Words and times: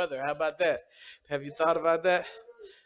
weather. 0.00 0.22
How 0.22 0.32
about 0.32 0.58
that? 0.60 0.80
Have 1.28 1.44
you 1.44 1.50
thought 1.50 1.76
about 1.76 2.02
that? 2.04 2.24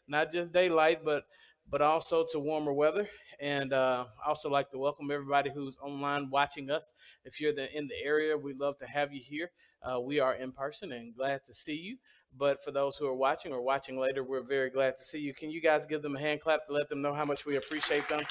Not 0.08 0.32
just 0.32 0.52
daylight, 0.52 1.04
but 1.04 1.22
but 1.70 1.80
also 1.80 2.26
to 2.32 2.40
warmer 2.40 2.72
weather. 2.72 3.08
And 3.38 3.72
uh, 3.72 4.06
also 4.26 4.50
like 4.50 4.72
to 4.72 4.78
welcome 4.78 5.12
everybody 5.12 5.50
who's 5.54 5.78
online 5.80 6.28
watching 6.28 6.70
us. 6.70 6.90
If 7.24 7.40
you're 7.40 7.54
the, 7.54 7.72
in 7.72 7.86
the 7.86 7.94
area, 8.04 8.36
we'd 8.36 8.58
love 8.58 8.78
to 8.78 8.86
have 8.86 9.12
you 9.12 9.20
here. 9.22 9.52
Uh, 9.80 10.00
we 10.00 10.18
are 10.18 10.34
in 10.34 10.50
person 10.50 10.90
and 10.90 11.14
glad 11.14 11.42
to 11.46 11.54
see 11.54 11.76
you. 11.76 11.98
But 12.36 12.64
for 12.64 12.72
those 12.72 12.96
who 12.96 13.06
are 13.06 13.14
watching 13.14 13.52
or 13.52 13.62
watching 13.62 13.96
later, 13.96 14.24
we're 14.24 14.42
very 14.42 14.70
glad 14.70 14.96
to 14.96 15.04
see 15.04 15.20
you. 15.20 15.32
Can 15.32 15.52
you 15.52 15.62
guys 15.62 15.86
give 15.86 16.02
them 16.02 16.16
a 16.16 16.20
hand 16.20 16.40
clap 16.40 16.66
to 16.66 16.72
let 16.72 16.88
them 16.88 17.00
know 17.00 17.14
how 17.14 17.24
much 17.24 17.46
we 17.46 17.56
appreciate 17.56 18.08
them? 18.08 18.22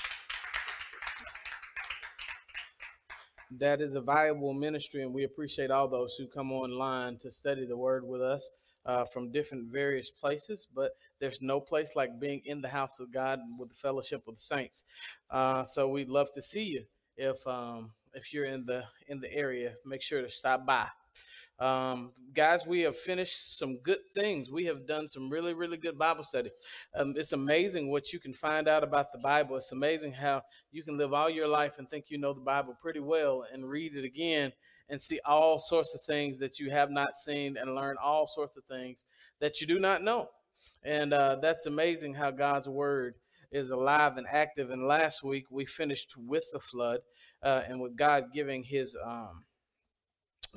That 3.60 3.82
is 3.82 3.94
a 3.96 4.02
valuable 4.02 4.54
ministry, 4.54 5.04
and 5.04 5.14
we 5.14 5.24
appreciate 5.24 5.70
all 5.70 5.88
those 5.88 6.16
who 6.16 6.28
come 6.28 6.52
online 6.52 7.18
to 7.20 7.32
study 7.32 7.68
the 7.68 7.78
word 7.78 8.04
with 8.04 8.22
us 8.22 8.50
uh, 8.86 9.06
from 9.06 9.32
different 9.32 9.72
various 9.72 10.10
places, 10.10 10.68
but 10.74 10.92
there's 11.20 11.42
no 11.42 11.60
place 11.60 11.96
like 11.96 12.20
being 12.20 12.42
in 12.46 12.62
the 12.62 12.70
house 12.70 13.00
of 13.00 13.12
God 13.12 13.40
with 13.58 13.70
the 13.70 13.76
fellowship 13.76 14.24
of 14.28 14.36
the 14.36 14.42
saints. 14.42 14.84
Uh, 15.30 15.66
so 15.66 15.88
we'd 15.88 16.10
love 16.10 16.32
to 16.34 16.42
see 16.42 16.64
you 16.64 16.86
if 17.16 17.46
um, 17.48 17.94
if 18.14 18.34
you're 18.34 18.46
in 18.46 18.66
the 18.66 18.84
in 19.08 19.20
the 19.20 19.34
area. 19.34 19.74
Make 19.86 20.02
sure 20.02 20.22
to 20.22 20.30
stop 20.30 20.66
by. 20.66 20.88
Um, 21.60 22.12
guys, 22.34 22.66
we 22.66 22.82
have 22.82 22.98
finished 22.98 23.58
some 23.58 23.78
good 23.78 24.00
things. 24.14 24.50
We 24.50 24.66
have 24.66 24.88
done 24.88 25.08
some 25.08 25.30
really, 25.30 25.54
really 25.54 25.78
good 25.78 25.98
Bible 25.98 26.24
study. 26.24 26.50
Um, 26.96 27.14
it's 27.16 27.32
amazing 27.32 27.90
what 27.90 28.12
you 28.12 28.20
can 28.20 28.34
find 28.34 28.68
out 28.68 28.84
about 28.84 29.12
the 29.12 29.20
Bible. 29.20 29.58
It's 29.58 29.72
amazing 29.72 30.14
how 30.14 30.42
you 30.72 30.84
can 30.84 30.98
live 30.98 31.14
all 31.14 31.30
your 31.30 31.48
life 31.48 31.78
and 31.78 31.88
think 31.88 32.06
you 32.10 32.18
know 32.18 32.34
the 32.34 32.42
Bible 32.42 32.76
pretty 32.82 33.00
well 33.00 33.46
and 33.52 33.70
read 33.70 33.96
it 33.96 34.04
again 34.04 34.52
and 34.94 35.02
see 35.02 35.20
all 35.26 35.58
sorts 35.58 35.96
of 35.96 36.04
things 36.04 36.38
that 36.38 36.60
you 36.60 36.70
have 36.70 36.92
not 36.92 37.16
seen 37.16 37.58
and 37.58 37.74
learn 37.74 37.96
all 38.00 38.28
sorts 38.28 38.56
of 38.56 38.64
things 38.66 39.06
that 39.40 39.60
you 39.60 39.66
do 39.66 39.80
not 39.80 40.04
know. 40.04 40.28
And 40.84 41.14
uh, 41.14 41.38
that's 41.42 41.66
amazing 41.66 42.14
how 42.14 42.30
God's 42.30 42.70
word 42.70 43.16
is 43.52 43.72
alive 43.72 44.18
and 44.18 44.28
active. 44.30 44.70
And 44.70 44.86
last 44.86 45.24
week 45.24 45.46
we 45.50 45.66
finished 45.66 46.14
with 46.16 46.46
the 46.54 46.60
flood 46.60 47.00
uh, 47.42 47.64
and 47.68 47.82
with 47.82 47.96
God 47.96 48.26
giving 48.32 48.66
his 48.66 48.96
um, 49.04 49.46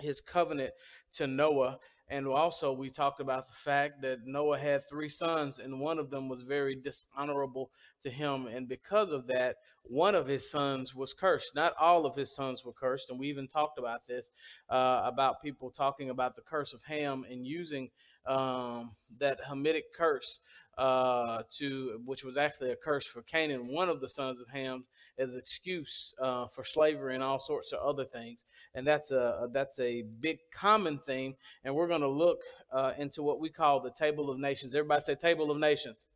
his 0.02 0.20
covenant 0.20 0.74
to 1.14 1.26
Noah 1.26 1.78
and 2.08 2.26
also, 2.28 2.72
we 2.72 2.88
talked 2.88 3.20
about 3.20 3.48
the 3.48 3.54
fact 3.54 4.00
that 4.02 4.26
Noah 4.26 4.58
had 4.58 4.88
three 4.88 5.08
sons, 5.08 5.58
and 5.58 5.80
one 5.80 5.98
of 5.98 6.10
them 6.10 6.28
was 6.28 6.42
very 6.42 6.76
dishonorable 6.76 7.70
to 8.04 8.10
him. 8.10 8.46
And 8.46 8.68
because 8.68 9.10
of 9.10 9.26
that, 9.26 9.56
one 9.82 10.14
of 10.14 10.28
his 10.28 10.48
sons 10.48 10.94
was 10.94 11.12
cursed. 11.12 11.54
Not 11.56 11.74
all 11.80 12.06
of 12.06 12.14
his 12.14 12.32
sons 12.32 12.64
were 12.64 12.72
cursed. 12.72 13.10
And 13.10 13.18
we 13.18 13.28
even 13.28 13.48
talked 13.48 13.78
about 13.78 14.06
this 14.06 14.30
uh, 14.68 15.02
about 15.04 15.42
people 15.42 15.70
talking 15.70 16.10
about 16.10 16.36
the 16.36 16.42
curse 16.42 16.72
of 16.72 16.84
Ham 16.84 17.24
and 17.28 17.44
using 17.44 17.90
um, 18.26 18.90
that 19.18 19.40
Hamitic 19.48 19.84
curse 19.94 20.40
uh, 20.78 21.42
to 21.50 22.00
which 22.04 22.22
was 22.22 22.36
actually 22.36 22.70
a 22.70 22.76
curse 22.76 23.06
for 23.06 23.22
Canaan, 23.22 23.68
one 23.68 23.88
of 23.88 24.00
the 24.00 24.08
sons 24.08 24.40
of 24.40 24.48
Ham, 24.48 24.84
as 25.18 25.30
an 25.30 25.38
excuse 25.38 26.14
uh, 26.20 26.46
for 26.46 26.64
slavery 26.64 27.14
and 27.14 27.22
all 27.22 27.40
sorts 27.40 27.72
of 27.72 27.80
other 27.80 28.04
things. 28.04 28.44
And 28.74 28.86
that's 28.86 29.10
a 29.10 29.48
that's 29.52 29.78
a 29.78 30.02
big 30.20 30.38
common 30.52 30.98
theme. 30.98 31.34
And 31.64 31.74
we're 31.74 31.88
going 31.88 32.02
to 32.02 32.08
look 32.08 32.40
uh, 32.72 32.92
into 32.98 33.22
what 33.22 33.40
we 33.40 33.48
call 33.48 33.80
the 33.80 33.90
table 33.90 34.30
of 34.30 34.38
nations. 34.38 34.74
Everybody 34.74 35.00
say 35.00 35.14
table 35.14 35.50
of 35.50 35.58
nations. 35.58 36.06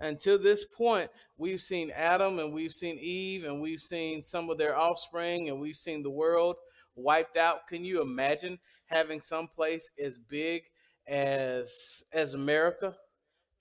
And 0.00 0.18
to 0.20 0.38
this 0.38 0.64
point, 0.64 1.10
we've 1.36 1.60
seen 1.60 1.90
Adam 1.94 2.38
and 2.38 2.54
we've 2.54 2.72
seen 2.72 2.98
Eve 2.98 3.44
and 3.44 3.60
we've 3.60 3.82
seen 3.82 4.22
some 4.22 4.48
of 4.48 4.56
their 4.56 4.76
offspring 4.76 5.48
and 5.48 5.60
we've 5.60 5.76
seen 5.76 6.02
the 6.02 6.10
world 6.10 6.56
wiped 6.96 7.36
out. 7.36 7.68
Can 7.68 7.84
you 7.84 8.00
imagine 8.00 8.58
having 8.86 9.20
some 9.20 9.46
place 9.46 9.90
as 10.02 10.18
big 10.18 10.62
as 11.06 12.02
as 12.12 12.34
America? 12.34 12.96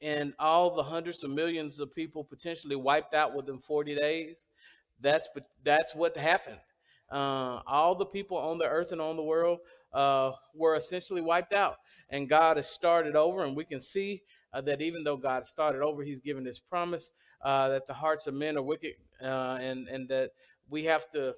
And 0.01 0.33
all 0.39 0.75
the 0.75 0.83
hundreds 0.83 1.23
of 1.23 1.31
millions 1.31 1.79
of 1.79 1.93
people 1.93 2.23
potentially 2.23 2.75
wiped 2.75 3.13
out 3.13 3.35
within 3.35 3.59
40 3.59 3.95
days, 3.95 4.47
that's 5.01 5.27
that's 5.63 5.95
what 5.95 6.17
happened. 6.17 6.59
Uh, 7.11 7.61
all 7.65 7.95
the 7.95 8.05
people 8.05 8.37
on 8.37 8.57
the 8.57 8.65
earth 8.65 8.91
and 8.91 9.01
on 9.01 9.15
the 9.15 9.23
world 9.23 9.59
uh, 9.93 10.31
were 10.53 10.75
essentially 10.75 11.21
wiped 11.21 11.53
out, 11.53 11.77
and 12.09 12.29
God 12.29 12.57
has 12.57 12.69
started 12.69 13.15
over. 13.15 13.43
And 13.43 13.55
we 13.55 13.65
can 13.65 13.81
see 13.81 14.21
uh, 14.53 14.61
that 14.61 14.81
even 14.81 15.03
though 15.03 15.17
God 15.17 15.47
started 15.47 15.81
over, 15.81 16.03
He's 16.03 16.19
given 16.19 16.45
His 16.45 16.59
promise 16.59 17.11
uh, 17.41 17.69
that 17.69 17.87
the 17.87 17.93
hearts 17.93 18.27
of 18.27 18.33
men 18.33 18.57
are 18.57 18.61
wicked, 18.63 18.93
uh, 19.21 19.57
and 19.59 19.87
and 19.87 20.07
that 20.09 20.31
we 20.69 20.85
have 20.85 21.09
to. 21.11 21.35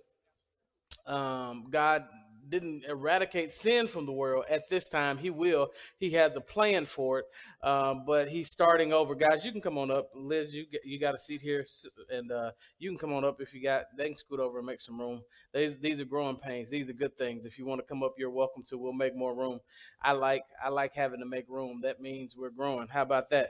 Um, 1.07 1.67
God 1.71 2.05
didn't 2.51 2.83
eradicate 2.85 3.53
sin 3.53 3.87
from 3.87 4.05
the 4.05 4.11
world 4.11 4.45
at 4.49 4.69
this 4.69 4.87
time. 4.87 5.17
He 5.17 5.31
will. 5.31 5.71
He 5.97 6.11
has 6.11 6.35
a 6.35 6.41
plan 6.41 6.85
for 6.85 7.19
it, 7.19 7.25
um, 7.63 8.03
but 8.05 8.27
he's 8.27 8.51
starting 8.51 8.93
over. 8.93 9.15
Guys, 9.15 9.43
you 9.43 9.51
can 9.51 9.61
come 9.61 9.77
on 9.77 9.89
up. 9.89 10.09
Liz, 10.13 10.53
you 10.53 10.65
you 10.83 10.99
got 10.99 11.15
a 11.15 11.17
seat 11.17 11.41
here, 11.41 11.65
and 12.09 12.31
uh, 12.31 12.51
you 12.77 12.89
can 12.89 12.97
come 12.97 13.13
on 13.13 13.25
up 13.25 13.41
if 13.41 13.53
you 13.53 13.63
got. 13.63 13.85
They 13.97 14.07
can 14.07 14.15
scoot 14.15 14.39
over 14.39 14.59
and 14.59 14.67
make 14.67 14.81
some 14.81 14.99
room. 14.99 15.21
These 15.53 15.79
these 15.79 15.99
are 15.99 16.05
growing 16.05 16.35
pains. 16.35 16.69
These 16.69 16.89
are 16.89 16.93
good 16.93 17.17
things. 17.17 17.45
If 17.45 17.57
you 17.57 17.65
want 17.65 17.79
to 17.81 17.87
come 17.87 18.03
up, 18.03 18.15
you're 18.17 18.29
welcome 18.29 18.63
to. 18.69 18.77
We'll 18.77 18.93
make 18.93 19.15
more 19.15 19.33
room. 19.33 19.59
I 20.01 20.11
like 20.11 20.43
I 20.63 20.69
like 20.69 20.93
having 20.93 21.21
to 21.21 21.25
make 21.25 21.45
room. 21.49 21.79
That 21.81 22.01
means 22.01 22.35
we're 22.37 22.49
growing. 22.51 22.87
How 22.89 23.01
about 23.01 23.29
that? 23.31 23.47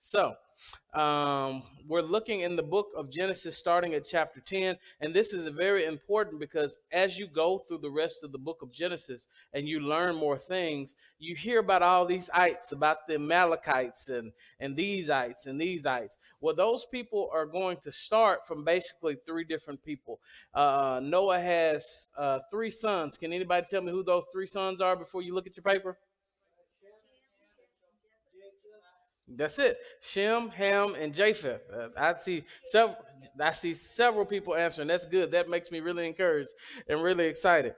So. 0.00 0.34
Um, 0.92 1.62
we're 1.86 2.02
looking 2.02 2.40
in 2.40 2.56
the 2.56 2.62
book 2.62 2.88
of 2.96 3.10
Genesis, 3.10 3.56
starting 3.56 3.94
at 3.94 4.04
chapter 4.04 4.40
10. 4.40 4.76
And 5.00 5.14
this 5.14 5.32
is 5.32 5.48
very 5.52 5.84
important 5.84 6.40
because 6.40 6.76
as 6.92 7.18
you 7.18 7.26
go 7.26 7.58
through 7.58 7.78
the 7.78 7.90
rest 7.90 8.24
of 8.24 8.32
the 8.32 8.38
book 8.38 8.60
of 8.62 8.72
Genesis 8.72 9.26
and 9.54 9.68
you 9.68 9.80
learn 9.80 10.16
more 10.16 10.36
things, 10.36 10.94
you 11.18 11.34
hear 11.34 11.60
about 11.60 11.82
all 11.82 12.06
these 12.06 12.28
ites, 12.34 12.72
about 12.72 13.06
the 13.06 13.14
Amalekites 13.14 14.08
and, 14.08 14.32
and 14.58 14.76
these 14.76 15.08
ites 15.10 15.46
and 15.46 15.60
these 15.60 15.86
ites. 15.86 16.18
Well, 16.40 16.54
those 16.54 16.84
people 16.84 17.30
are 17.32 17.46
going 17.46 17.78
to 17.78 17.92
start 17.92 18.46
from 18.46 18.64
basically 18.64 19.16
three 19.26 19.44
different 19.44 19.82
people. 19.84 20.20
Uh, 20.52 21.00
Noah 21.02 21.40
has 21.40 22.10
uh, 22.18 22.40
three 22.50 22.70
sons. 22.70 23.16
Can 23.16 23.32
anybody 23.32 23.66
tell 23.70 23.82
me 23.82 23.92
who 23.92 24.02
those 24.02 24.24
three 24.32 24.46
sons 24.46 24.80
are 24.80 24.96
before 24.96 25.22
you 25.22 25.34
look 25.34 25.46
at 25.46 25.56
your 25.56 25.64
paper? 25.64 25.96
That's 29.36 29.58
it. 29.58 29.78
Shem, 30.00 30.48
Ham, 30.50 30.94
and 30.98 31.14
Japheth. 31.14 31.62
Uh, 31.72 31.88
I 31.96 32.14
see 32.18 32.44
several. 32.64 32.96
I 33.38 33.52
see 33.52 33.74
several 33.74 34.24
people 34.24 34.54
answering. 34.54 34.88
That's 34.88 35.04
good. 35.04 35.30
That 35.32 35.48
makes 35.48 35.70
me 35.70 35.80
really 35.80 36.06
encouraged 36.06 36.50
and 36.88 37.02
really 37.02 37.26
excited. 37.26 37.74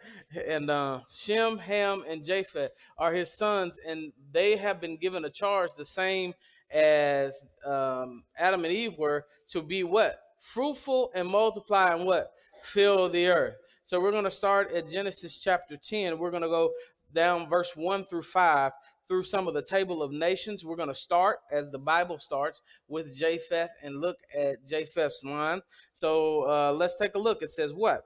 And 0.47 0.71
uh, 0.71 1.01
Shem, 1.13 1.59
Ham, 1.59 2.05
and 2.09 2.25
Japheth 2.25 2.71
are 2.97 3.13
his 3.13 3.33
sons, 3.33 3.79
and 3.87 4.13
they 4.33 4.57
have 4.57 4.81
been 4.81 4.97
given 4.97 5.25
a 5.25 5.31
charge 5.31 5.73
the 5.77 5.85
same 5.85 6.35
as 6.73 7.45
um, 7.67 8.25
Adam 8.39 8.65
and 8.65 8.73
Eve 8.73 8.97
were 8.97 9.27
to 9.51 9.63
be 9.63 9.83
what 9.83 10.21
fruitful 10.39 11.11
and 11.15 11.29
multiply 11.29 11.95
and 11.95 12.07
what 12.07 12.31
fill 12.65 13.09
the 13.09 13.27
earth. 13.27 13.57
So 13.85 14.01
we're 14.01 14.13
going 14.13 14.25
to 14.25 14.31
start 14.31 14.73
at 14.73 14.89
Genesis 14.89 15.39
chapter 15.39 15.77
ten. 15.77 16.19
We're 16.19 16.31
going 16.31 16.43
to 16.45 16.49
go 16.49 16.71
down 17.13 17.49
verse 17.49 17.77
one 17.77 18.05
through 18.05 18.23
five 18.23 18.73
through 19.09 19.25
some 19.25 19.49
of 19.49 19.55
the 19.55 19.63
table 19.63 20.03
of 20.03 20.13
nations. 20.13 20.65
We're 20.65 20.77
going 20.77 20.89
to 20.89 20.95
start, 20.95 21.41
as 21.51 21.71
the 21.71 21.79
Bible 21.79 22.19
starts, 22.19 22.63
with 22.89 23.17
Japheth 23.17 23.71
and 23.83 24.01
look 24.01 24.17
at 24.37 24.65
Japheth's 24.67 25.25
line. 25.25 25.63
So 25.93 26.49
uh, 26.49 26.73
let's 26.73 26.97
take 26.97 27.15
a 27.15 27.19
look. 27.19 27.43
It 27.43 27.51
says, 27.51 27.73
What? 27.73 28.05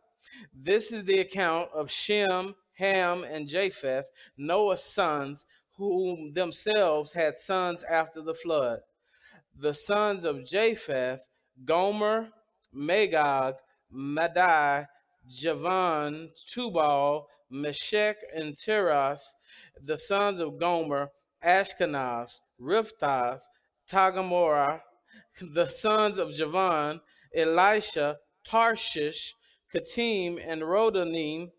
This 0.55 0.91
is 0.93 1.05
the 1.05 1.21
account 1.21 1.71
of 1.75 1.91
Shem, 1.91 2.55
Ham, 2.79 3.25
and 3.25 3.49
Japheth, 3.49 4.07
Noah's 4.37 4.83
sons, 4.85 5.47
who 5.77 6.33
themselves 6.33 7.13
had 7.13 7.39
sons 7.39 7.85
after 7.85 8.23
the 8.23 8.35
flood. 8.35 8.81
The 9.59 9.75
sons 9.75 10.25
of 10.25 10.45
Japheth, 10.45 11.29
Gomer, 11.65 12.29
Magog, 12.73 13.57
Madai, 13.91 14.87
Javan, 15.29 16.31
Tubal, 16.47 17.29
Meshech, 17.51 18.17
and 18.35 18.57
Tiras 18.57 19.35
the 19.83 19.99
sons 19.99 20.39
of 20.39 20.59
Gomer, 20.59 21.11
Ashkenaz, 21.45 22.41
Riphath, 22.61 23.43
Togarmah, 23.91 24.81
the 25.41 25.69
sons 25.69 26.19
of 26.19 26.33
Javan, 26.33 27.01
Elisha, 27.35 28.19
Tarshish, 28.45 29.35
Kittim, 29.73 30.41
and 30.45 30.63
Rodanim. 30.63 31.51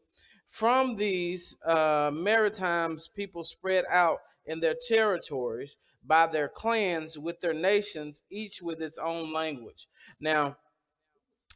From 0.48 0.96
these 0.96 1.58
uh, 1.66 2.10
maritimes, 2.14 3.08
people 3.08 3.44
spread 3.44 3.86
out 3.90 4.20
in 4.46 4.60
their 4.60 4.76
territories 4.88 5.78
by 6.06 6.26
their 6.26 6.48
clans 6.48 7.18
with 7.18 7.42
their 7.42 7.54
nations, 7.54 8.22
each 8.32 8.62
with 8.62 8.82
its 8.82 8.98
own 8.98 9.34
language. 9.34 9.88
Now, 10.20 10.58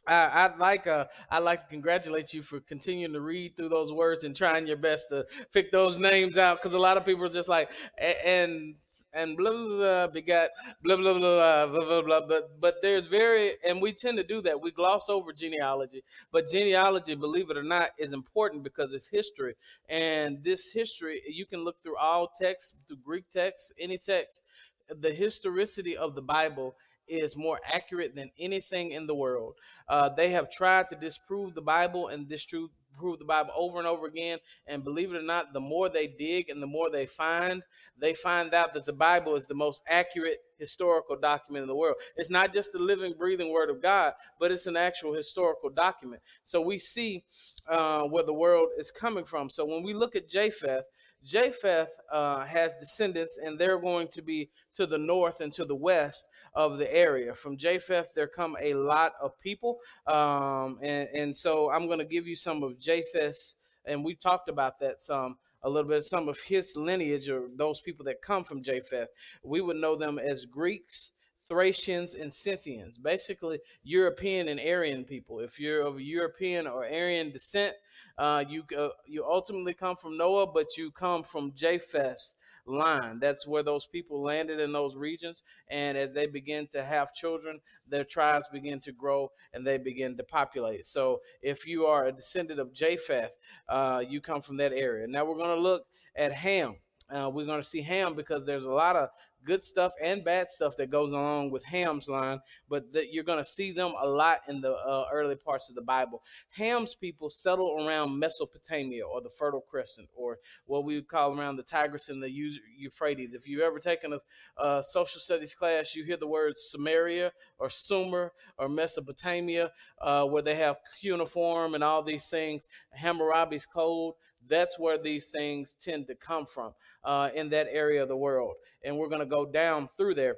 I, 0.06 0.48
would 0.48 0.58
like 0.58 0.86
uh, 0.86 1.06
I'd 1.30 1.40
like 1.40 1.62
to 1.62 1.68
congratulate 1.68 2.34
you 2.34 2.42
for 2.42 2.60
continuing 2.60 3.12
to 3.12 3.20
read 3.20 3.56
through 3.56 3.68
those 3.68 3.92
words 3.92 4.24
and 4.24 4.34
trying 4.34 4.66
your 4.66 4.76
best 4.76 5.10
to 5.10 5.26
pick 5.52 5.70
those 5.70 5.98
names 5.98 6.36
out 6.36 6.60
because 6.60 6.74
a 6.74 6.78
lot 6.78 6.96
of 6.96 7.04
people 7.04 7.24
are 7.24 7.28
just 7.28 7.48
like 7.48 7.70
and 7.98 8.74
and 9.12 9.36
blah 9.36 9.52
blah 9.52 9.66
blah 9.68 10.06
begat 10.08 10.50
blah 10.82 10.96
blah 10.96 11.14
blah 11.14 11.66
blah 11.66 11.84
blah 11.84 12.02
blah. 12.02 12.20
But 12.26 12.60
but 12.60 12.76
there's 12.82 13.06
very 13.06 13.52
and 13.64 13.80
we 13.80 13.92
tend 13.92 14.16
to 14.16 14.24
do 14.24 14.42
that. 14.42 14.60
We 14.60 14.72
gloss 14.72 15.08
over 15.08 15.32
genealogy, 15.32 16.02
but 16.32 16.48
genealogy, 16.48 17.14
believe 17.14 17.50
it 17.50 17.56
or 17.56 17.62
not, 17.62 17.90
is 17.96 18.12
important 18.12 18.64
because 18.64 18.92
it's 18.92 19.08
history, 19.08 19.54
and 19.88 20.42
this 20.42 20.72
history 20.72 21.22
you 21.28 21.46
can 21.46 21.62
look 21.62 21.80
through 21.82 21.96
all 21.96 22.28
texts, 22.40 22.74
through 22.88 22.98
Greek 23.04 23.30
texts, 23.30 23.72
any 23.78 23.98
text. 23.98 24.42
The 24.90 25.12
historicity 25.12 25.96
of 25.96 26.14
the 26.14 26.20
Bible 26.22 26.74
is 27.08 27.36
more 27.36 27.60
accurate 27.64 28.14
than 28.14 28.30
anything 28.38 28.92
in 28.92 29.06
the 29.06 29.14
world. 29.14 29.54
Uh, 29.88 30.08
they 30.08 30.30
have 30.30 30.50
tried 30.50 30.88
to 30.90 30.96
disprove 30.96 31.54
the 31.54 31.62
Bible 31.62 32.08
and 32.08 32.28
disprove 32.28 32.70
prove 32.98 33.18
the 33.18 33.24
Bible 33.24 33.52
over 33.56 33.78
and 33.78 33.86
over 33.86 34.06
again. 34.06 34.38
And 34.66 34.84
believe 34.84 35.12
it 35.12 35.16
or 35.18 35.22
not, 35.22 35.52
the 35.52 35.60
more 35.60 35.88
they 35.88 36.06
dig 36.06 36.50
and 36.50 36.62
the 36.62 36.66
more 36.66 36.90
they 36.90 37.06
find, 37.06 37.62
they 37.98 38.14
find 38.14 38.52
out 38.54 38.74
that 38.74 38.84
the 38.84 38.92
Bible 38.92 39.34
is 39.34 39.46
the 39.46 39.54
most 39.54 39.82
accurate 39.88 40.38
historical 40.58 41.16
document 41.16 41.62
in 41.62 41.68
the 41.68 41.74
world. 41.74 41.96
It's 42.16 42.30
not 42.30 42.52
just 42.52 42.72
the 42.72 42.78
living, 42.78 43.14
breathing 43.18 43.52
Word 43.52 43.70
of 43.70 43.82
God, 43.82 44.14
but 44.38 44.52
it's 44.52 44.66
an 44.66 44.76
actual 44.76 45.14
historical 45.14 45.70
document. 45.70 46.22
So 46.44 46.60
we 46.60 46.78
see 46.78 47.24
uh, 47.68 48.02
where 48.04 48.24
the 48.24 48.34
world 48.34 48.68
is 48.78 48.90
coming 48.90 49.24
from. 49.24 49.50
So 49.50 49.64
when 49.64 49.82
we 49.82 49.94
look 49.94 50.14
at 50.14 50.28
Japheth, 50.28 50.84
Japheth 51.24 51.96
uh, 52.10 52.44
has 52.44 52.76
descendants, 52.76 53.38
and 53.42 53.58
they're 53.58 53.78
going 53.78 54.08
to 54.08 54.22
be 54.22 54.50
to 54.74 54.86
the 54.86 54.98
north 54.98 55.40
and 55.40 55.52
to 55.52 55.64
the 55.64 55.76
west 55.76 56.28
of 56.54 56.78
the 56.78 56.92
area. 56.92 57.34
From 57.34 57.56
Japheth, 57.56 58.14
there 58.14 58.26
come 58.26 58.56
a 58.60 58.74
lot 58.74 59.12
of 59.20 59.38
people. 59.40 59.78
Um, 60.06 60.78
and, 60.82 61.08
and 61.14 61.36
so 61.36 61.70
I'm 61.70 61.86
going 61.86 62.00
to 62.00 62.04
give 62.04 62.26
you 62.26 62.36
some 62.36 62.62
of 62.62 62.78
Japheth's, 62.78 63.56
and 63.84 64.04
we 64.04 64.14
talked 64.14 64.48
about 64.48 64.80
that 64.80 65.02
some 65.02 65.36
a 65.62 65.70
little 65.70 65.88
bit, 65.88 66.02
some 66.04 66.28
of 66.28 66.38
his 66.40 66.74
lineage 66.76 67.28
or 67.28 67.48
those 67.56 67.80
people 67.80 68.04
that 68.04 68.20
come 68.20 68.44
from 68.44 68.62
Japheth. 68.62 69.08
We 69.44 69.60
would 69.60 69.76
know 69.76 69.96
them 69.96 70.18
as 70.18 70.44
Greeks. 70.44 71.12
Thracians 71.52 72.14
and 72.14 72.32
Scythians, 72.32 72.96
basically 72.96 73.58
European 73.82 74.48
and 74.48 74.58
Aryan 74.58 75.04
people. 75.04 75.40
If 75.40 75.60
you're 75.60 75.82
of 75.82 76.00
European 76.00 76.66
or 76.66 76.86
Aryan 76.86 77.30
descent, 77.30 77.74
uh, 78.16 78.42
you 78.48 78.64
uh, 78.74 78.88
you 79.06 79.22
ultimately 79.22 79.74
come 79.74 79.96
from 79.96 80.16
Noah, 80.16 80.46
but 80.46 80.78
you 80.78 80.90
come 80.90 81.22
from 81.22 81.52
Japheth's 81.54 82.36
line. 82.64 83.18
That's 83.18 83.46
where 83.46 83.62
those 83.62 83.84
people 83.84 84.22
landed 84.22 84.60
in 84.60 84.72
those 84.72 84.96
regions, 84.96 85.42
and 85.68 85.98
as 85.98 86.14
they 86.14 86.26
begin 86.26 86.68
to 86.68 86.82
have 86.82 87.12
children, 87.12 87.60
their 87.86 88.04
tribes 88.04 88.46
begin 88.50 88.80
to 88.80 88.92
grow 88.92 89.30
and 89.52 89.66
they 89.66 89.76
begin 89.76 90.16
to 90.16 90.24
populate. 90.24 90.86
So, 90.86 91.20
if 91.42 91.66
you 91.66 91.84
are 91.84 92.06
a 92.06 92.12
descendant 92.12 92.60
of 92.60 92.72
Japheth, 92.72 93.36
uh, 93.68 94.02
you 94.08 94.22
come 94.22 94.40
from 94.40 94.56
that 94.56 94.72
area. 94.72 95.06
Now 95.06 95.26
we're 95.26 95.36
going 95.36 95.54
to 95.54 95.62
look 95.62 95.84
at 96.16 96.32
Ham. 96.32 96.76
Uh, 97.10 97.28
we're 97.28 97.44
going 97.44 97.60
to 97.60 97.66
see 97.66 97.82
Ham 97.82 98.14
because 98.14 98.46
there's 98.46 98.64
a 98.64 98.70
lot 98.70 98.96
of 98.96 99.10
good 99.44 99.64
stuff 99.64 99.92
and 100.00 100.24
bad 100.24 100.50
stuff 100.50 100.76
that 100.76 100.90
goes 100.90 101.12
along 101.12 101.50
with 101.50 101.64
Ham's 101.64 102.08
line, 102.08 102.40
but 102.68 102.92
that 102.92 103.12
you're 103.12 103.24
going 103.24 103.42
to 103.42 103.50
see 103.50 103.72
them 103.72 103.92
a 104.00 104.06
lot 104.06 104.40
in 104.48 104.60
the 104.60 104.72
uh, 104.72 105.06
early 105.12 105.36
parts 105.36 105.68
of 105.68 105.74
the 105.74 105.82
Bible. 105.82 106.22
Ham's 106.56 106.94
people 106.94 107.30
settle 107.30 107.86
around 107.86 108.18
Mesopotamia 108.18 109.06
or 109.06 109.20
the 109.20 109.30
Fertile 109.30 109.60
Crescent 109.60 110.08
or 110.14 110.38
what 110.66 110.84
we 110.84 110.94
would 110.94 111.08
call 111.08 111.38
around 111.38 111.56
the 111.56 111.62
Tigris 111.62 112.08
and 112.08 112.22
the 112.22 112.30
Euphrates. 112.78 113.34
If 113.34 113.48
you've 113.48 113.62
ever 113.62 113.78
taken 113.78 114.18
a, 114.58 114.82
social 114.82 115.20
studies 115.20 115.54
class, 115.54 115.94
you 115.94 116.04
hear 116.04 116.16
the 116.16 116.26
words 116.26 116.68
Samaria 116.70 117.32
or 117.58 117.70
Sumer 117.70 118.32
or 118.58 118.68
Mesopotamia, 118.68 119.70
uh, 120.00 120.24
where 120.24 120.42
they 120.42 120.56
have 120.56 120.76
cuneiform 121.00 121.74
and 121.74 121.84
all 121.84 122.02
these 122.02 122.28
things, 122.28 122.68
Hammurabi's 122.98 123.66
code 123.66 124.14
that's 124.48 124.78
where 124.78 124.98
these 124.98 125.28
things 125.28 125.76
tend 125.80 126.06
to 126.08 126.14
come 126.14 126.46
from 126.46 126.72
uh, 127.04 127.30
in 127.34 127.48
that 127.50 127.68
area 127.70 128.02
of 128.02 128.08
the 128.08 128.16
world. 128.16 128.54
And 128.84 128.96
we're 128.96 129.08
going 129.08 129.20
to 129.20 129.26
go 129.26 129.46
down 129.46 129.88
through 129.96 130.14
there. 130.14 130.36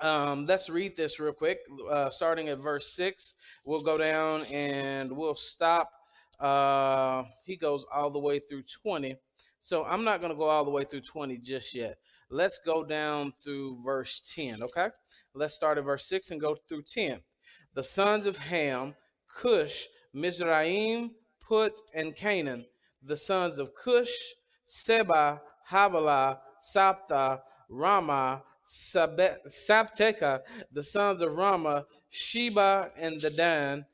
Um, 0.00 0.44
let's 0.46 0.68
read 0.68 0.96
this 0.96 1.20
real 1.20 1.32
quick, 1.32 1.60
uh, 1.90 2.10
starting 2.10 2.48
at 2.48 2.58
verse 2.58 2.94
6. 2.94 3.34
We'll 3.64 3.80
go 3.80 3.96
down 3.96 4.42
and 4.52 5.12
we'll 5.12 5.36
stop. 5.36 5.90
Uh, 6.40 7.24
he 7.44 7.56
goes 7.56 7.86
all 7.94 8.10
the 8.10 8.18
way 8.18 8.40
through 8.40 8.64
20. 8.82 9.16
So 9.60 9.84
I'm 9.84 10.04
not 10.04 10.20
going 10.20 10.32
to 10.32 10.38
go 10.38 10.48
all 10.48 10.64
the 10.64 10.70
way 10.70 10.84
through 10.84 11.02
20 11.02 11.38
just 11.38 11.74
yet. 11.74 11.96
Let's 12.28 12.58
go 12.64 12.84
down 12.84 13.32
through 13.32 13.82
verse 13.84 14.20
10, 14.34 14.62
okay? 14.62 14.88
Let's 15.34 15.54
start 15.54 15.78
at 15.78 15.84
verse 15.84 16.06
6 16.06 16.32
and 16.32 16.40
go 16.40 16.56
through 16.68 16.82
10. 16.82 17.20
The 17.74 17.84
sons 17.84 18.26
of 18.26 18.38
Ham, 18.38 18.94
Cush, 19.28 19.86
Mizraim, 20.12 21.12
Put, 21.40 21.78
and 21.94 22.16
Canaan 22.16 22.66
the 23.04 23.16
sons 23.16 23.58
of 23.58 23.70
Cush, 23.74 24.14
Seba, 24.66 25.40
Havilah, 25.70 26.38
Sabta, 26.74 27.40
Raamah, 27.70 28.42
Sabteka, 28.66 30.40
the 30.72 30.82
sons 30.82 31.20
of 31.20 31.32
Raamah, 31.32 31.84
Sheba, 32.10 32.92
and 32.96 33.20
Dedan. 33.20 33.84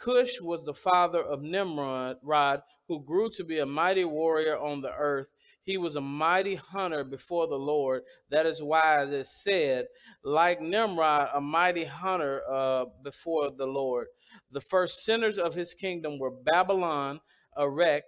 Cush 0.00 0.40
was 0.40 0.64
the 0.64 0.74
father 0.74 1.22
of 1.22 1.42
Nimrod, 1.42 2.62
who 2.88 3.04
grew 3.04 3.28
to 3.30 3.44
be 3.44 3.58
a 3.58 3.66
mighty 3.66 4.04
warrior 4.04 4.56
on 4.56 4.80
the 4.80 4.92
earth. 4.92 5.26
He 5.62 5.76
was 5.76 5.94
a 5.94 6.00
mighty 6.00 6.54
hunter 6.54 7.04
before 7.04 7.46
the 7.46 7.58
Lord. 7.58 8.02
That 8.30 8.46
is 8.46 8.62
why 8.62 9.02
it 9.02 9.12
is 9.12 9.30
said, 9.30 9.86
like 10.24 10.60
Nimrod, 10.60 11.30
a 11.34 11.40
mighty 11.40 11.84
hunter 11.84 12.42
uh, 12.50 12.86
before 13.04 13.50
the 13.50 13.66
Lord. 13.66 14.06
The 14.50 14.60
first 14.60 15.04
centers 15.04 15.38
of 15.38 15.54
his 15.54 15.74
kingdom 15.74 16.18
were 16.18 16.30
Babylon, 16.30 17.20
Erech, 17.58 18.04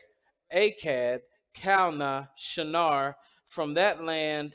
Akkad, 0.55 1.21
Calneh, 1.55 2.29
Shinar. 2.37 3.17
From 3.47 3.75
that 3.75 4.03
land, 4.03 4.55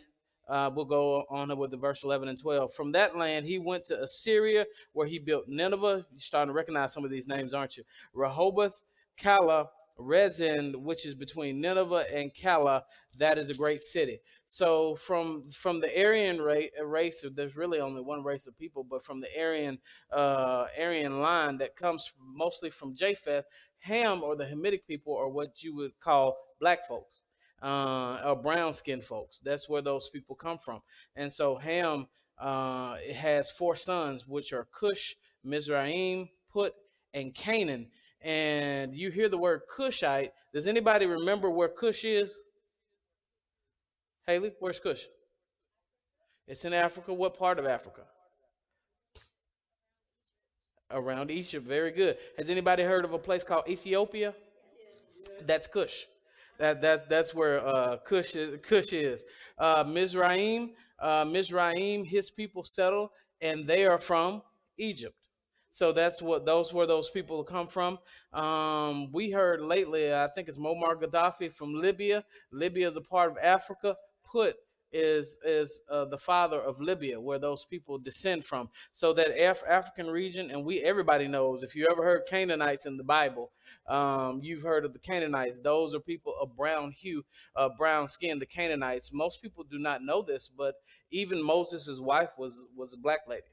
uh, 0.49 0.71
we'll 0.73 0.85
go 0.85 1.25
on 1.29 1.55
with 1.57 1.71
the 1.71 1.77
verse 1.77 2.03
11 2.03 2.29
and 2.29 2.39
12. 2.39 2.73
From 2.73 2.91
that 2.93 3.17
land, 3.17 3.45
he 3.45 3.59
went 3.59 3.85
to 3.85 4.01
Assyria, 4.01 4.65
where 4.93 5.07
he 5.07 5.19
built 5.19 5.47
Nineveh. 5.47 6.05
You're 6.11 6.19
starting 6.19 6.47
to 6.47 6.53
recognize 6.53 6.93
some 6.93 7.05
of 7.05 7.11
these 7.11 7.27
names, 7.27 7.53
aren't 7.53 7.77
you? 7.77 7.83
Rehoboth, 8.13 8.81
Calah, 9.19 9.67
Resen, 9.99 10.75
which 10.75 11.05
is 11.05 11.15
between 11.15 11.59
Nineveh 11.59 12.05
and 12.13 12.33
Calah, 12.33 12.83
that 13.17 13.37
is 13.37 13.49
a 13.49 13.53
great 13.55 13.81
city. 13.81 14.19
So 14.45 14.95
from 14.95 15.49
from 15.49 15.81
the 15.81 15.89
Aryan 15.99 16.39
race, 16.39 17.25
there's 17.33 17.55
really 17.55 17.79
only 17.79 18.01
one 18.01 18.23
race 18.23 18.47
of 18.47 18.57
people, 18.57 18.83
but 18.83 19.03
from 19.03 19.19
the 19.19 19.27
Aryan 19.37 19.79
uh, 20.11 20.67
Aryan 20.79 21.19
line 21.19 21.57
that 21.57 21.75
comes 21.75 22.13
mostly 22.19 22.69
from 22.69 22.95
Japheth, 22.95 23.45
Ham 23.79 24.23
or 24.23 24.35
the 24.35 24.45
Hamitic 24.45 24.81
people 24.87 25.15
are 25.15 25.29
what 25.29 25.63
you 25.63 25.75
would 25.75 25.99
call 25.99 26.37
black 26.59 26.87
folks 26.87 27.21
uh, 27.61 28.19
or 28.25 28.35
brown 28.35 28.73
skinned 28.73 29.05
folks. 29.05 29.39
That's 29.39 29.69
where 29.69 29.81
those 29.81 30.09
people 30.09 30.35
come 30.35 30.57
from. 30.57 30.81
And 31.15 31.31
so 31.31 31.55
Ham 31.55 32.07
uh, 32.37 32.97
has 33.15 33.49
four 33.51 33.75
sons, 33.75 34.27
which 34.27 34.53
are 34.53 34.67
Cush, 34.71 35.15
Mizraim, 35.43 36.29
Put, 36.51 36.73
and 37.13 37.33
Canaan. 37.33 37.87
And 38.21 38.95
you 38.95 39.11
hear 39.11 39.29
the 39.29 39.37
word 39.37 39.61
Cushite. 39.75 40.31
Does 40.53 40.67
anybody 40.67 41.05
remember 41.05 41.49
where 41.49 41.69
Cush 41.69 42.03
is? 42.03 42.37
Haley, 44.25 44.51
where's 44.59 44.79
Cush? 44.79 45.05
It's 46.47 46.65
in 46.65 46.73
Africa. 46.73 47.13
What 47.13 47.37
part 47.37 47.59
of 47.59 47.65
Africa? 47.65 48.01
Around 50.89 51.31
Egypt. 51.31 51.67
Very 51.67 51.91
good. 51.91 52.17
Has 52.37 52.49
anybody 52.49 52.83
heard 52.83 53.03
of 53.03 53.13
a 53.13 53.19
place 53.19 53.43
called 53.43 53.67
Ethiopia? 53.67 54.33
Yes. 54.79 55.45
That's 55.45 55.67
Cush. 55.67 56.05
That, 56.59 56.81
that, 56.81 57.09
that's 57.09 57.33
where 57.35 57.65
uh, 57.65 57.97
Cush 57.97 58.35
is. 58.35 58.61
Cush 58.61 58.93
is. 58.93 59.23
Uh, 59.57 59.83
Mizraim, 59.85 60.71
uh, 60.99 61.25
Mizraim, 61.25 62.05
his 62.05 62.31
people 62.31 62.63
settle, 62.63 63.11
and 63.41 63.67
they 63.67 63.85
are 63.85 63.97
from 63.97 64.41
Egypt. 64.77 65.15
So 65.71 65.91
that's 65.91 66.21
what 66.21 66.45
those 66.45 66.73
where 66.73 66.87
those 66.87 67.09
people 67.09 67.43
come 67.43 67.67
from. 67.67 67.99
Um, 68.33 69.11
we 69.11 69.29
heard 69.29 69.61
lately, 69.61 70.13
I 70.13 70.27
think 70.33 70.47
it's 70.47 70.57
Muammar 70.57 70.99
Gaddafi 70.99 71.53
from 71.53 71.75
Libya. 71.75 72.23
Libya 72.51 72.89
is 72.89 72.97
a 72.97 73.01
part 73.01 73.29
of 73.29 73.37
Africa. 73.37 73.95
Put 74.23 74.55
is 74.91 75.37
is 75.43 75.81
uh, 75.89 76.05
the 76.05 76.17
father 76.17 76.59
of 76.59 76.79
Libya, 76.79 77.19
where 77.19 77.39
those 77.39 77.65
people 77.65 77.97
descend 77.97 78.45
from. 78.45 78.69
So 78.93 79.13
that 79.13 79.37
Af- 79.39 79.63
African 79.67 80.07
region, 80.07 80.51
and 80.51 80.63
we 80.65 80.81
everybody 80.81 81.27
knows. 81.27 81.63
If 81.63 81.75
you 81.75 81.87
ever 81.91 82.03
heard 82.03 82.23
Canaanites 82.29 82.85
in 82.85 82.97
the 82.97 83.03
Bible, 83.03 83.51
um, 83.87 84.39
you've 84.43 84.63
heard 84.63 84.85
of 84.85 84.93
the 84.93 84.99
Canaanites. 84.99 85.59
Those 85.59 85.93
are 85.93 85.99
people 85.99 86.33
of 86.41 86.55
brown 86.55 86.91
hue, 86.91 87.23
uh, 87.55 87.69
brown 87.77 88.07
skin. 88.07 88.39
The 88.39 88.45
Canaanites. 88.45 89.11
Most 89.13 89.41
people 89.41 89.63
do 89.63 89.79
not 89.79 90.03
know 90.03 90.21
this, 90.21 90.49
but 90.49 90.75
even 91.11 91.43
Moses' 91.43 91.99
wife 91.99 92.29
was 92.37 92.57
was 92.75 92.93
a 92.93 92.97
black 92.97 93.21
lady. 93.27 93.43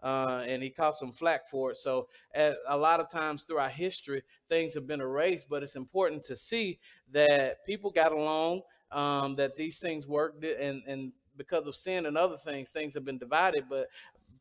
Uh, 0.00 0.44
and 0.46 0.62
he 0.62 0.70
caught 0.70 0.94
some 0.94 1.10
flack 1.10 1.48
for 1.48 1.72
it. 1.72 1.76
So, 1.76 2.06
a 2.32 2.76
lot 2.76 3.00
of 3.00 3.10
times 3.10 3.42
throughout 3.44 3.72
history, 3.72 4.22
things 4.48 4.74
have 4.74 4.86
been 4.86 5.00
erased, 5.00 5.48
but 5.50 5.64
it's 5.64 5.74
important 5.74 6.24
to 6.26 6.36
see 6.36 6.78
that 7.10 7.64
people 7.66 7.90
got 7.90 8.12
along 8.12 8.62
um, 8.90 9.36
that 9.36 9.56
these 9.56 9.78
things 9.78 10.06
worked 10.06 10.44
and 10.44 10.82
and 10.86 11.12
because 11.36 11.66
of 11.68 11.76
sin 11.76 12.06
and 12.06 12.18
other 12.18 12.36
things, 12.36 12.70
things 12.72 12.94
have 12.94 13.04
been 13.04 13.18
divided. 13.18 13.64
But 13.70 13.88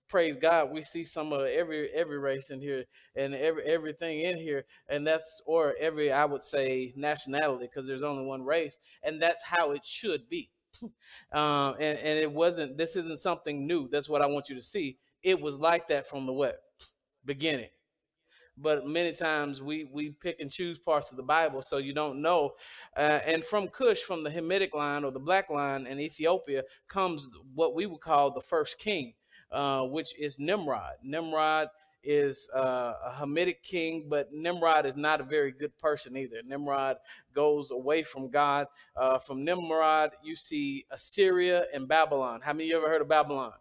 praise 0.08 0.36
God, 0.38 0.72
we 0.72 0.84
see 0.84 1.06
some 1.06 1.32
of 1.34 1.42
every 1.42 1.90
every 1.90 2.18
race 2.18 2.50
in 2.50 2.60
here 2.62 2.86
and 3.16 3.36
every 3.36 3.64
everything 3.64 4.22
in 4.22 4.38
here, 4.38 4.66
and 4.90 5.06
that's 5.06 5.42
or 5.46 5.76
every 5.80 6.12
I 6.12 6.26
would 6.26 6.42
say 6.42 6.94
nationality 6.96 7.66
because 7.68 7.88
there's 7.88 8.04
only 8.04 8.26
one 8.26 8.44
race, 8.44 8.80
and 9.04 9.22
that's 9.22 9.44
how 9.44 9.72
it 9.72 9.86
should 9.86 10.30
be. 10.30 10.50
um, 11.32 11.76
and, 11.80 11.98
and 12.00 12.20
it 12.20 12.32
wasn't. 12.32 12.78
This 12.78 12.96
isn't 12.96 13.20
something 13.20 13.66
new. 13.68 13.88
That's 13.90 14.10
what 14.10 14.22
I 14.22 14.28
want 14.28 14.50
you 14.50 14.56
to 14.56 14.62
see. 14.62 14.98
It 15.24 15.42
was 15.42 15.60
like 15.60 15.88
that 15.88 16.08
from 16.08 16.26
the 16.26 16.34
what 16.34 16.62
beginning 17.26 17.70
but 18.58 18.86
many 18.86 19.14
times 19.14 19.62
we 19.62 19.86
we 19.92 20.12
pick 20.12 20.40
and 20.40 20.52
choose 20.52 20.80
parts 20.80 21.12
of 21.12 21.18
the 21.18 21.24
Bible, 21.24 21.62
so 21.62 21.78
you 21.78 21.94
don't 21.94 22.22
know. 22.22 22.52
Uh, 22.96 23.20
and 23.26 23.44
from 23.44 23.68
Cush, 23.68 24.02
from 24.02 24.24
the 24.24 24.30
Hamitic 24.30 24.74
line 24.74 25.04
or 25.04 25.12
the 25.12 25.20
Black 25.20 25.50
line 25.50 25.86
in 25.88 26.00
Ethiopia, 26.00 26.64
comes 26.88 27.30
what 27.54 27.76
we 27.76 27.86
would 27.86 28.02
call 28.02 28.32
the 28.32 28.42
first 28.42 28.80
king, 28.80 29.14
uh, 29.52 29.84
which 29.84 30.18
is 30.20 30.40
Nimrod. 30.40 30.94
Nimrod 31.04 31.70
is 32.04 32.50
uh, 32.56 32.94
a 33.06 33.12
Hamitic 33.20 33.62
king, 33.64 34.06
but 34.08 34.32
Nimrod 34.32 34.86
is 34.86 34.96
not 34.96 35.20
a 35.20 35.24
very 35.26 35.52
good 35.52 35.78
person 35.78 36.16
either. 36.16 36.38
Nimrod 36.46 36.98
goes 37.34 37.72
away 37.72 38.04
from 38.04 38.30
God. 38.30 38.68
Uh, 38.96 39.18
from 39.20 39.44
Nimrod, 39.44 40.12
you 40.24 40.36
see 40.36 40.86
Assyria 40.92 41.66
and 41.74 41.88
Babylon. 41.88 42.42
How 42.42 42.54
many 42.54 42.66
of 42.66 42.70
you 42.70 42.78
ever 42.78 42.88
heard 42.88 43.02
of 43.02 43.10
Babylon? 43.10 43.54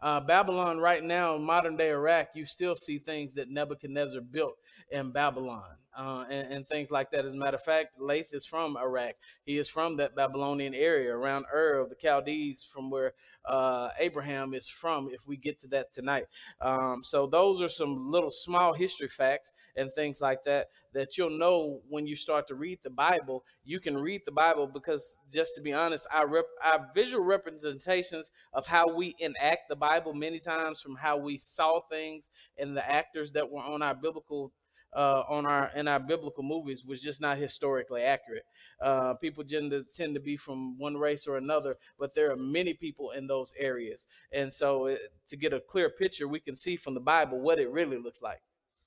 Uh, 0.00 0.20
Babylon, 0.20 0.78
right 0.78 1.02
now, 1.02 1.34
in 1.34 1.42
modern 1.42 1.76
day 1.76 1.90
Iraq, 1.90 2.28
you 2.34 2.46
still 2.46 2.76
see 2.76 2.98
things 2.98 3.34
that 3.34 3.50
Nebuchadnezzar 3.50 4.20
built 4.20 4.54
in 4.90 5.10
Babylon 5.10 5.76
uh, 5.98 6.24
and, 6.30 6.52
and, 6.52 6.68
things 6.68 6.92
like 6.92 7.10
that. 7.10 7.24
As 7.24 7.34
a 7.34 7.36
matter 7.36 7.56
of 7.56 7.62
fact, 7.62 8.00
Lath 8.00 8.32
is 8.32 8.46
from 8.46 8.76
Iraq. 8.76 9.16
He 9.44 9.58
is 9.58 9.68
from 9.68 9.96
that 9.96 10.14
Babylonian 10.14 10.72
area 10.72 11.12
around 11.12 11.46
Ur 11.52 11.80
of 11.80 11.90
the 11.90 11.96
Chaldees, 12.00 12.62
from 12.62 12.88
where 12.88 13.14
uh, 13.44 13.88
Abraham 13.98 14.54
is 14.54 14.68
from, 14.68 15.08
if 15.12 15.26
we 15.26 15.36
get 15.36 15.58
to 15.60 15.66
that 15.68 15.92
tonight. 15.92 16.26
Um, 16.60 17.02
so, 17.02 17.26
those 17.26 17.60
are 17.60 17.68
some 17.68 18.12
little 18.12 18.30
small 18.30 18.74
history 18.74 19.08
facts 19.08 19.50
and 19.76 19.92
things 19.92 20.20
like 20.20 20.44
that 20.44 20.68
that 20.94 21.18
you'll 21.18 21.36
know 21.36 21.80
when 21.88 22.06
you 22.06 22.16
start 22.16 22.48
to 22.48 22.54
read 22.54 22.78
the 22.82 22.90
Bible. 22.90 23.44
You 23.64 23.80
can 23.80 23.96
read 23.98 24.22
the 24.24 24.32
Bible 24.32 24.66
because, 24.66 25.18
just 25.30 25.54
to 25.56 25.60
be 25.60 25.72
honest, 25.72 26.06
our, 26.12 26.26
rep- 26.26 26.46
our 26.64 26.88
visual 26.94 27.24
representations 27.24 28.30
of 28.52 28.66
how 28.66 28.94
we 28.94 29.14
enact 29.18 29.68
the 29.68 29.76
Bible 29.76 30.14
many 30.14 30.38
times 30.38 30.80
from 30.80 30.96
how 30.96 31.16
we 31.16 31.38
saw 31.38 31.80
things 31.90 32.30
and 32.56 32.76
the 32.76 32.88
actors 32.88 33.32
that 33.32 33.50
were 33.50 33.62
on 33.62 33.82
our 33.82 33.94
biblical 33.94 34.52
uh, 34.94 35.22
on 35.28 35.46
our 35.46 35.70
in 35.74 35.88
our 35.88 36.00
biblical 36.00 36.42
movies 36.42 36.84
was 36.84 37.02
just 37.02 37.20
not 37.20 37.38
historically 37.38 38.02
accurate. 38.02 38.44
Uh, 38.80 39.14
people 39.14 39.44
tend 39.44 39.70
to 39.70 39.84
tend 39.96 40.14
to 40.14 40.20
be 40.20 40.36
from 40.36 40.78
one 40.78 40.96
race 40.96 41.26
or 41.26 41.36
another, 41.36 41.76
but 41.98 42.14
there 42.14 42.30
are 42.30 42.36
many 42.36 42.74
people 42.74 43.10
in 43.10 43.26
those 43.26 43.52
areas, 43.58 44.06
and 44.32 44.52
so 44.52 44.86
it, 44.86 45.12
to 45.28 45.36
get 45.36 45.52
a 45.52 45.60
clear 45.60 45.90
picture, 45.90 46.26
we 46.26 46.40
can 46.40 46.56
see 46.56 46.76
from 46.76 46.94
the 46.94 47.00
Bible 47.00 47.40
what 47.40 47.58
it 47.58 47.70
really 47.70 47.98
looks 47.98 48.22
like. 48.22 48.40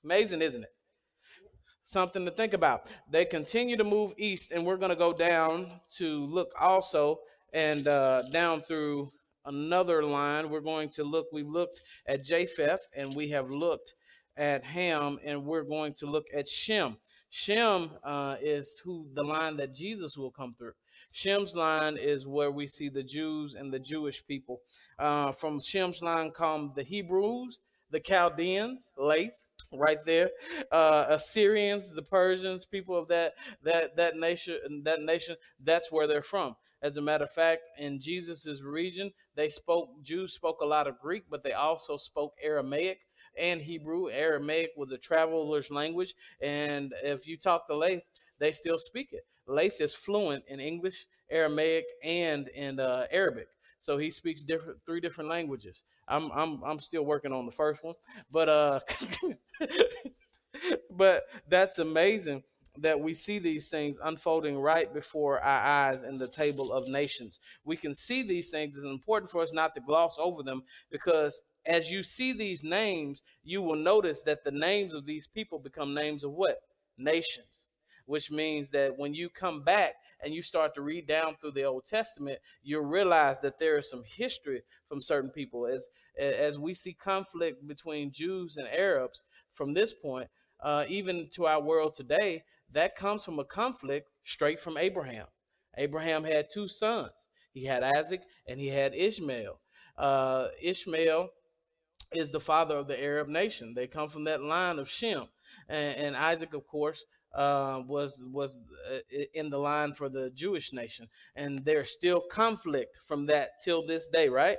Amazing, 0.04 0.42
isn't 0.42 0.64
it? 0.64 0.72
Something 1.84 2.24
to 2.24 2.30
think 2.30 2.52
about. 2.52 2.92
They 3.10 3.24
continue 3.24 3.76
to 3.76 3.84
move 3.84 4.14
east, 4.16 4.52
and 4.52 4.64
we're 4.64 4.76
going 4.76 4.90
to 4.90 4.96
go 4.96 5.12
down 5.12 5.66
to 5.96 6.24
look 6.26 6.52
also 6.58 7.20
and 7.52 7.86
uh, 7.86 8.22
down 8.32 8.60
through 8.60 9.12
another 9.44 10.04
line. 10.04 10.48
We're 10.48 10.60
going 10.60 10.88
to 10.90 11.04
look. 11.04 11.26
We 11.32 11.42
looked 11.42 11.80
at 12.06 12.24
Japheth, 12.24 12.88
and 12.96 13.14
we 13.14 13.30
have 13.30 13.50
looked 13.50 13.94
at 14.36 14.64
Ham, 14.64 15.18
and 15.24 15.44
we're 15.44 15.62
going 15.62 15.92
to 15.94 16.06
look 16.06 16.26
at 16.34 16.48
Shem. 16.48 16.96
Shem 17.30 17.90
uh, 18.04 18.36
is 18.40 18.80
who 18.84 19.06
the 19.14 19.22
line 19.22 19.56
that 19.56 19.74
Jesus 19.74 20.16
will 20.16 20.30
come 20.30 20.54
through. 20.58 20.72
Shem's 21.12 21.54
line 21.54 21.96
is 21.98 22.26
where 22.26 22.50
we 22.50 22.66
see 22.66 22.88
the 22.88 23.02
Jews 23.02 23.54
and 23.54 23.70
the 23.70 23.78
Jewish 23.78 24.26
people. 24.26 24.60
Uh, 24.98 25.32
from 25.32 25.60
Shem's 25.60 26.02
line 26.02 26.30
come 26.30 26.72
the 26.74 26.82
Hebrews, 26.82 27.60
the 27.90 28.00
Chaldeans, 28.00 28.92
Lath, 28.96 29.46
right 29.72 29.98
there, 30.04 30.30
uh, 30.70 31.06
Assyrians, 31.08 31.94
the 31.94 32.02
Persians, 32.02 32.64
people 32.64 32.98
of 32.98 33.08
that 33.08 33.34
that 33.62 33.96
that 33.96 34.16
nation. 34.16 34.82
That 34.84 35.02
nation. 35.02 35.36
That's 35.62 35.92
where 35.92 36.06
they're 36.06 36.22
from. 36.22 36.56
As 36.80 36.96
a 36.96 37.02
matter 37.02 37.24
of 37.24 37.30
fact, 37.30 37.62
in 37.78 38.00
Jesus's 38.00 38.62
region, 38.62 39.12
they 39.36 39.48
spoke. 39.48 40.02
Jews 40.02 40.34
spoke 40.34 40.60
a 40.60 40.66
lot 40.66 40.86
of 40.86 40.98
Greek, 40.98 41.24
but 41.30 41.44
they 41.44 41.52
also 41.52 41.96
spoke 41.96 42.34
Aramaic 42.42 43.00
and 43.38 43.60
Hebrew. 43.60 44.10
Aramaic 44.10 44.72
was 44.76 44.90
a 44.92 44.98
traveler's 44.98 45.70
language, 45.70 46.14
and 46.40 46.92
if 47.02 47.26
you 47.26 47.36
talk 47.36 47.66
to 47.68 47.76
Lath, 47.76 48.02
they 48.38 48.52
still 48.52 48.78
speak 48.78 49.12
it. 49.12 49.26
Lath 49.46 49.80
is 49.80 49.94
fluent 49.94 50.44
in 50.48 50.60
English, 50.60 51.06
Aramaic, 51.30 51.84
and 52.02 52.48
in 52.48 52.78
uh, 52.80 53.06
Arabic. 53.10 53.48
So 53.78 53.98
he 53.98 54.10
speaks 54.10 54.42
different 54.42 54.78
three 54.86 55.00
different 55.00 55.30
languages. 55.30 55.82
I'm 56.08 56.30
I'm 56.32 56.62
I'm 56.62 56.80
still 56.80 57.04
working 57.04 57.32
on 57.32 57.46
the 57.46 57.52
first 57.52 57.82
one, 57.82 57.94
but 58.30 58.48
uh, 58.48 58.80
but 60.90 61.24
that's 61.48 61.78
amazing 61.78 62.42
that 62.78 62.98
we 62.98 63.12
see 63.12 63.38
these 63.38 63.68
things 63.68 63.98
unfolding 64.02 64.58
right 64.58 64.92
before 64.94 65.40
our 65.40 65.60
eyes 65.62 66.02
in 66.02 66.16
the 66.16 66.28
table 66.28 66.72
of 66.72 66.88
nations. 66.88 67.38
We 67.64 67.76
can 67.76 67.94
see 67.94 68.22
these 68.22 68.48
things. 68.48 68.76
It's 68.76 68.84
important 68.86 69.30
for 69.30 69.42
us 69.42 69.52
not 69.52 69.74
to 69.74 69.80
gloss 69.80 70.16
over 70.18 70.42
them 70.42 70.62
because 70.90 71.42
as 71.66 71.90
you 71.90 72.02
see 72.02 72.32
these 72.32 72.64
names, 72.64 73.22
you 73.42 73.62
will 73.62 73.76
notice 73.76 74.22
that 74.22 74.44
the 74.44 74.50
names 74.50 74.94
of 74.94 75.06
these 75.06 75.26
people 75.26 75.58
become 75.58 75.94
names 75.94 76.24
of 76.24 76.32
what? 76.32 76.60
Nations. 76.98 77.66
Which 78.06 78.30
means 78.30 78.70
that 78.70 78.98
when 78.98 79.14
you 79.14 79.28
come 79.28 79.62
back 79.62 79.94
and 80.22 80.34
you 80.34 80.42
start 80.42 80.74
to 80.74 80.82
read 80.82 81.06
down 81.06 81.36
through 81.40 81.52
the 81.52 81.64
Old 81.64 81.86
Testament, 81.86 82.40
you'll 82.62 82.84
realize 82.84 83.40
that 83.42 83.58
there 83.58 83.78
is 83.78 83.88
some 83.88 84.02
history 84.04 84.62
from 84.88 85.00
certain 85.00 85.30
people. 85.30 85.66
As 85.66 85.88
as 86.18 86.58
we 86.58 86.74
see 86.74 86.92
conflict 86.92 87.66
between 87.66 88.12
Jews 88.12 88.56
and 88.56 88.68
Arabs 88.68 89.22
from 89.54 89.72
this 89.72 89.94
point, 89.94 90.28
uh, 90.60 90.84
even 90.88 91.28
to 91.34 91.46
our 91.46 91.60
world 91.62 91.94
today, 91.94 92.42
that 92.72 92.96
comes 92.96 93.24
from 93.24 93.38
a 93.38 93.44
conflict 93.44 94.08
straight 94.24 94.60
from 94.60 94.76
Abraham. 94.76 95.26
Abraham 95.76 96.24
had 96.24 96.48
two 96.52 96.68
sons. 96.68 97.28
He 97.52 97.64
had 97.64 97.82
Isaac 97.82 98.22
and 98.46 98.58
he 98.58 98.68
had 98.68 98.94
Ishmael. 98.94 99.60
Uh, 99.96 100.48
Ishmael 100.60 101.30
is 102.14 102.30
the 102.30 102.40
father 102.40 102.76
of 102.76 102.88
the 102.88 103.02
Arab 103.02 103.28
nation. 103.28 103.74
They 103.74 103.86
come 103.86 104.08
from 104.08 104.24
that 104.24 104.42
line 104.42 104.78
of 104.78 104.88
Shem, 104.88 105.28
and, 105.68 105.96
and 105.96 106.16
Isaac, 106.16 106.54
of 106.54 106.66
course, 106.66 107.04
uh, 107.34 107.80
was 107.86 108.24
was 108.30 108.58
uh, 108.90 108.98
in 109.34 109.50
the 109.50 109.58
line 109.58 109.92
for 109.92 110.08
the 110.08 110.30
Jewish 110.30 110.72
nation, 110.72 111.08
and 111.34 111.64
there's 111.64 111.90
still 111.90 112.20
conflict 112.20 112.98
from 113.06 113.26
that 113.26 113.50
till 113.64 113.86
this 113.86 114.08
day. 114.08 114.28
Right? 114.28 114.58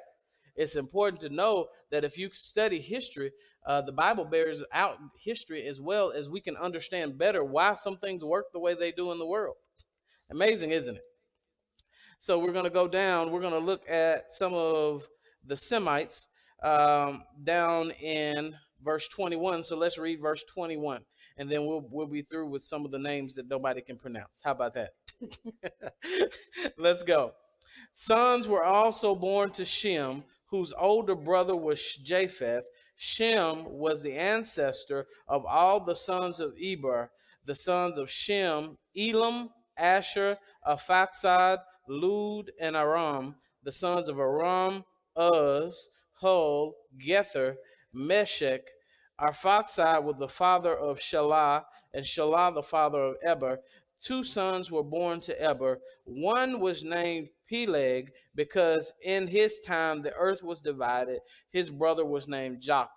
It's 0.55 0.75
important 0.75 1.21
to 1.21 1.29
know 1.29 1.67
that 1.91 2.03
if 2.03 2.17
you 2.17 2.29
study 2.33 2.79
history, 2.79 3.31
uh, 3.65 3.81
the 3.81 3.91
Bible 3.91 4.25
bears 4.25 4.63
out 4.71 4.97
history 5.19 5.65
as 5.65 5.79
well 5.79 6.11
as 6.11 6.29
we 6.29 6.41
can 6.41 6.57
understand 6.57 7.17
better 7.17 7.43
why 7.43 7.73
some 7.73 7.97
things 7.97 8.23
work 8.23 8.45
the 8.51 8.59
way 8.59 8.75
they 8.75 8.91
do 8.91 9.11
in 9.11 9.19
the 9.19 9.25
world. 9.25 9.55
Amazing, 10.29 10.71
isn't 10.71 10.97
it? 10.97 11.03
So 12.19 12.39
we're 12.39 12.53
going 12.53 12.63
to 12.63 12.69
go 12.69 12.87
down. 12.87 13.31
We're 13.31 13.41
going 13.41 13.53
to 13.53 13.59
look 13.59 13.89
at 13.89 14.31
some 14.31 14.53
of 14.53 15.07
the 15.45 15.57
Semites 15.57 16.27
um, 16.63 17.23
down 17.43 17.91
in 17.91 18.55
verse 18.83 19.07
21. 19.07 19.63
So 19.63 19.77
let's 19.77 19.97
read 19.97 20.21
verse 20.21 20.43
21, 20.43 21.01
and 21.37 21.49
then 21.49 21.65
we'll 21.65 21.87
we'll 21.91 22.07
be 22.07 22.21
through 22.21 22.49
with 22.49 22.61
some 22.61 22.85
of 22.85 22.91
the 22.91 22.99
names 22.99 23.35
that 23.35 23.49
nobody 23.49 23.81
can 23.81 23.97
pronounce. 23.97 24.41
How 24.43 24.51
about 24.51 24.73
that? 24.75 24.89
let's 26.77 27.03
go. 27.03 27.33
Sons 27.93 28.47
were 28.47 28.63
also 28.63 29.15
born 29.15 29.51
to 29.51 29.65
Shem, 29.65 30.23
whose 30.49 30.73
older 30.77 31.15
brother 31.15 31.55
was 31.55 31.95
Japheth. 32.03 32.65
Shem 32.95 33.65
was 33.65 34.03
the 34.03 34.13
ancestor 34.13 35.07
of 35.27 35.45
all 35.45 35.79
the 35.79 35.95
sons 35.95 36.39
of 36.39 36.53
Eber, 36.61 37.11
the 37.45 37.55
sons 37.55 37.97
of 37.97 38.09
Shem, 38.09 38.77
Elam, 38.97 39.49
Asher, 39.77 40.37
Arphaxad, 40.67 41.59
Lud, 41.87 42.51
and 42.59 42.75
Aram, 42.75 43.35
the 43.63 43.71
sons 43.71 44.07
of 44.07 44.19
Aram, 44.19 44.85
Uz, 45.19 45.89
Hul, 46.23 46.75
Gether, 46.97 47.57
Meshech. 47.93 48.61
Arphaxad 49.19 50.03
was 50.03 50.15
the 50.17 50.27
father 50.27 50.75
of 50.75 50.99
Shelah, 50.99 51.65
and 51.93 52.05
Shelah 52.05 52.53
the 52.53 52.63
father 52.63 53.03
of 53.03 53.15
Eber. 53.21 53.59
Two 54.01 54.23
sons 54.23 54.71
were 54.71 54.83
born 54.83 55.21
to 55.21 55.39
Eber. 55.41 55.79
One 56.05 56.59
was 56.59 56.83
named 56.83 57.29
Peleg 57.47 58.11
because 58.35 58.93
in 59.03 59.27
his 59.27 59.59
time 59.59 60.01
the 60.01 60.13
earth 60.13 60.41
was 60.41 60.61
divided. 60.61 61.19
His 61.51 61.69
brother 61.69 62.05
was 62.05 62.27
named 62.27 62.61
Joktan. 62.61 62.87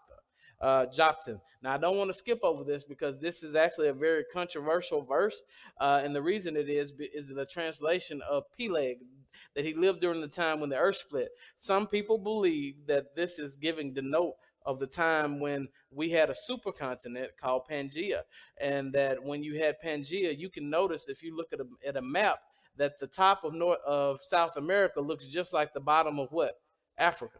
Uh, 0.61 0.87
Joktan. 0.87 1.41
Now, 1.63 1.75
I 1.75 1.79
don't 1.79 1.97
want 1.97 2.09
to 2.09 2.15
skip 2.15 2.41
over 2.43 2.65
this 2.65 2.85
because 2.85 3.19
this 3.19 3.43
is 3.43 3.55
actually 3.55 3.89
a 3.89 3.93
very 3.93 4.25
controversial 4.33 5.03
verse. 5.03 5.43
Uh, 5.81 6.01
and 6.03 6.15
the 6.15 6.23
reason 6.23 6.57
it 6.57 6.69
is 6.69 6.93
is 7.15 7.29
the 7.29 7.47
translation 7.47 8.23
of 8.29 8.45
Peleg, 8.57 8.99
that 9.55 9.65
he 9.65 9.75
lived 9.75 10.01
during 10.01 10.21
the 10.21 10.29
time 10.29 10.61
when 10.61 10.71
the 10.71 10.77
earth 10.77 10.97
split. 10.97 11.29
Some 11.57 11.87
people 11.87 12.19
believe 12.19 12.87
that 12.87 13.15
this 13.17 13.39
is 13.39 13.57
giving 13.57 13.95
the 13.95 14.03
note 14.03 14.35
of 14.65 14.81
the 14.81 14.87
time 14.87 15.39
when 15.39 15.69
we 15.91 16.11
had 16.11 16.29
a 16.29 16.35
supercontinent 16.51 17.29
called 17.41 17.63
Pangea, 17.71 18.23
and 18.61 18.93
that 18.93 19.23
when 19.23 19.43
you 19.43 19.59
had 19.59 19.77
Pangea, 19.83 20.37
you 20.37 20.51
can 20.51 20.69
notice 20.69 21.09
if 21.09 21.23
you 21.23 21.37
look 21.37 21.53
at 21.53 21.61
a, 21.61 21.67
at 21.87 21.97
a 21.97 22.03
map 22.03 22.41
that 22.77 22.99
the 22.99 23.07
top 23.07 23.45
of 23.45 23.55
North 23.55 23.79
of 23.87 24.23
South 24.23 24.57
America 24.57 25.01
looks 25.01 25.27
just 25.27 25.53
like 25.53 25.73
the 25.73 25.81
bottom 25.81 26.19
of 26.19 26.33
what 26.33 26.61
Africa, 26.99 27.39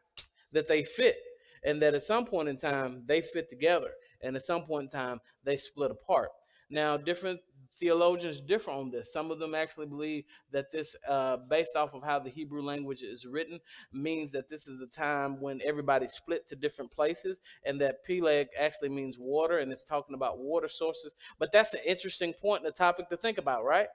that 0.53 0.69
they 0.69 0.85
fit, 0.85 1.17
and 1.65 1.83
that 1.83 1.95
at 1.95 2.03
some 2.05 2.25
point 2.25 2.49
in 2.49 2.57
time 2.57 3.03
they 3.07 3.21
fit 3.21 3.51
together, 3.51 3.91
and 4.23 4.37
at 4.37 4.43
some 4.43 4.63
point 4.63 4.85
in 4.85 4.99
time 4.99 5.21
they 5.45 5.57
split 5.57 5.91
apart. 5.91 6.31
Now, 6.71 6.97
different 6.97 7.41
theologians 7.79 8.41
differ 8.41 8.71
on 8.71 8.91
this. 8.91 9.13
Some 9.13 9.31
of 9.31 9.39
them 9.39 9.55
actually 9.55 9.87
believe 9.87 10.25
that 10.53 10.71
this, 10.71 10.97
uh, 11.09 11.37
based 11.37 11.77
off 11.77 11.95
of 11.95 12.03
how 12.03 12.19
the 12.19 12.31
Hebrew 12.31 12.63
language 12.63 13.03
is 13.03 13.27
written, 13.27 13.61
means 13.93 14.33
that 14.33 14.49
this 14.49 14.67
is 14.67 14.79
the 14.79 14.87
time 14.87 15.41
when 15.41 15.61
everybody 15.65 16.09
split 16.09 16.49
to 16.49 16.57
different 16.57 16.93
places, 16.93 17.41
and 17.65 17.81
that 17.81 18.05
Peleg 18.05 18.49
actually 18.59 18.89
means 18.89 19.19
water, 19.19 19.59
and 19.59 19.73
it's 19.73 19.85
talking 19.85 20.15
about 20.15 20.39
water 20.39 20.69
sources. 20.69 21.15
But 21.39 21.53
that's 21.53 21.75
an 21.75 21.81
interesting 21.87 22.33
point 22.33 22.65
and 22.65 22.73
a 22.73 22.77
topic 22.77 23.09
to 23.11 23.17
think 23.17 23.39
about, 23.39 23.65
right? 23.65 23.89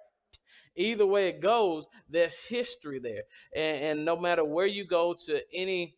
Either 0.76 1.06
way 1.06 1.28
it 1.28 1.42
goes, 1.42 1.88
there's 2.10 2.46
history 2.46 3.00
there, 3.00 3.24
and, 3.56 3.84
and 3.84 4.06
no 4.06 4.16
matter 4.16 4.46
where 4.46 4.68
you 4.68 4.86
go 4.86 5.14
to 5.26 5.42
any 5.54 5.96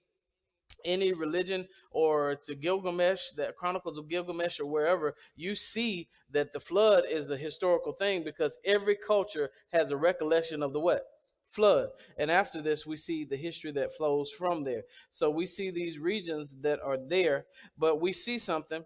any 0.85 1.13
religion 1.13 1.67
or 1.91 2.35
to 2.45 2.55
Gilgamesh, 2.55 3.29
the 3.35 3.53
Chronicles 3.57 3.97
of 3.97 4.09
Gilgamesh, 4.09 4.59
or 4.59 4.65
wherever, 4.65 5.15
you 5.35 5.55
see 5.55 6.07
that 6.31 6.53
the 6.53 6.59
flood 6.59 7.03
is 7.09 7.29
a 7.29 7.37
historical 7.37 7.93
thing 7.93 8.23
because 8.23 8.57
every 8.65 8.95
culture 8.95 9.49
has 9.71 9.91
a 9.91 9.97
recollection 9.97 10.63
of 10.63 10.73
the 10.73 10.79
what? 10.79 11.03
Flood. 11.49 11.89
And 12.17 12.31
after 12.31 12.61
this, 12.61 12.85
we 12.85 12.97
see 12.97 13.23
the 13.25 13.37
history 13.37 13.71
that 13.73 13.95
flows 13.95 14.31
from 14.31 14.63
there. 14.63 14.83
So 15.11 15.29
we 15.29 15.45
see 15.45 15.69
these 15.69 15.99
regions 15.99 16.55
that 16.61 16.79
are 16.81 16.97
there, 16.97 17.45
but 17.77 18.01
we 18.01 18.11
see 18.11 18.39
something 18.39 18.83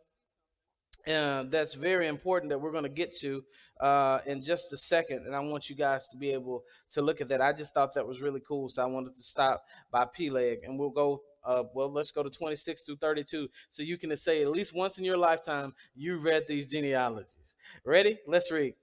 uh, 1.07 1.43
that's 1.43 1.73
very 1.73 2.07
important 2.07 2.49
that 2.49 2.59
we're 2.59 2.71
going 2.71 2.83
to 2.83 2.89
get 2.89 3.15
to 3.17 3.43
uh, 3.79 4.19
in 4.25 4.41
just 4.41 4.73
a 4.73 4.77
second. 4.77 5.25
And 5.25 5.35
I 5.35 5.39
want 5.39 5.69
you 5.69 5.75
guys 5.75 6.09
to 6.09 6.17
be 6.17 6.31
able 6.31 6.63
to 6.91 7.01
look 7.01 7.21
at 7.21 7.29
that. 7.29 7.41
I 7.41 7.53
just 7.53 7.73
thought 7.73 7.93
that 7.93 8.07
was 8.07 8.21
really 8.21 8.41
cool. 8.45 8.69
So 8.69 8.83
I 8.83 8.87
wanted 8.87 9.15
to 9.15 9.23
stop 9.23 9.63
by 9.91 10.05
Peleg 10.05 10.59
and 10.63 10.77
we'll 10.77 10.89
go 10.89 11.21
uh, 11.47 11.63
well, 11.73 11.91
let's 11.91 12.11
go 12.11 12.23
to 12.23 12.29
26 12.29 12.83
through 12.83 12.97
32 12.97 13.47
so 13.69 13.83
you 13.83 13.97
can 13.97 14.15
say 14.17 14.41
at 14.43 14.49
least 14.51 14.73
once 14.75 14.97
in 14.97 15.05
your 15.05 15.17
lifetime 15.17 15.73
you 15.95 16.17
read 16.17 16.43
these 16.47 16.65
genealogies. 16.65 17.55
Ready? 17.85 18.19
Let's 18.27 18.51
read. 18.51 18.75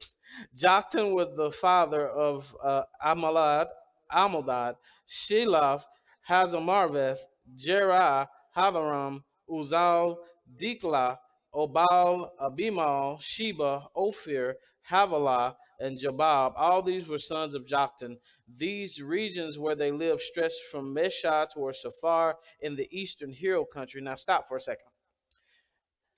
Joktan 0.57 1.15
was 1.15 1.29
the 1.37 1.51
father 1.51 2.09
of 2.09 2.55
uh, 2.63 2.83
Amalad, 3.05 3.67
Amadad, 4.13 4.77
Sheloth, 5.07 5.85
Hazarmaveth, 6.29 7.19
Jerah, 7.57 8.29
Hadoram, 8.57 9.23
Uzal, 9.49 10.17
Diklah, 10.57 11.19
Obal, 11.55 12.31
Abimael, 12.41 13.21
Sheba, 13.21 13.89
Ophir, 13.95 14.57
Havilah, 14.91 15.57
and 15.81 15.99
Jobab. 15.99 16.55
All 16.57 16.83
these 16.83 17.09
were 17.09 17.19
sons 17.19 17.55
of 17.55 17.67
Joktan. 17.67 18.17
These 18.57 19.01
regions 19.01 19.59
where 19.59 19.75
they 19.75 19.91
lived 19.91 20.23
stretched 20.23 20.63
from 20.71 20.95
Mesha 20.95 21.49
toward 21.51 21.75
Sephar 21.77 22.35
in 22.61 22.77
the 22.77 22.89
eastern 22.91 23.33
hill 23.33 23.65
country. 23.65 24.01
Now, 24.01 24.17
stop 24.17 24.49
for 24.49 24.57
a 24.57 24.61
second. 24.61 24.87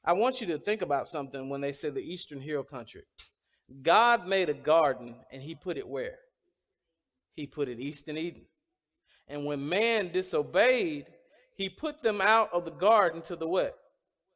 I 0.04 0.12
want 0.12 0.40
you 0.40 0.46
to 0.48 0.58
think 0.58 0.82
about 0.82 1.08
something 1.08 1.48
when 1.48 1.60
they 1.60 1.72
say 1.72 1.90
the 1.90 2.00
eastern 2.00 2.40
hill 2.40 2.62
country. 2.62 3.02
God 3.82 4.28
made 4.28 4.48
a 4.48 4.54
garden 4.54 5.16
and 5.32 5.42
he 5.42 5.54
put 5.54 5.76
it 5.76 5.88
where? 5.88 6.18
He 7.34 7.46
put 7.46 7.68
it 7.68 7.80
east 7.80 8.08
in 8.08 8.16
Eden. 8.16 8.46
And 9.28 9.44
when 9.44 9.68
man 9.68 10.12
disobeyed, 10.12 11.06
he 11.56 11.68
put 11.68 12.02
them 12.02 12.20
out 12.20 12.52
of 12.52 12.64
the 12.64 12.70
garden 12.70 13.22
to 13.22 13.36
the 13.36 13.48
what? 13.48 13.76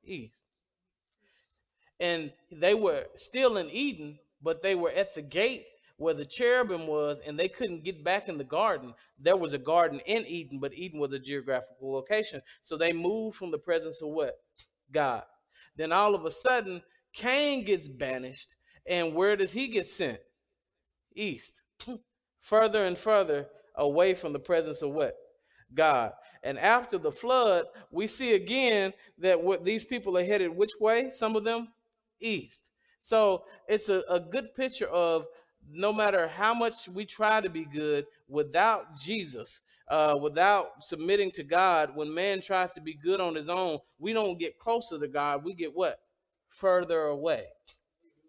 East. 0.04 0.42
And 2.00 2.32
they 2.50 2.74
were 2.74 3.04
still 3.14 3.56
in 3.56 3.70
Eden, 3.70 4.18
but 4.42 4.62
they 4.62 4.74
were 4.74 4.90
at 4.90 5.14
the 5.14 5.22
gate 5.22 5.66
where 5.96 6.14
the 6.14 6.24
cherubim 6.24 6.86
was, 6.86 7.20
and 7.26 7.38
they 7.38 7.48
couldn't 7.48 7.84
get 7.84 8.02
back 8.02 8.28
in 8.28 8.38
the 8.38 8.44
garden. 8.44 8.94
There 9.18 9.36
was 9.36 9.52
a 9.52 9.58
garden 9.58 10.00
in 10.06 10.24
Eden, 10.26 10.58
but 10.58 10.74
Eden 10.74 10.98
was 10.98 11.12
a 11.12 11.18
geographical 11.18 11.92
location. 11.92 12.40
So 12.62 12.78
they 12.78 12.94
moved 12.94 13.36
from 13.36 13.50
the 13.50 13.58
presence 13.58 14.00
of 14.00 14.08
what? 14.08 14.38
God. 14.90 15.24
Then 15.76 15.92
all 15.92 16.14
of 16.14 16.24
a 16.24 16.30
sudden, 16.30 16.82
Cain 17.12 17.64
gets 17.64 17.86
banished, 17.86 18.54
and 18.86 19.14
where 19.14 19.36
does 19.36 19.52
he 19.52 19.68
get 19.68 19.86
sent? 19.86 20.20
East. 21.14 21.62
further 22.40 22.84
and 22.84 22.96
further 22.96 23.48
away 23.74 24.14
from 24.14 24.32
the 24.32 24.38
presence 24.38 24.80
of 24.80 24.90
what? 24.90 25.14
God. 25.74 26.12
And 26.42 26.58
after 26.58 26.98
the 26.98 27.12
flood, 27.12 27.66
we 27.90 28.06
see 28.06 28.34
again 28.34 28.94
that 29.18 29.42
what 29.42 29.64
these 29.64 29.84
people 29.84 30.16
are 30.16 30.24
headed 30.24 30.56
which 30.56 30.70
way? 30.80 31.10
Some 31.10 31.36
of 31.36 31.44
them 31.44 31.68
east. 32.20 32.69
So 33.00 33.44
it's 33.68 33.88
a, 33.88 34.02
a 34.08 34.20
good 34.20 34.54
picture 34.54 34.88
of 34.88 35.26
no 35.72 35.92
matter 35.92 36.28
how 36.28 36.54
much 36.54 36.88
we 36.88 37.04
try 37.04 37.40
to 37.40 37.50
be 37.50 37.64
good 37.64 38.06
without 38.28 38.96
Jesus, 38.96 39.62
uh, 39.88 40.16
without 40.20 40.84
submitting 40.84 41.30
to 41.32 41.42
God, 41.42 41.96
when 41.96 42.12
man 42.12 42.40
tries 42.40 42.72
to 42.74 42.80
be 42.80 42.94
good 42.94 43.20
on 43.20 43.34
his 43.34 43.48
own, 43.48 43.78
we 43.98 44.12
don't 44.12 44.38
get 44.38 44.58
closer 44.58 44.98
to 44.98 45.08
God. 45.08 45.44
We 45.44 45.54
get 45.54 45.74
what? 45.74 46.00
Further 46.50 47.02
away. 47.02 47.44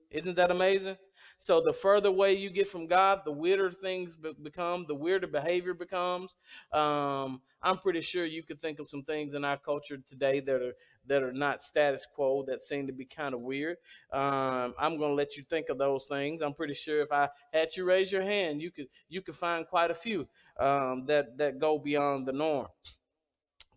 Isn't 0.10 0.36
that 0.36 0.52
amazing? 0.52 0.98
So 1.38 1.60
the 1.60 1.74
further 1.74 2.10
away 2.10 2.34
you 2.34 2.52
get 2.52 2.70
from 2.70 2.86
God, 2.86 3.22
the 3.26 3.32
weirder 3.32 3.72
things 3.72 4.16
be- 4.16 4.36
become, 4.44 4.86
the 4.88 4.94
weirder 4.94 5.26
behavior 5.26 5.74
becomes. 5.74 6.36
Um, 6.72 7.42
I'm 7.64 7.78
pretty 7.78 8.02
sure 8.02 8.26
you 8.26 8.44
could 8.44 8.62
think 8.62 8.80
of 8.80 8.88
some 8.88 9.04
things 9.04 9.34
in 9.34 9.44
our 9.44 9.58
culture 9.58 9.98
today 10.08 10.40
that 10.42 10.62
are 10.62 10.74
that 11.08 11.24
are 11.24 11.34
not 11.34 11.62
status 11.62 12.06
quo 12.14 12.44
that 12.48 12.62
seem 12.62 12.88
to 12.88 12.94
be 12.94 13.06
kind 13.06 13.34
of 13.34 13.42
weird. 13.42 13.78
Um, 14.12 14.74
I'm 14.80 14.98
going 14.98 15.12
to 15.12 15.16
let 15.16 15.38
you 15.38 15.44
think 15.50 15.70
of 15.70 15.78
those 15.78 16.08
things. 16.08 16.42
I'm 16.42 16.54
pretty 16.54 16.74
sure 16.74 17.02
if 17.02 17.12
I 17.12 17.30
had 17.52 17.76
you 17.76 17.86
raise 17.86 18.12
your 18.12 18.24
hand, 18.24 18.62
you 18.62 18.72
could 18.72 18.88
you 19.10 19.22
could 19.22 19.36
find 19.36 19.66
quite 19.68 19.92
a 19.92 19.96
few 19.96 20.28
um, 20.60 21.06
that 21.08 21.38
that 21.38 21.60
go 21.60 21.80
beyond 21.80 22.28
the 22.28 22.34
norm. 22.34 22.68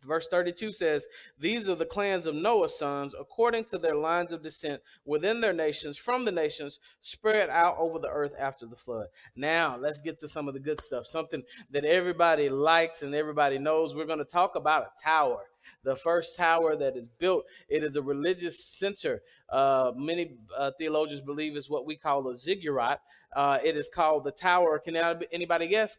Verse 0.04 0.28
32 0.28 0.72
says, 0.72 1.06
These 1.38 1.68
are 1.68 1.74
the 1.74 1.86
clans 1.86 2.26
of 2.26 2.34
Noah's 2.34 2.78
sons, 2.78 3.14
according 3.18 3.64
to 3.66 3.78
their 3.78 3.94
lines 3.94 4.32
of 4.32 4.42
descent 4.42 4.82
within 5.04 5.40
their 5.40 5.52
nations, 5.52 5.96
from 5.96 6.24
the 6.24 6.32
nations 6.32 6.78
spread 7.00 7.48
out 7.50 7.76
over 7.78 7.98
the 7.98 8.08
earth 8.08 8.34
after 8.38 8.66
the 8.66 8.76
flood. 8.76 9.06
Now, 9.34 9.76
let's 9.76 10.00
get 10.00 10.18
to 10.20 10.28
some 10.28 10.48
of 10.48 10.54
the 10.54 10.60
good 10.60 10.80
stuff, 10.80 11.06
something 11.06 11.42
that 11.70 11.84
everybody 11.84 12.48
likes 12.48 13.02
and 13.02 13.14
everybody 13.14 13.58
knows. 13.58 13.94
We're 13.94 14.06
going 14.06 14.18
to 14.18 14.24
talk 14.24 14.54
about 14.54 14.82
a 14.82 15.02
tower. 15.02 15.40
The 15.82 15.96
first 15.96 16.36
tower 16.36 16.76
that 16.76 16.96
is 16.96 17.08
built, 17.08 17.44
it 17.68 17.82
is 17.82 17.96
a 17.96 18.02
religious 18.02 18.64
center. 18.64 19.22
Uh, 19.48 19.92
many 19.96 20.36
uh, 20.56 20.72
theologians 20.78 21.22
believe 21.22 21.56
is 21.56 21.70
what 21.70 21.86
we 21.86 21.96
call 21.96 22.28
a 22.28 22.36
ziggurat. 22.36 23.00
Uh, 23.34 23.58
it 23.64 23.76
is 23.76 23.88
called 23.92 24.24
the 24.24 24.30
Tower. 24.30 24.78
Can 24.78 24.96
anybody 25.32 25.66
guess? 25.66 25.96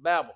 Babel. 0.00 0.34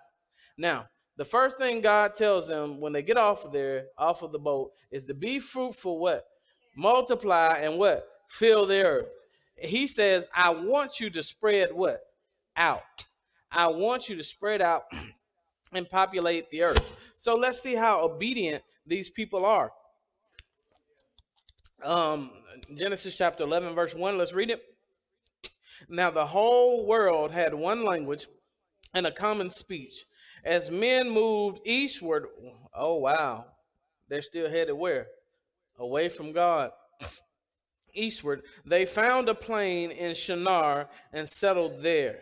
Now, 0.57 0.87
the 1.23 1.29
first 1.29 1.57
thing 1.57 1.81
God 1.81 2.17
tells 2.17 2.49
them 2.49 2.81
when 2.81 2.93
they 2.93 3.01
get 3.01 3.17
off 3.17 3.45
of 3.45 3.53
there, 3.53 3.85
off 3.97 4.25
of 4.25 4.33
the 4.33 4.41
boat, 4.41 4.73
is 4.91 5.05
to 5.05 5.15
be 5.15 5.39
fruitful, 5.39 6.01
what? 6.01 6.25
Multiply 6.77 7.59
and 7.59 7.79
what? 7.79 8.09
Fill 8.29 8.67
the 8.67 8.83
earth. 8.83 9.07
He 9.57 9.87
says, 9.87 10.27
I 10.35 10.51
want 10.51 10.99
you 10.99 11.11
to 11.11 11.23
spread 11.23 11.73
what? 11.73 12.01
Out. 12.57 12.83
I 13.53 13.69
want 13.69 14.09
you 14.09 14.17
to 14.17 14.25
spread 14.25 14.61
out 14.61 14.83
and 15.73 15.89
populate 15.89 16.51
the 16.51 16.65
earth. 16.65 16.97
So 17.19 17.37
let's 17.37 17.63
see 17.63 17.77
how 17.77 18.01
obedient 18.01 18.65
these 18.85 19.09
people 19.09 19.47
are. 19.47 19.71
Um, 21.85 22.33
Genesis 22.75 23.17
chapter 23.17 23.45
11, 23.45 23.77
verse 23.77 23.95
1, 23.95 24.19
let's 24.19 24.33
read 24.33 24.51
it. 24.51 24.61
Now 25.89 26.11
the 26.11 26.27
whole 26.27 26.85
world 26.85 27.31
had 27.31 27.55
one 27.55 27.85
language 27.85 28.27
and 28.93 29.07
a 29.07 29.13
common 29.13 29.51
speech. 29.51 30.05
As 30.45 30.71
men 30.71 31.11
moved 31.11 31.61
eastward, 31.65 32.27
oh 32.75 32.97
wow, 32.97 33.47
they're 34.09 34.23
still 34.23 34.51
headed 34.51 34.75
where? 34.75 35.07
Away 35.79 36.09
from 36.09 36.33
God. 36.33 36.71
Eastward, 37.95 38.43
they 38.65 38.87
found 38.87 39.29
a 39.29 39.35
plain 39.35 39.91
in 39.91 40.15
Shinar 40.15 40.89
and 41.13 41.29
settled 41.29 41.83
there. 41.83 42.21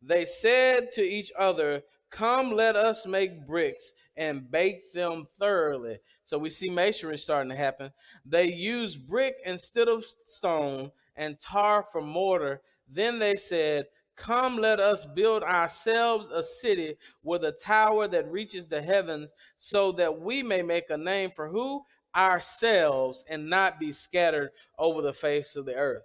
They 0.00 0.24
said 0.24 0.92
to 0.92 1.02
each 1.02 1.32
other, 1.36 1.82
Come, 2.10 2.50
let 2.50 2.76
us 2.76 3.06
make 3.06 3.46
bricks 3.46 3.92
and 4.16 4.50
bake 4.50 4.92
them 4.92 5.26
thoroughly. 5.38 5.98
So 6.24 6.38
we 6.38 6.50
see 6.50 6.70
masonry 6.70 7.18
starting 7.18 7.50
to 7.50 7.56
happen. 7.56 7.92
They 8.24 8.52
used 8.52 9.06
brick 9.06 9.36
instead 9.44 9.88
of 9.88 10.04
stone 10.26 10.90
and 11.16 11.38
tar 11.38 11.84
for 11.90 12.00
mortar. 12.00 12.60
Then 12.88 13.18
they 13.18 13.36
said, 13.36 13.86
Come, 14.20 14.58
let 14.58 14.80
us 14.80 15.06
build 15.06 15.42
ourselves 15.42 16.30
a 16.30 16.44
city 16.44 16.96
with 17.22 17.42
a 17.42 17.52
tower 17.52 18.06
that 18.08 18.30
reaches 18.30 18.68
the 18.68 18.82
heavens, 18.82 19.32
so 19.56 19.92
that 19.92 20.20
we 20.20 20.42
may 20.42 20.60
make 20.60 20.90
a 20.90 20.98
name 20.98 21.30
for 21.30 21.48
who? 21.48 21.84
Ourselves, 22.14 23.24
and 23.30 23.48
not 23.48 23.80
be 23.80 23.92
scattered 23.92 24.50
over 24.78 25.00
the 25.00 25.14
face 25.14 25.56
of 25.56 25.64
the 25.64 25.74
earth. 25.74 26.02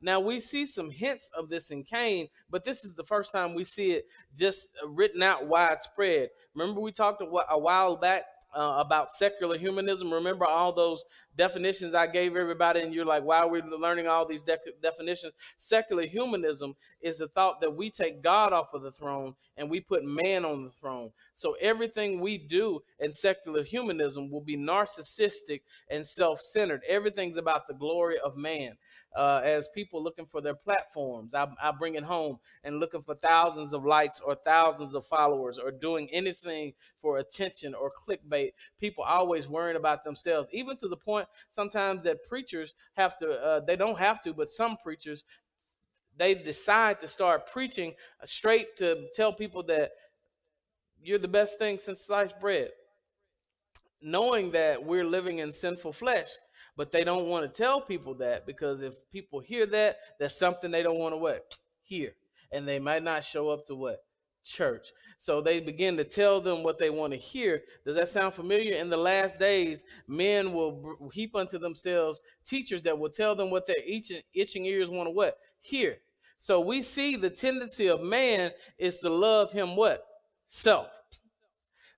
Now 0.00 0.18
we 0.18 0.40
see 0.40 0.64
some 0.64 0.90
hints 0.90 1.30
of 1.36 1.50
this 1.50 1.70
in 1.70 1.84
Cain, 1.84 2.28
but 2.48 2.64
this 2.64 2.86
is 2.86 2.94
the 2.94 3.04
first 3.04 3.32
time 3.32 3.54
we 3.54 3.64
see 3.64 3.92
it 3.92 4.06
just 4.34 4.70
written 4.86 5.22
out 5.22 5.46
widespread. 5.46 6.30
Remember, 6.54 6.80
we 6.80 6.90
talked 6.90 7.22
a 7.22 7.58
while 7.58 7.96
back 7.96 8.22
uh, 8.56 8.76
about 8.78 9.10
secular 9.10 9.58
humanism. 9.58 10.12
Remember 10.12 10.46
all 10.46 10.72
those 10.72 11.04
definitions 11.38 11.94
I 11.94 12.06
gave 12.08 12.36
everybody, 12.36 12.80
and 12.80 12.92
you're 12.92 13.06
like, 13.06 13.22
why 13.24 13.38
are 13.38 13.48
we 13.48 13.62
learning 13.62 14.08
all 14.08 14.26
these 14.26 14.42
de- 14.42 14.58
definitions? 14.82 15.32
Secular 15.56 16.04
humanism 16.04 16.74
is 17.00 17.16
the 17.18 17.28
thought 17.28 17.60
that 17.62 17.74
we 17.76 17.90
take 17.90 18.22
God 18.22 18.52
off 18.52 18.74
of 18.74 18.82
the 18.82 18.92
throne 18.92 19.34
and 19.56 19.70
we 19.70 19.80
put 19.80 20.04
man 20.04 20.44
on 20.44 20.64
the 20.64 20.70
throne. 20.70 21.10
So 21.34 21.56
everything 21.60 22.20
we 22.20 22.38
do 22.38 22.80
in 22.98 23.12
secular 23.12 23.62
humanism 23.62 24.30
will 24.30 24.40
be 24.40 24.56
narcissistic 24.56 25.62
and 25.88 26.06
self 26.06 26.40
centered. 26.40 26.82
Everything's 26.88 27.36
about 27.36 27.68
the 27.68 27.74
glory 27.74 28.18
of 28.18 28.36
man. 28.36 28.76
Uh, 29.16 29.40
as 29.42 29.68
people 29.74 30.02
looking 30.02 30.26
for 30.26 30.40
their 30.40 30.54
platforms, 30.54 31.34
I, 31.34 31.48
I 31.62 31.72
bring 31.72 31.94
it 31.94 32.04
home 32.04 32.38
and 32.62 32.78
looking 32.78 33.02
for 33.02 33.14
thousands 33.14 33.72
of 33.72 33.84
likes 33.84 34.20
or 34.20 34.34
thousands 34.36 34.94
of 34.94 35.06
followers 35.06 35.58
or 35.58 35.70
doing 35.70 36.08
anything 36.12 36.74
for 36.98 37.18
attention 37.18 37.74
or 37.74 37.90
clickbait. 37.90 38.52
People 38.78 39.04
always 39.04 39.48
worrying 39.48 39.76
about 39.76 40.04
themselves, 40.04 40.48
even 40.52 40.76
to 40.76 40.88
the 40.88 40.96
point 40.96 41.27
sometimes 41.50 42.02
that 42.04 42.26
preachers 42.26 42.74
have 42.94 43.18
to, 43.18 43.30
uh, 43.30 43.60
they 43.60 43.76
don't 43.76 43.98
have 43.98 44.20
to, 44.22 44.32
but 44.32 44.48
some 44.48 44.76
preachers 44.82 45.24
they 46.18 46.34
decide 46.34 47.00
to 47.00 47.08
start 47.08 47.50
preaching 47.50 47.94
straight 48.24 48.76
to 48.76 49.06
tell 49.14 49.32
people 49.32 49.62
that 49.62 49.92
you're 51.00 51.18
the 51.18 51.28
best 51.28 51.58
thing 51.58 51.78
since 51.78 52.00
sliced 52.00 52.38
bread, 52.40 52.70
knowing 54.02 54.50
that 54.50 54.84
we're 54.84 55.04
living 55.04 55.38
in 55.38 55.52
sinful 55.52 55.92
flesh. 55.92 56.30
But 56.76 56.92
they 56.92 57.02
don't 57.02 57.26
want 57.26 57.44
to 57.44 57.56
tell 57.62 57.80
people 57.80 58.14
that 58.14 58.46
because 58.46 58.82
if 58.82 58.94
people 59.10 59.40
hear 59.40 59.66
that, 59.66 59.96
that's 60.18 60.38
something 60.38 60.70
they 60.70 60.82
don't 60.82 60.98
want 60.98 61.12
to 61.12 61.16
what 61.16 61.56
hear, 61.82 62.12
and 62.52 62.68
they 62.68 62.78
might 62.78 63.02
not 63.02 63.24
show 63.24 63.50
up 63.50 63.66
to 63.66 63.74
what 63.74 64.04
church. 64.48 64.88
So 65.18 65.40
they 65.40 65.60
begin 65.60 65.96
to 65.96 66.04
tell 66.04 66.40
them 66.40 66.62
what 66.62 66.78
they 66.78 66.90
want 66.90 67.12
to 67.12 67.18
hear. 67.18 67.62
Does 67.84 67.96
that 67.96 68.08
sound 68.08 68.34
familiar? 68.34 68.76
In 68.76 68.88
the 68.88 68.96
last 68.96 69.40
days, 69.40 69.82
men 70.06 70.52
will 70.52 71.10
heap 71.12 71.34
unto 71.34 71.58
themselves 71.58 72.22
teachers 72.44 72.82
that 72.82 72.98
will 72.98 73.10
tell 73.10 73.34
them 73.34 73.50
what 73.50 73.66
their 73.66 73.76
itching, 73.86 74.22
itching 74.32 74.64
ears 74.64 74.88
want 74.88 75.08
to 75.08 75.10
what 75.10 75.38
hear. 75.60 75.98
So 76.38 76.60
we 76.60 76.82
see 76.82 77.16
the 77.16 77.30
tendency 77.30 77.88
of 77.88 78.02
man 78.02 78.52
is 78.78 78.98
to 78.98 79.10
love 79.10 79.50
him 79.50 79.74
what? 79.74 80.04
Self. 80.46 80.86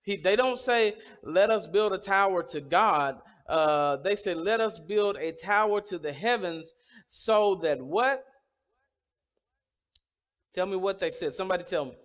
He, 0.03 0.17
they 0.17 0.35
don't 0.35 0.59
say, 0.59 0.95
let 1.23 1.51
us 1.51 1.67
build 1.67 1.93
a 1.93 1.99
tower 1.99 2.43
to 2.45 2.61
God. 2.63 3.19
Uh, 3.47 3.97
they 3.97 4.17
say, 4.17 4.35
let 4.35 4.61
us 4.61 4.79
build 4.79 5.17
a 5.17 5.33
tower 5.33 5.83
to 5.83 5.99
the 5.99 6.13
heavens 6.13 6.73
so 7.09 7.57
that 7.57 7.83
what? 7.83 8.25
Tell 10.55 10.67
me 10.67 10.77
what 10.77 10.99
they 10.99 11.11
said. 11.11 11.35
Somebody 11.35 11.65
tell 11.65 11.85
me. 11.85 11.97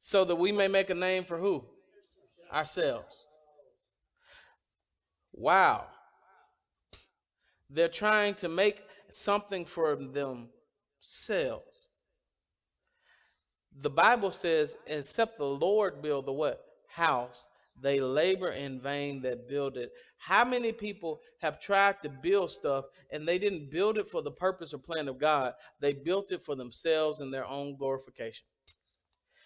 So 0.00 0.24
that 0.24 0.36
we 0.36 0.50
may 0.50 0.66
make 0.66 0.90
a 0.90 0.94
name 0.94 1.24
for 1.24 1.38
who? 1.38 1.64
Ourselves. 2.52 3.26
Wow. 5.32 5.84
They're 7.68 7.88
trying 7.88 8.34
to 8.36 8.48
make 8.48 8.80
something 9.10 9.64
for 9.64 9.94
themselves. 9.94 11.88
The 13.78 13.90
Bible 13.90 14.32
says, 14.32 14.74
except 14.86 15.38
the 15.38 15.44
Lord 15.44 16.02
build 16.02 16.26
the 16.26 16.32
what? 16.32 16.64
House, 16.88 17.48
they 17.80 18.00
labor 18.00 18.50
in 18.50 18.80
vain 18.80 19.22
that 19.22 19.48
build 19.48 19.76
it. 19.76 19.92
How 20.18 20.44
many 20.44 20.72
people 20.72 21.20
have 21.40 21.60
tried 21.60 22.00
to 22.00 22.08
build 22.08 22.50
stuff 22.50 22.86
and 23.10 23.26
they 23.26 23.38
didn't 23.38 23.70
build 23.70 23.96
it 23.96 24.08
for 24.08 24.22
the 24.22 24.32
purpose 24.32 24.74
or 24.74 24.78
plan 24.78 25.08
of 25.08 25.18
God? 25.18 25.54
They 25.80 25.92
built 25.92 26.32
it 26.32 26.42
for 26.42 26.56
themselves 26.56 27.20
and 27.20 27.32
their 27.32 27.46
own 27.46 27.76
glorification. 27.76 28.44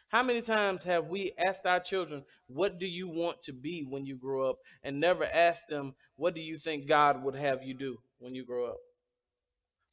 How 0.09 0.23
many 0.23 0.43
times 0.43 0.85
have 0.85 1.09
we 1.09 1.33
asked 1.39 1.67
our 1.67 1.81
children, 1.81 2.25
What 2.47 2.79
do 2.79 2.87
you 2.87 3.09
want 3.09 3.43
to 3.43 3.53
be 3.53 3.85
when 3.89 4.07
you 4.07 4.17
grow 4.17 4.49
up? 4.51 4.59
and 4.83 5.01
never 5.01 5.25
asked 5.25 5.69
them, 5.69 5.95
What 6.17 6.35
do 6.35 6.41
you 6.41 6.59
think 6.59 6.87
God 6.87 7.25
would 7.25 7.35
have 7.35 7.63
you 7.63 7.75
do 7.75 7.99
when 8.19 8.35
you 8.35 8.45
grow 8.45 8.67
up? 8.67 8.79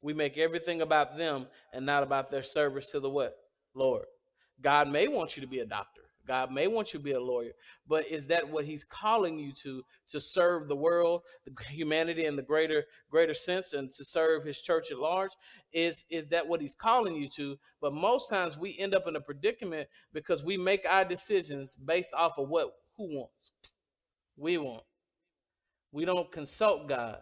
We 0.00 0.14
make 0.14 0.36
everything 0.36 0.82
about 0.82 1.16
them 1.16 1.46
and 1.72 1.86
not 1.86 2.02
about 2.02 2.30
their 2.30 2.42
service 2.42 2.90
to 2.90 3.00
the 3.00 3.10
what? 3.10 3.36
Lord. 3.74 4.04
God 4.60 4.88
may 4.88 5.08
want 5.08 5.36
you 5.36 5.40
to 5.40 5.48
be 5.48 5.60
a 5.60 5.66
doctor. 5.66 6.02
God 6.26 6.52
may 6.52 6.66
want 6.66 6.92
you 6.92 7.00
to 7.00 7.04
be 7.04 7.12
a 7.12 7.20
lawyer, 7.20 7.52
but 7.88 8.06
is 8.06 8.28
that 8.28 8.48
what 8.48 8.64
he's 8.64 8.84
calling 8.84 9.38
you 9.38 9.52
to 9.62 9.82
to 10.10 10.20
serve 10.20 10.68
the 10.68 10.76
world, 10.76 11.22
the 11.44 11.52
humanity 11.64 12.24
in 12.24 12.36
the 12.36 12.42
greater 12.42 12.84
greater 13.10 13.34
sense 13.34 13.72
and 13.72 13.92
to 13.92 14.04
serve 14.04 14.44
his 14.44 14.60
church 14.60 14.90
at 14.90 14.98
large? 14.98 15.32
Is 15.72 16.04
is 16.10 16.28
that 16.28 16.46
what 16.46 16.60
he's 16.60 16.74
calling 16.74 17.16
you 17.16 17.28
to? 17.36 17.58
But 17.80 17.92
most 17.92 18.28
times 18.28 18.56
we 18.56 18.76
end 18.78 18.94
up 18.94 19.08
in 19.08 19.16
a 19.16 19.20
predicament 19.20 19.88
because 20.12 20.44
we 20.44 20.56
make 20.56 20.86
our 20.88 21.04
decisions 21.04 21.74
based 21.74 22.14
off 22.14 22.38
of 22.38 22.48
what 22.48 22.72
who 22.96 23.18
wants. 23.18 23.50
We 24.36 24.58
want. 24.58 24.84
We 25.90 26.04
don't 26.04 26.30
consult 26.30 26.88
God. 26.88 27.18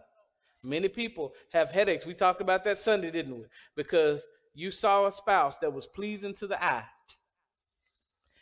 Many 0.63 0.89
people 0.89 1.33
have 1.53 1.71
headaches. 1.71 2.05
We 2.05 2.13
talked 2.13 2.39
about 2.39 2.63
that 2.65 2.77
Sunday, 2.77 3.09
didn't 3.09 3.35
we? 3.35 3.45
Because 3.75 4.25
you 4.53 4.69
saw 4.69 5.07
a 5.07 5.11
spouse 5.11 5.57
that 5.57 5.73
was 5.73 5.87
pleasing 5.87 6.33
to 6.35 6.47
the 6.47 6.63
eye 6.63 6.85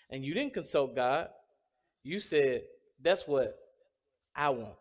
and 0.09 0.23
you 0.23 0.33
didn't 0.33 0.53
consult 0.53 0.95
God. 0.95 1.29
You 2.03 2.19
said, 2.19 2.63
That's 3.01 3.27
what 3.27 3.55
I 4.35 4.49
want. 4.49 4.75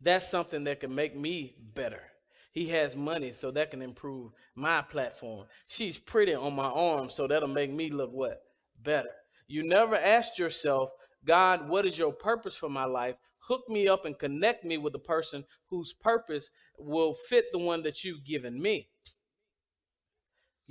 That's 0.00 0.28
something 0.28 0.64
that 0.64 0.80
can 0.80 0.94
make 0.94 1.16
me 1.16 1.54
better. 1.74 2.02
He 2.50 2.68
has 2.68 2.94
money, 2.94 3.32
so 3.32 3.50
that 3.52 3.70
can 3.70 3.80
improve 3.80 4.32
my 4.54 4.82
platform. 4.82 5.46
She's 5.68 5.98
pretty 5.98 6.34
on 6.34 6.54
my 6.54 6.68
arm, 6.68 7.08
so 7.08 7.26
that'll 7.26 7.48
make 7.48 7.70
me 7.70 7.90
look 7.90 8.12
what? 8.12 8.42
Better. 8.82 9.10
You 9.46 9.62
never 9.62 9.96
asked 9.96 10.38
yourself, 10.38 10.90
God, 11.24 11.68
what 11.68 11.86
is 11.86 11.96
your 11.96 12.12
purpose 12.12 12.56
for 12.56 12.68
my 12.68 12.84
life? 12.84 13.16
hook 13.42 13.68
me 13.68 13.88
up 13.88 14.04
and 14.04 14.18
connect 14.18 14.64
me 14.64 14.78
with 14.78 14.94
a 14.94 15.00
person 15.00 15.44
whose 15.68 15.92
purpose 15.92 16.50
will 16.78 17.14
fit 17.14 17.46
the 17.52 17.58
one 17.58 17.82
that 17.82 18.04
you've 18.04 18.24
given 18.24 18.60
me. 18.60 18.88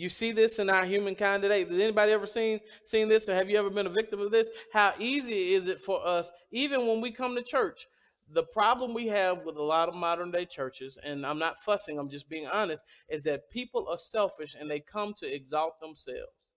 You 0.02 0.10
see 0.10 0.32
this 0.32 0.58
in 0.58 0.68
our 0.68 0.84
humankind 0.84 1.44
today. 1.44 1.64
Has 1.64 1.78
anybody 1.78 2.12
ever 2.12 2.26
seen 2.26 2.60
seen 2.86 3.08
this, 3.08 3.30
or 3.30 3.36
have 3.36 3.52
you 3.52 3.60
ever 3.60 3.70
been 3.70 3.86
a 3.86 3.92
victim 3.92 4.20
of 4.20 4.32
this? 4.32 4.50
How 4.74 4.96
easy 4.98 5.54
is 5.54 5.68
it 5.68 5.80
for 5.80 6.04
us, 6.04 6.32
even 6.50 6.88
when 6.88 7.02
we 7.02 7.12
come 7.12 7.36
to 7.36 7.44
church? 7.44 7.86
The 8.34 8.42
problem 8.42 8.96
we 8.96 9.10
have 9.10 9.46
with 9.46 9.58
a 9.58 9.62
lot 9.62 9.90
of 9.90 9.94
modern 9.94 10.32
day 10.32 10.46
churches, 10.46 10.98
and 11.04 11.24
I'm 11.24 11.38
not 11.38 11.64
fussing, 11.64 12.00
I'm 12.00 12.10
just 12.10 12.28
being 12.28 12.48
honest, 12.48 12.84
is 13.10 13.22
that 13.26 13.52
people 13.52 13.88
are 13.92 14.00
selfish 14.00 14.56
and 14.60 14.72
they 14.72 14.80
come 14.80 15.14
to 15.20 15.32
exalt 15.32 15.80
themselves. 15.80 16.56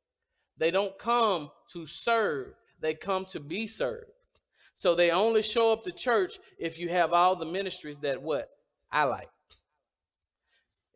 They 0.56 0.70
don't 0.70 0.98
come 0.98 1.50
to 1.74 1.84
serve, 1.84 2.54
they 2.80 2.94
come 2.94 3.26
to 3.26 3.40
be 3.40 3.66
served. 3.66 4.06
So 4.74 4.94
they 4.94 5.10
only 5.10 5.42
show 5.42 5.70
up 5.70 5.84
to 5.84 5.92
church 5.92 6.38
if 6.58 6.78
you 6.78 6.88
have 6.88 7.12
all 7.12 7.36
the 7.36 7.44
ministries 7.44 7.98
that 7.98 8.22
what 8.22 8.48
I 8.90 9.04
like. 9.04 9.28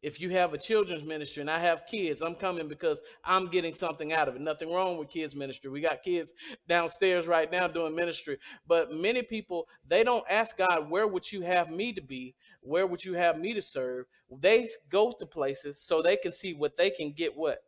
If 0.00 0.20
you 0.20 0.30
have 0.30 0.54
a 0.54 0.58
children's 0.58 1.02
ministry 1.02 1.40
and 1.40 1.50
I 1.50 1.58
have 1.58 1.86
kids, 1.86 2.22
I'm 2.22 2.36
coming 2.36 2.68
because 2.68 3.00
I'm 3.24 3.46
getting 3.46 3.74
something 3.74 4.12
out 4.12 4.28
of 4.28 4.36
it. 4.36 4.40
Nothing 4.40 4.72
wrong 4.72 4.96
with 4.96 5.10
kids 5.10 5.34
ministry. 5.34 5.70
We 5.70 5.80
got 5.80 6.04
kids 6.04 6.32
downstairs 6.68 7.26
right 7.26 7.50
now 7.50 7.66
doing 7.66 7.96
ministry. 7.96 8.38
But 8.66 8.92
many 8.92 9.22
people, 9.22 9.66
they 9.86 10.04
don't 10.04 10.24
ask 10.30 10.56
God, 10.56 10.88
where 10.88 11.08
would 11.08 11.32
you 11.32 11.40
have 11.42 11.70
me 11.70 11.92
to 11.94 12.00
be? 12.00 12.36
Where 12.60 12.86
would 12.86 13.04
you 13.04 13.14
have 13.14 13.38
me 13.38 13.54
to 13.54 13.62
serve? 13.62 14.06
They 14.30 14.68
go 14.88 15.12
to 15.18 15.26
places 15.26 15.80
so 15.80 16.00
they 16.00 16.16
can 16.16 16.30
see 16.32 16.54
what 16.54 16.76
they 16.76 16.90
can 16.90 17.10
get 17.10 17.36
what 17.36 17.62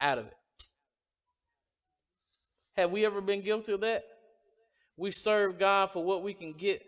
out 0.00 0.18
of 0.18 0.26
it. 0.26 0.36
Have 2.76 2.92
we 2.92 3.04
ever 3.04 3.20
been 3.20 3.40
guilty 3.40 3.72
of 3.72 3.80
that? 3.80 4.04
We 4.96 5.10
serve 5.10 5.58
God 5.58 5.90
for 5.92 6.04
what 6.04 6.22
we 6.22 6.34
can 6.34 6.52
get 6.52 6.84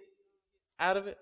out 0.78 0.96
of 0.96 1.08
it. 1.08 1.18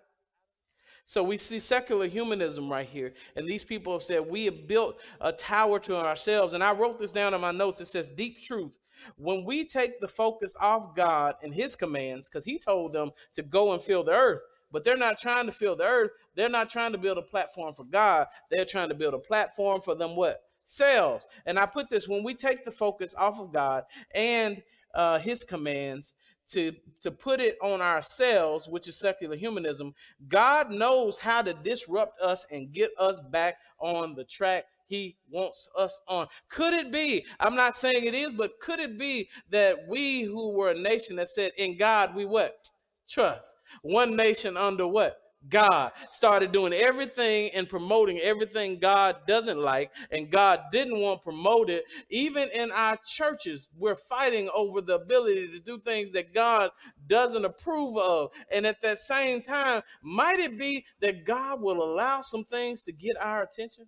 So 1.06 1.22
we 1.22 1.36
see 1.36 1.58
secular 1.58 2.06
humanism 2.06 2.70
right 2.70 2.88
here. 2.88 3.12
And 3.36 3.46
these 3.46 3.64
people 3.64 3.92
have 3.92 4.02
said, 4.02 4.26
We 4.28 4.46
have 4.46 4.66
built 4.66 4.98
a 5.20 5.32
tower 5.32 5.78
to 5.80 5.96
ourselves. 5.96 6.54
And 6.54 6.64
I 6.64 6.72
wrote 6.72 6.98
this 6.98 7.12
down 7.12 7.34
in 7.34 7.40
my 7.40 7.52
notes. 7.52 7.80
It 7.80 7.88
says, 7.88 8.08
Deep 8.08 8.42
truth. 8.42 8.78
When 9.16 9.44
we 9.44 9.66
take 9.66 10.00
the 10.00 10.08
focus 10.08 10.56
off 10.58 10.96
God 10.96 11.34
and 11.42 11.52
his 11.52 11.76
commands, 11.76 12.28
because 12.28 12.46
he 12.46 12.58
told 12.58 12.92
them 12.92 13.10
to 13.34 13.42
go 13.42 13.72
and 13.72 13.82
fill 13.82 14.02
the 14.02 14.12
earth, 14.12 14.40
but 14.72 14.82
they're 14.82 14.96
not 14.96 15.18
trying 15.18 15.46
to 15.46 15.52
fill 15.52 15.76
the 15.76 15.84
earth. 15.84 16.10
They're 16.34 16.48
not 16.48 16.68
trying 16.70 16.92
to 16.92 16.98
build 16.98 17.18
a 17.18 17.22
platform 17.22 17.74
for 17.74 17.84
God. 17.84 18.26
They're 18.50 18.64
trying 18.64 18.88
to 18.88 18.94
build 18.94 19.14
a 19.14 19.18
platform 19.18 19.80
for 19.80 19.94
them 19.94 20.16
what? 20.16 20.42
Selves. 20.66 21.28
And 21.46 21.58
I 21.58 21.66
put 21.66 21.90
this 21.90 22.08
when 22.08 22.24
we 22.24 22.34
take 22.34 22.64
the 22.64 22.72
focus 22.72 23.14
off 23.16 23.38
of 23.38 23.52
God 23.52 23.84
and 24.14 24.62
uh, 24.94 25.18
his 25.18 25.44
commands 25.44 26.14
to 26.48 26.72
to 27.02 27.10
put 27.10 27.40
it 27.40 27.56
on 27.62 27.80
ourselves 27.80 28.68
which 28.68 28.88
is 28.88 28.96
secular 28.96 29.36
humanism 29.36 29.94
god 30.28 30.70
knows 30.70 31.18
how 31.18 31.42
to 31.42 31.54
disrupt 31.54 32.20
us 32.20 32.46
and 32.50 32.72
get 32.72 32.90
us 32.98 33.20
back 33.30 33.56
on 33.78 34.14
the 34.14 34.24
track 34.24 34.64
he 34.86 35.16
wants 35.30 35.68
us 35.78 35.98
on. 36.08 36.26
Could 36.48 36.74
it 36.74 36.92
be 36.92 37.24
i'm 37.40 37.56
not 37.56 37.76
saying 37.76 38.04
it 38.04 38.14
is 38.14 38.32
but 38.32 38.60
could 38.60 38.80
it 38.80 38.98
be 38.98 39.28
that 39.50 39.88
we 39.88 40.22
who 40.22 40.50
were 40.50 40.70
a 40.70 40.78
nation 40.78 41.16
that 41.16 41.30
said 41.30 41.52
in 41.56 41.76
god 41.76 42.14
we 42.14 42.24
what? 42.24 42.68
Trust. 43.08 43.54
One 43.82 44.16
nation 44.16 44.56
under 44.56 44.86
what 44.86 45.18
God, 45.48 45.92
started 46.10 46.52
doing 46.52 46.72
everything 46.72 47.50
and 47.54 47.68
promoting 47.68 48.18
everything 48.20 48.78
God 48.78 49.16
doesn't 49.26 49.58
like 49.58 49.92
and 50.10 50.30
God 50.30 50.60
didn't 50.72 50.98
want 50.98 51.22
promoted. 51.22 51.82
Even 52.08 52.48
in 52.50 52.70
our 52.70 52.98
churches, 53.06 53.68
we're 53.76 53.96
fighting 53.96 54.48
over 54.54 54.80
the 54.80 54.94
ability 54.94 55.48
to 55.48 55.58
do 55.60 55.78
things 55.78 56.12
that 56.12 56.34
God 56.34 56.70
doesn't 57.06 57.44
approve 57.44 57.96
of. 57.98 58.30
And 58.50 58.66
at 58.66 58.80
that 58.82 58.98
same 58.98 59.40
time, 59.40 59.82
might 60.02 60.38
it 60.38 60.58
be 60.58 60.84
that 61.00 61.24
God 61.24 61.60
will 61.60 61.82
allow 61.82 62.22
some 62.22 62.44
things 62.44 62.82
to 62.84 62.92
get 62.92 63.16
our 63.20 63.42
attention? 63.42 63.86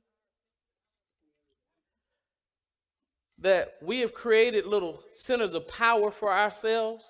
That 3.39 3.75
we 3.83 4.01
have 4.01 4.15
created 4.15 4.67
little 4.67 5.03
centers 5.13 5.55
of 5.55 5.69
power 5.69 6.11
for 6.11 6.33
ourselves 6.33 7.05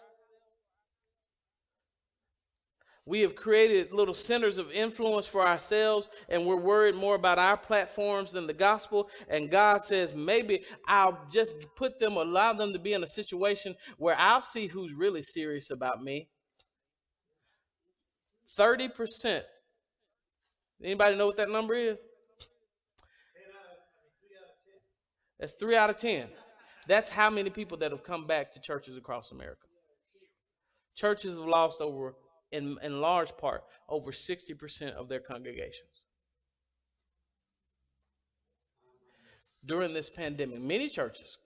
we 3.07 3.21
have 3.21 3.37
created 3.37 3.93
little 3.93 4.15
centers 4.15 4.59
of 4.59 4.73
influence 4.73 5.27
for 5.27 5.47
ourselves, 5.47 6.11
and 6.29 6.45
we're 6.45 6.57
worried 6.57 6.97
more 6.97 7.15
about 7.15 7.39
our 7.39 7.57
platforms 7.57 8.33
than 8.33 8.49
the 8.49 8.53
gospel. 8.53 9.09
And 9.29 9.49
God 9.49 9.85
says, 9.85 10.13
maybe 10.13 10.65
I'll 10.89 11.17
just 11.31 11.55
put 11.77 12.01
them, 12.01 12.17
allow 12.17 12.53
them 12.53 12.73
to 12.73 12.81
be 12.81 12.95
in 12.95 13.05
a 13.05 13.07
situation 13.07 13.77
where 13.97 14.17
I'll 14.19 14.43
see 14.43 14.67
who's 14.67 14.93
really 14.93 15.23
serious 15.23 15.71
about 15.71 16.03
me. 16.03 16.29
30%. 18.59 19.43
Anybody 20.83 21.17
know 21.17 21.27
what 21.27 21.37
that 21.37 21.51
number 21.51 21.75
is? 21.75 21.97
That's 25.39 25.53
three 25.53 25.77
out 25.77 25.91
of 25.91 25.99
10. 25.99 26.27
That's 26.89 27.09
how 27.09 27.31
many 27.31 27.51
people 27.51 27.77
that 27.79 27.93
have 27.93 28.03
come 28.03 28.27
back 28.27 28.53
to 28.55 28.61
churches 28.61 28.97
across 28.97 29.31
America. 29.31 29.67
Churches 30.97 31.37
have 31.37 31.47
lost 31.47 31.81
over 31.81 32.15
in, 32.53 32.77
in 32.83 33.01
large 33.01 33.37
part, 33.37 33.65
over 33.89 34.13
60% 34.13 34.93
of 34.93 35.09
their 35.09 35.21
congregations. 35.21 36.03
During 39.65 39.95
this 39.95 40.09
pandemic, 40.09 40.61
many 40.61 40.89
churches, 40.89 41.39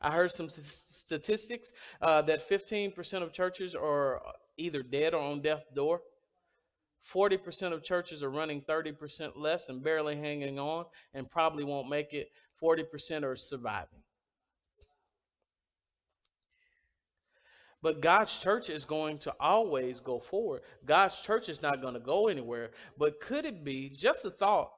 I 0.00 0.10
heard 0.10 0.30
some 0.30 0.48
statistics 0.48 1.70
uh, 2.00 2.22
that 2.22 2.48
15% 2.48 3.22
of 3.22 3.32
churches 3.32 3.74
are 3.74 4.22
either 4.56 4.82
dead 4.82 5.14
or 5.14 5.20
on 5.20 5.40
death's 5.40 5.64
door. 5.74 6.00
40% 7.10 7.72
of 7.72 7.82
churches 7.82 8.22
are 8.22 8.30
running 8.30 8.62
30% 8.62 9.32
less 9.36 9.68
and 9.68 9.82
barely 9.82 10.16
hanging 10.16 10.58
on 10.58 10.86
and 11.12 11.30
probably 11.30 11.64
won't 11.64 11.88
make 11.88 12.12
it. 12.12 12.28
40% 12.62 13.24
are 13.24 13.36
surviving. 13.36 14.03
But 17.84 18.00
God's 18.00 18.34
church 18.38 18.70
is 18.70 18.86
going 18.86 19.18
to 19.18 19.34
always 19.38 20.00
go 20.00 20.18
forward. 20.18 20.62
God's 20.86 21.20
church 21.20 21.50
is 21.50 21.60
not 21.60 21.82
going 21.82 21.92
to 21.92 22.00
go 22.00 22.28
anywhere. 22.28 22.70
But 22.96 23.20
could 23.20 23.44
it 23.44 23.62
be 23.62 23.90
just 23.94 24.24
a 24.24 24.30
thought? 24.30 24.70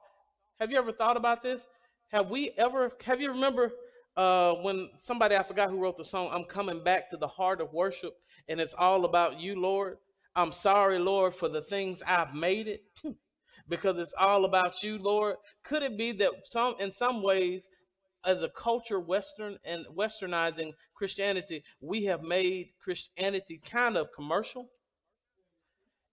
Have 0.59 0.71
you 0.71 0.77
ever 0.77 0.91
thought 0.91 1.15
about 1.15 1.41
this? 1.41 1.67
Have 2.11 2.29
we 2.29 2.51
ever, 2.57 2.91
have 3.05 3.21
you 3.21 3.31
remember 3.31 3.71
uh, 4.17 4.55
when 4.55 4.89
somebody, 4.97 5.37
I 5.37 5.43
forgot 5.43 5.69
who 5.69 5.79
wrote 5.79 5.95
the 5.95 6.03
song, 6.03 6.29
I'm 6.33 6.43
coming 6.43 6.83
back 6.83 7.09
to 7.11 7.17
the 7.17 7.29
heart 7.29 7.61
of 7.61 7.71
worship 7.71 8.11
and 8.49 8.59
it's 8.59 8.73
all 8.73 9.05
about 9.05 9.39
you, 9.39 9.57
Lord? 9.57 9.99
I'm 10.35 10.51
sorry, 10.51 10.99
Lord, 10.99 11.33
for 11.33 11.47
the 11.47 11.61
things 11.61 12.03
I've 12.05 12.33
made 12.33 12.67
it 12.67 12.81
because 13.69 13.97
it's 13.99 14.15
all 14.19 14.43
about 14.43 14.83
you, 14.83 14.97
Lord. 14.97 15.37
Could 15.63 15.81
it 15.81 15.97
be 15.97 16.11
that 16.11 16.31
some, 16.43 16.75
in 16.77 16.91
some 16.91 17.23
ways, 17.23 17.69
as 18.27 18.43
a 18.43 18.49
culture, 18.49 18.99
Western 18.99 19.57
and 19.63 19.85
Westernizing 19.95 20.73
Christianity, 20.93 21.63
we 21.79 22.03
have 22.03 22.21
made 22.21 22.71
Christianity 22.77 23.59
kind 23.65 23.95
of 23.95 24.11
commercial. 24.13 24.69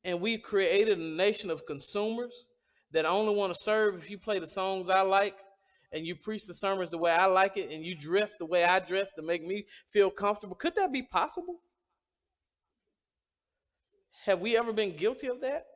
And 0.04 0.20
we've 0.20 0.42
created 0.42 0.98
a 0.98 1.02
nation 1.02 1.50
of 1.50 1.66
consumers 1.66 2.44
that 2.92 3.04
only 3.04 3.34
want 3.34 3.52
to 3.52 3.60
serve 3.60 3.96
if 3.96 4.08
you 4.08 4.16
play 4.16 4.38
the 4.38 4.48
songs 4.48 4.88
I 4.88 5.00
like 5.00 5.34
and 5.92 6.06
you 6.06 6.14
preach 6.14 6.46
the 6.46 6.54
sermons 6.54 6.92
the 6.92 6.98
way 6.98 7.10
I 7.10 7.26
like 7.26 7.56
it 7.56 7.72
and 7.72 7.84
you 7.84 7.96
dress 7.96 8.34
the 8.38 8.46
way 8.46 8.62
I 8.62 8.78
dress 8.78 9.10
to 9.16 9.22
make 9.22 9.44
me 9.44 9.64
feel 9.88 10.10
comfortable. 10.10 10.54
Could 10.54 10.76
that 10.76 10.92
be 10.92 11.02
possible? 11.02 11.56
Have 14.24 14.40
we 14.40 14.56
ever 14.56 14.72
been 14.72 14.96
guilty 14.96 15.26
of 15.26 15.40
that? 15.40 15.66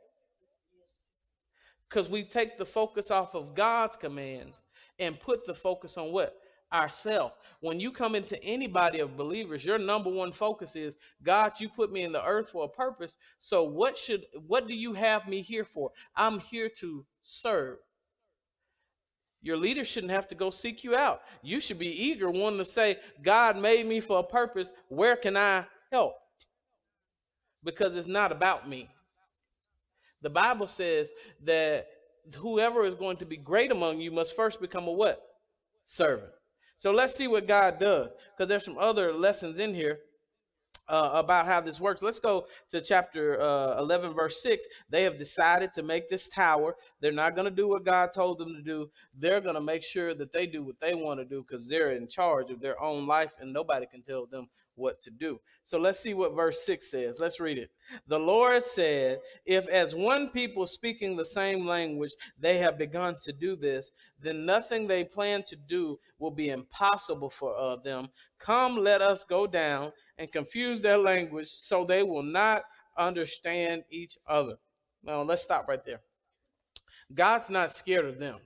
Because 1.88 2.09
we 2.09 2.22
take 2.22 2.59
the 2.59 2.66
focus 2.66 3.11
off 3.11 3.35
of 3.35 3.57
God's 3.57 3.96
commands 3.96 4.62
and 4.98 5.18
put 5.18 5.46
the 5.46 5.54
focus 5.54 5.96
on 5.96 6.12
what? 6.12 6.34
Ourself. 6.72 7.32
When 7.61 7.80
you 7.80 7.90
come 7.90 8.14
into 8.14 8.42
anybody 8.42 9.00
of 9.00 9.16
believers, 9.16 9.64
your 9.64 9.78
number 9.78 10.11
one 10.11 10.32
focus 10.32 10.76
is 10.76 10.96
God, 11.22 11.52
you 11.61 11.68
put 11.68 11.90
me 11.90 12.02
in 12.02 12.12
the 12.12 12.24
earth 12.24 12.50
for 12.50 12.64
a 12.64 12.68
purpose. 12.68 13.16
So 13.38 13.62
what 13.62 13.96
should 13.96 14.26
what 14.46 14.68
do 14.68 14.74
you 14.74 14.92
have 14.92 15.26
me 15.26 15.40
here 15.40 15.64
for? 15.64 15.90
I'm 16.14 16.40
here 16.40 16.68
to 16.80 17.06
serve. 17.22 17.78
Your 19.40 19.56
leader 19.56 19.84
shouldn't 19.84 20.12
have 20.12 20.28
to 20.28 20.34
go 20.34 20.50
seek 20.50 20.82
you 20.82 20.96
out. 20.96 21.22
You 21.42 21.61
should 21.61 21.78
be 21.78 21.88
eager, 21.88 22.28
wanting 22.28 22.58
to 22.58 22.64
say, 22.64 22.96
God 23.22 23.56
made 23.56 23.87
me 23.87 24.00
for 24.00 24.18
a 24.18 24.24
purpose. 24.24 24.72
Where 24.88 25.16
can 25.16 25.37
I 25.37 25.64
help? 25.92 26.16
Because 27.62 27.94
it's 27.96 28.08
not 28.08 28.32
about 28.32 28.68
me. 28.68 28.88
The 30.22 30.30
Bible 30.30 30.66
says 30.66 31.11
that 31.44 31.87
whoever 32.36 32.84
is 32.84 32.94
going 32.94 33.16
to 33.18 33.26
be 33.26 33.36
great 33.36 33.70
among 33.70 34.00
you 34.00 34.10
must 34.10 34.36
first 34.36 34.60
become 34.60 34.86
a 34.86 34.92
what? 34.92 35.22
Servant. 35.84 36.30
So 36.76 36.92
let's 36.92 37.14
see 37.14 37.26
what 37.26 37.48
God 37.48 37.78
does, 37.78 38.08
because 38.36 38.48
there's 38.48 38.64
some 38.64 38.78
other 38.78 39.12
lessons 39.12 39.58
in 39.58 39.74
here 39.74 39.98
uh, 40.88 41.10
about 41.14 41.46
how 41.46 41.60
this 41.60 41.80
works. 41.80 42.02
Let's 42.02 42.18
go 42.18 42.46
to 42.70 42.80
chapter 42.80 43.40
uh, 43.40 43.78
11, 43.78 44.14
verse 44.14 44.42
6. 44.42 44.64
They 44.88 45.02
have 45.02 45.18
decided 45.18 45.72
to 45.74 45.82
make 45.82 46.08
this 46.08 46.28
tower. 46.28 46.76
They're 47.00 47.12
not 47.12 47.34
going 47.34 47.44
to 47.46 47.54
do 47.54 47.68
what 47.68 47.84
God 47.84 48.12
told 48.12 48.38
them 48.38 48.54
to 48.54 48.62
do. 48.62 48.90
They're 49.14 49.40
going 49.40 49.54
to 49.54 49.60
make 49.60 49.82
sure 49.82 50.14
that 50.14 50.32
they 50.32 50.46
do 50.46 50.62
what 50.62 50.80
they 50.80 50.94
want 50.94 51.20
to 51.20 51.24
do 51.24 51.44
because 51.46 51.68
they're 51.68 51.92
in 51.92 52.08
charge 52.08 52.50
of 52.50 52.60
their 52.60 52.80
own 52.80 53.06
life 53.06 53.34
and 53.40 53.52
nobody 53.52 53.86
can 53.86 54.02
tell 54.02 54.26
them 54.26 54.48
what 54.78 55.02
to 55.02 55.10
do. 55.10 55.40
So 55.64 55.78
let's 55.78 56.00
see 56.00 56.14
what 56.14 56.34
verse 56.34 56.64
6 56.64 56.90
says. 56.90 57.18
Let's 57.20 57.40
read 57.40 57.58
it. 57.58 57.70
The 58.06 58.18
Lord 58.18 58.64
said, 58.64 59.18
If 59.44 59.68
as 59.68 59.94
one 59.94 60.28
people 60.28 60.66
speaking 60.66 61.16
the 61.16 61.26
same 61.26 61.66
language 61.66 62.12
they 62.38 62.58
have 62.58 62.78
begun 62.78 63.16
to 63.24 63.32
do 63.32 63.56
this, 63.56 63.90
then 64.20 64.46
nothing 64.46 64.86
they 64.86 65.04
plan 65.04 65.42
to 65.44 65.56
do 65.56 65.98
will 66.18 66.30
be 66.30 66.50
impossible 66.50 67.30
for 67.30 67.56
uh, 67.56 67.76
them. 67.76 68.08
Come, 68.38 68.76
let 68.76 69.02
us 69.02 69.24
go 69.24 69.46
down 69.46 69.92
and 70.16 70.30
confuse 70.32 70.80
their 70.80 70.98
language 70.98 71.48
so 71.48 71.84
they 71.84 72.02
will 72.02 72.22
not 72.22 72.62
understand 72.96 73.84
each 73.90 74.16
other. 74.26 74.54
Now 75.02 75.22
let's 75.22 75.42
stop 75.42 75.68
right 75.68 75.84
there. 75.84 76.00
God's 77.12 77.48
not 77.50 77.72
scared 77.72 78.04
of 78.04 78.18
them. 78.18 78.38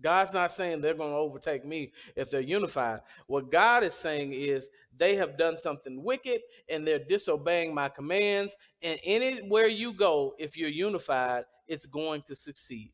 God's 0.00 0.32
not 0.32 0.52
saying 0.52 0.80
they're 0.80 0.94
going 0.94 1.10
to 1.10 1.16
overtake 1.16 1.64
me 1.64 1.92
if 2.16 2.30
they're 2.30 2.40
unified. 2.40 3.00
What 3.26 3.50
God 3.50 3.82
is 3.84 3.94
saying 3.94 4.32
is 4.32 4.68
they 4.96 5.16
have 5.16 5.38
done 5.38 5.58
something 5.58 6.02
wicked 6.02 6.40
and 6.68 6.86
they're 6.86 6.98
disobeying 6.98 7.74
my 7.74 7.88
commands. 7.88 8.56
And 8.82 8.98
anywhere 9.04 9.66
you 9.66 9.92
go, 9.92 10.34
if 10.38 10.56
you're 10.56 10.68
unified, 10.68 11.44
it's 11.68 11.86
going 11.86 12.22
to 12.22 12.34
succeed. 12.34 12.92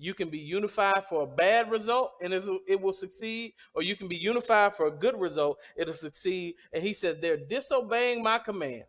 You 0.00 0.14
can 0.14 0.30
be 0.30 0.38
unified 0.38 1.04
for 1.08 1.22
a 1.22 1.26
bad 1.26 1.70
result 1.70 2.12
and 2.22 2.32
it 2.32 2.80
will 2.80 2.92
succeed, 2.92 3.54
or 3.74 3.82
you 3.82 3.96
can 3.96 4.06
be 4.06 4.16
unified 4.16 4.76
for 4.76 4.86
a 4.86 4.92
good 4.92 5.18
result, 5.18 5.58
it'll 5.76 5.94
succeed. 5.94 6.54
And 6.72 6.82
he 6.82 6.94
said, 6.94 7.20
They're 7.20 7.36
disobeying 7.36 8.22
my 8.22 8.38
commands. 8.38 8.86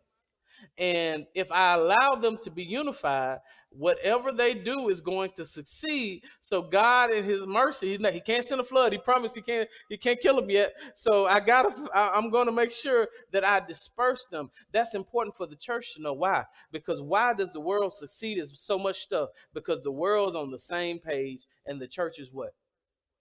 And 0.77 1.25
if 1.33 1.51
I 1.51 1.73
allow 1.73 2.19
them 2.19 2.37
to 2.43 2.51
be 2.51 2.63
unified, 2.63 3.39
whatever 3.71 4.31
they 4.31 4.53
do 4.53 4.89
is 4.89 5.01
going 5.01 5.31
to 5.31 5.45
succeed. 5.45 6.23
So 6.41 6.61
God 6.61 7.11
in 7.11 7.23
his 7.23 7.45
mercy, 7.45 7.97
not, 7.97 8.13
he 8.13 8.19
can't 8.19 8.45
send 8.45 8.61
a 8.61 8.63
flood. 8.63 8.91
He 8.91 8.97
promised 8.97 9.35
he 9.35 9.41
can't 9.41 9.69
he 9.89 9.97
can't 9.97 10.19
kill 10.19 10.35
them 10.35 10.49
yet. 10.49 10.73
So 10.95 11.25
I 11.27 11.39
gotta 11.39 11.73
I'm 11.93 12.29
going 12.29 12.47
to 12.47 12.51
make 12.51 12.71
sure 12.71 13.07
that 13.31 13.43
I 13.43 13.59
disperse 13.59 14.27
them. 14.31 14.49
That's 14.71 14.95
important 14.95 15.35
for 15.35 15.45
the 15.45 15.55
church 15.55 15.93
to 15.95 16.01
know 16.01 16.13
why. 16.13 16.45
Because 16.71 17.01
why 17.01 17.33
does 17.33 17.53
the 17.53 17.61
world 17.61 17.93
succeed 17.93 18.37
is 18.37 18.51
so 18.59 18.77
much 18.79 18.99
stuff? 19.01 19.29
Because 19.53 19.81
the 19.83 19.91
world's 19.91 20.35
on 20.35 20.51
the 20.51 20.59
same 20.59 20.99
page 20.99 21.47
and 21.65 21.79
the 21.81 21.87
church 21.87 22.19
is 22.19 22.29
what? 22.31 22.53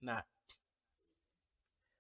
Not. 0.01 0.25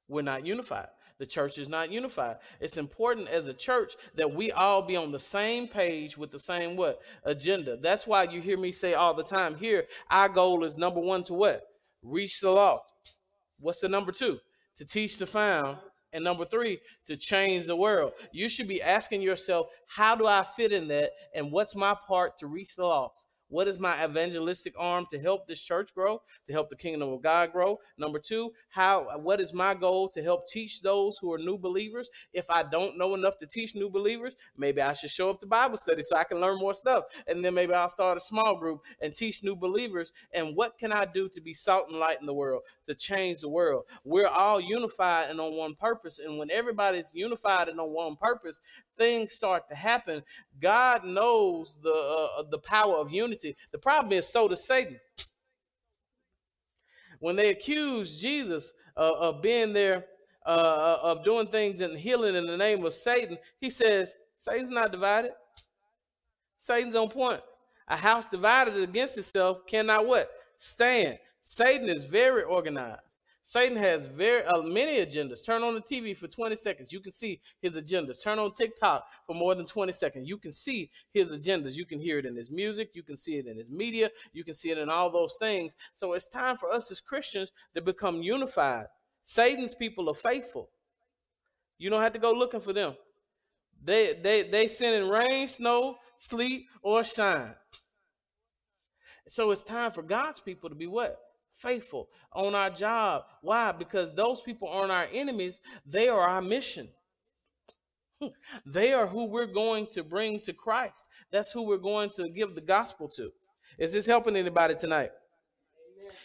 We're 0.08 0.22
not 0.22 0.46
unified. 0.46 0.88
The 1.18 1.26
church 1.26 1.58
is 1.58 1.68
not 1.68 1.90
unified. 1.90 2.36
It's 2.60 2.76
important 2.76 3.28
as 3.28 3.48
a 3.48 3.54
church 3.54 3.94
that 4.14 4.32
we 4.32 4.52
all 4.52 4.82
be 4.82 4.96
on 4.96 5.10
the 5.10 5.18
same 5.18 5.66
page 5.66 6.16
with 6.16 6.30
the 6.30 6.38
same 6.38 6.76
what? 6.76 7.00
Agenda. 7.24 7.76
That's 7.76 8.06
why 8.06 8.24
you 8.24 8.40
hear 8.40 8.56
me 8.56 8.70
say 8.70 8.94
all 8.94 9.14
the 9.14 9.24
time 9.24 9.56
here, 9.56 9.86
our 10.10 10.28
goal 10.28 10.64
is 10.64 10.76
number 10.76 11.00
one 11.00 11.24
to 11.24 11.34
what? 11.34 11.62
Reach 12.02 12.40
the 12.40 12.50
lost. 12.50 12.84
What's 13.58 13.80
the 13.80 13.88
number 13.88 14.12
two? 14.12 14.38
To 14.76 14.84
teach 14.84 15.18
the 15.18 15.26
found. 15.26 15.78
And 16.12 16.24
number 16.24 16.46
three, 16.46 16.80
to 17.06 17.16
change 17.16 17.66
the 17.66 17.76
world. 17.76 18.12
You 18.32 18.48
should 18.48 18.66
be 18.66 18.80
asking 18.80 19.20
yourself, 19.20 19.66
how 19.88 20.16
do 20.16 20.26
I 20.26 20.42
fit 20.42 20.72
in 20.72 20.88
that? 20.88 21.10
And 21.34 21.52
what's 21.52 21.76
my 21.76 21.94
part 22.06 22.38
to 22.38 22.46
reach 22.46 22.76
the 22.76 22.84
lost? 22.84 23.26
What 23.48 23.66
is 23.66 23.78
my 23.78 24.04
evangelistic 24.04 24.74
arm 24.76 25.06
to 25.10 25.18
help 25.18 25.46
this 25.46 25.62
church 25.62 25.94
grow, 25.94 26.20
to 26.46 26.52
help 26.52 26.68
the 26.68 26.76
kingdom 26.76 27.08
of 27.10 27.22
God 27.22 27.52
grow? 27.52 27.78
Number 27.96 28.18
two, 28.18 28.52
how 28.68 29.18
what 29.18 29.40
is 29.40 29.52
my 29.54 29.74
goal 29.74 30.08
to 30.10 30.22
help 30.22 30.46
teach 30.48 30.82
those 30.82 31.18
who 31.18 31.32
are 31.32 31.38
new 31.38 31.56
believers? 31.56 32.10
If 32.32 32.50
I 32.50 32.62
don't 32.62 32.98
know 32.98 33.14
enough 33.14 33.38
to 33.38 33.46
teach 33.46 33.74
new 33.74 33.88
believers, 33.88 34.34
maybe 34.56 34.82
I 34.82 34.92
should 34.92 35.10
show 35.10 35.30
up 35.30 35.40
to 35.40 35.46
Bible 35.46 35.78
study 35.78 36.02
so 36.02 36.16
I 36.16 36.24
can 36.24 36.40
learn 36.40 36.58
more 36.58 36.74
stuff. 36.74 37.04
And 37.26 37.44
then 37.44 37.54
maybe 37.54 37.72
I'll 37.72 37.88
start 37.88 38.18
a 38.18 38.20
small 38.20 38.56
group 38.56 38.80
and 39.00 39.14
teach 39.14 39.42
new 39.42 39.56
believers. 39.56 40.12
And 40.32 40.54
what 40.54 40.78
can 40.78 40.92
I 40.92 41.06
do 41.06 41.28
to 41.30 41.40
be 41.40 41.54
salt 41.54 41.88
and 41.88 41.98
light 41.98 42.20
in 42.20 42.26
the 42.26 42.34
world, 42.34 42.62
to 42.86 42.94
change 42.94 43.40
the 43.40 43.48
world? 43.48 43.84
We're 44.04 44.28
all 44.28 44.60
unified 44.60 45.30
and 45.30 45.40
on 45.40 45.56
one 45.56 45.74
purpose. 45.74 46.18
And 46.18 46.38
when 46.38 46.50
everybody's 46.50 47.12
unified 47.14 47.68
and 47.68 47.80
on 47.80 47.90
one 47.90 48.16
purpose, 48.16 48.60
things 48.98 49.34
start 49.34 49.68
to 49.68 49.74
happen. 49.74 50.22
God 50.60 51.04
knows 51.04 51.78
the 51.82 51.92
uh, 51.92 52.42
the 52.50 52.58
power 52.58 52.96
of 52.96 53.10
unity. 53.10 53.56
The 53.72 53.78
problem 53.78 54.12
is 54.12 54.28
so 54.28 54.48
does 54.48 54.64
Satan. 54.64 54.98
When 57.20 57.36
they 57.36 57.50
accuse 57.50 58.20
Jesus 58.20 58.72
uh, 58.96 59.12
of 59.14 59.42
being 59.42 59.72
there, 59.72 60.04
uh, 60.46 60.50
uh, 60.50 60.98
of 61.02 61.24
doing 61.24 61.46
things 61.46 61.80
and 61.80 61.98
healing 61.98 62.34
in 62.34 62.46
the 62.46 62.56
name 62.56 62.84
of 62.84 62.94
Satan, 62.94 63.38
he 63.60 63.70
says 63.70 64.14
Satan's 64.36 64.70
not 64.70 64.92
divided. 64.92 65.32
Satan's 66.58 66.96
on 66.96 67.08
point. 67.08 67.40
A 67.88 67.96
house 67.96 68.28
divided 68.28 68.76
against 68.76 69.16
itself 69.18 69.66
cannot 69.66 70.06
what 70.06 70.30
stand. 70.58 71.18
Satan 71.40 71.88
is 71.88 72.04
very 72.04 72.42
organized. 72.42 73.17
Satan 73.48 73.78
has 73.78 74.04
very 74.04 74.44
uh, 74.44 74.60
many 74.60 74.98
agendas. 74.98 75.42
Turn 75.42 75.62
on 75.62 75.72
the 75.72 75.80
TV 75.80 76.14
for 76.14 76.28
20 76.28 76.54
seconds. 76.54 76.92
You 76.92 77.00
can 77.00 77.12
see 77.12 77.40
his 77.62 77.72
agendas. 77.76 78.22
Turn 78.22 78.38
on 78.38 78.52
TikTok 78.52 79.06
for 79.26 79.34
more 79.34 79.54
than 79.54 79.64
20 79.64 79.90
seconds. 79.90 80.28
You 80.28 80.36
can 80.36 80.52
see 80.52 80.90
his 81.14 81.30
agendas. 81.30 81.72
You 81.72 81.86
can 81.86 81.98
hear 81.98 82.18
it 82.18 82.26
in 82.26 82.36
his 82.36 82.50
music. 82.50 82.90
You 82.92 83.02
can 83.02 83.16
see 83.16 83.36
it 83.36 83.46
in 83.46 83.56
his 83.56 83.70
media. 83.70 84.10
You 84.34 84.44
can 84.44 84.52
see 84.52 84.68
it 84.68 84.76
in 84.76 84.90
all 84.90 85.08
those 85.10 85.36
things. 85.36 85.76
So 85.94 86.12
it's 86.12 86.28
time 86.28 86.58
for 86.58 86.70
us 86.70 86.90
as 86.90 87.00
Christians 87.00 87.50
to 87.74 87.80
become 87.80 88.20
unified. 88.20 88.88
Satan's 89.24 89.74
people 89.74 90.10
are 90.10 90.14
faithful. 90.14 90.68
You 91.78 91.88
don't 91.88 92.02
have 92.02 92.12
to 92.12 92.18
go 92.18 92.32
looking 92.32 92.60
for 92.60 92.74
them. 92.74 92.96
They 93.82 94.12
they 94.12 94.42
they 94.42 94.68
send 94.68 94.94
in 94.94 95.08
rain, 95.08 95.48
snow, 95.48 95.96
sleet, 96.18 96.66
or 96.82 97.02
shine. 97.02 97.54
So 99.26 99.52
it's 99.52 99.62
time 99.62 99.92
for 99.92 100.02
God's 100.02 100.40
people 100.40 100.68
to 100.68 100.74
be 100.74 100.86
what? 100.86 101.18
Faithful 101.58 102.08
on 102.32 102.54
our 102.54 102.70
job. 102.70 103.22
Why? 103.42 103.72
Because 103.72 104.14
those 104.14 104.40
people 104.40 104.68
aren't 104.68 104.92
our 104.92 105.08
enemies, 105.12 105.60
they 105.86 106.08
are 106.08 106.20
our 106.28 106.42
mission. 106.42 106.88
They 108.66 108.92
are 108.92 109.06
who 109.06 109.26
we're 109.26 109.46
going 109.46 109.86
to 109.92 110.02
bring 110.02 110.40
to 110.40 110.52
Christ. 110.52 111.04
That's 111.30 111.52
who 111.52 111.62
we're 111.62 111.76
going 111.76 112.10
to 112.16 112.28
give 112.28 112.56
the 112.56 112.60
gospel 112.60 113.08
to. 113.10 113.30
Is 113.78 113.92
this 113.92 114.06
helping 114.06 114.34
anybody 114.34 114.74
tonight? 114.74 115.10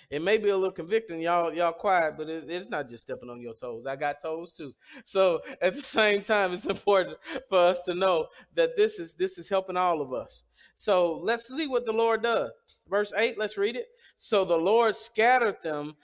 It 0.09 0.21
may 0.21 0.37
be 0.37 0.49
a 0.49 0.55
little 0.55 0.71
convicting, 0.71 1.21
y'all. 1.21 1.53
Y'all 1.53 1.71
quiet, 1.71 2.15
but 2.17 2.29
it, 2.29 2.45
it's 2.47 2.69
not 2.69 2.89
just 2.89 3.03
stepping 3.03 3.29
on 3.29 3.41
your 3.41 3.53
toes. 3.53 3.85
I 3.87 3.95
got 3.95 4.21
toes 4.21 4.55
too. 4.55 4.73
So 5.05 5.41
at 5.61 5.73
the 5.73 5.81
same 5.81 6.21
time, 6.21 6.53
it's 6.53 6.65
important 6.65 7.17
for 7.49 7.59
us 7.59 7.81
to 7.83 7.93
know 7.93 8.27
that 8.55 8.75
this 8.75 8.99
is 8.99 9.15
this 9.15 9.37
is 9.37 9.49
helping 9.49 9.77
all 9.77 10.01
of 10.01 10.13
us. 10.13 10.43
So 10.75 11.19
let's 11.23 11.47
see 11.47 11.67
what 11.67 11.85
the 11.85 11.93
Lord 11.93 12.23
does. 12.23 12.51
Verse 12.89 13.13
8, 13.15 13.39
let's 13.39 13.57
read 13.57 13.75
it. 13.75 13.85
So 14.23 14.45
the 14.45 14.55
Lord 14.55 14.95
scattered 14.95 15.57
them 15.63 15.97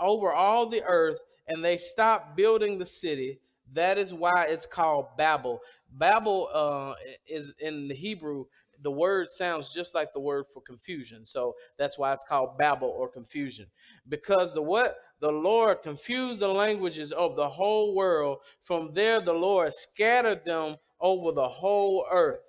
over 0.00 0.32
all 0.32 0.64
the 0.64 0.82
earth, 0.84 1.20
and 1.48 1.62
they 1.62 1.76
stopped 1.76 2.34
building 2.34 2.78
the 2.78 2.86
city. 2.86 3.40
That 3.74 3.98
is 3.98 4.14
why 4.14 4.46
it's 4.48 4.64
called 4.64 5.08
Babel. 5.18 5.60
Babel 5.92 6.48
uh, 6.54 6.94
is 7.26 7.52
in 7.58 7.86
the 7.88 7.94
Hebrew. 7.94 8.46
The 8.80 8.90
word 8.90 9.28
sounds 9.28 9.68
just 9.68 9.94
like 9.94 10.14
the 10.14 10.20
word 10.20 10.46
for 10.50 10.62
confusion, 10.62 11.26
so 11.26 11.56
that's 11.76 11.98
why 11.98 12.14
it's 12.14 12.24
called 12.26 12.56
Babel 12.56 12.88
or 12.88 13.06
confusion. 13.06 13.66
Because 14.08 14.54
the 14.54 14.62
what 14.62 14.96
the 15.20 15.30
Lord 15.30 15.82
confused 15.82 16.40
the 16.40 16.48
languages 16.48 17.12
of 17.12 17.36
the 17.36 17.50
whole 17.50 17.94
world. 17.94 18.38
From 18.62 18.94
there, 18.94 19.20
the 19.20 19.34
Lord 19.34 19.74
scattered 19.74 20.42
them 20.42 20.76
over 21.02 21.32
the 21.32 21.48
whole 21.48 22.06
earth. 22.10 22.40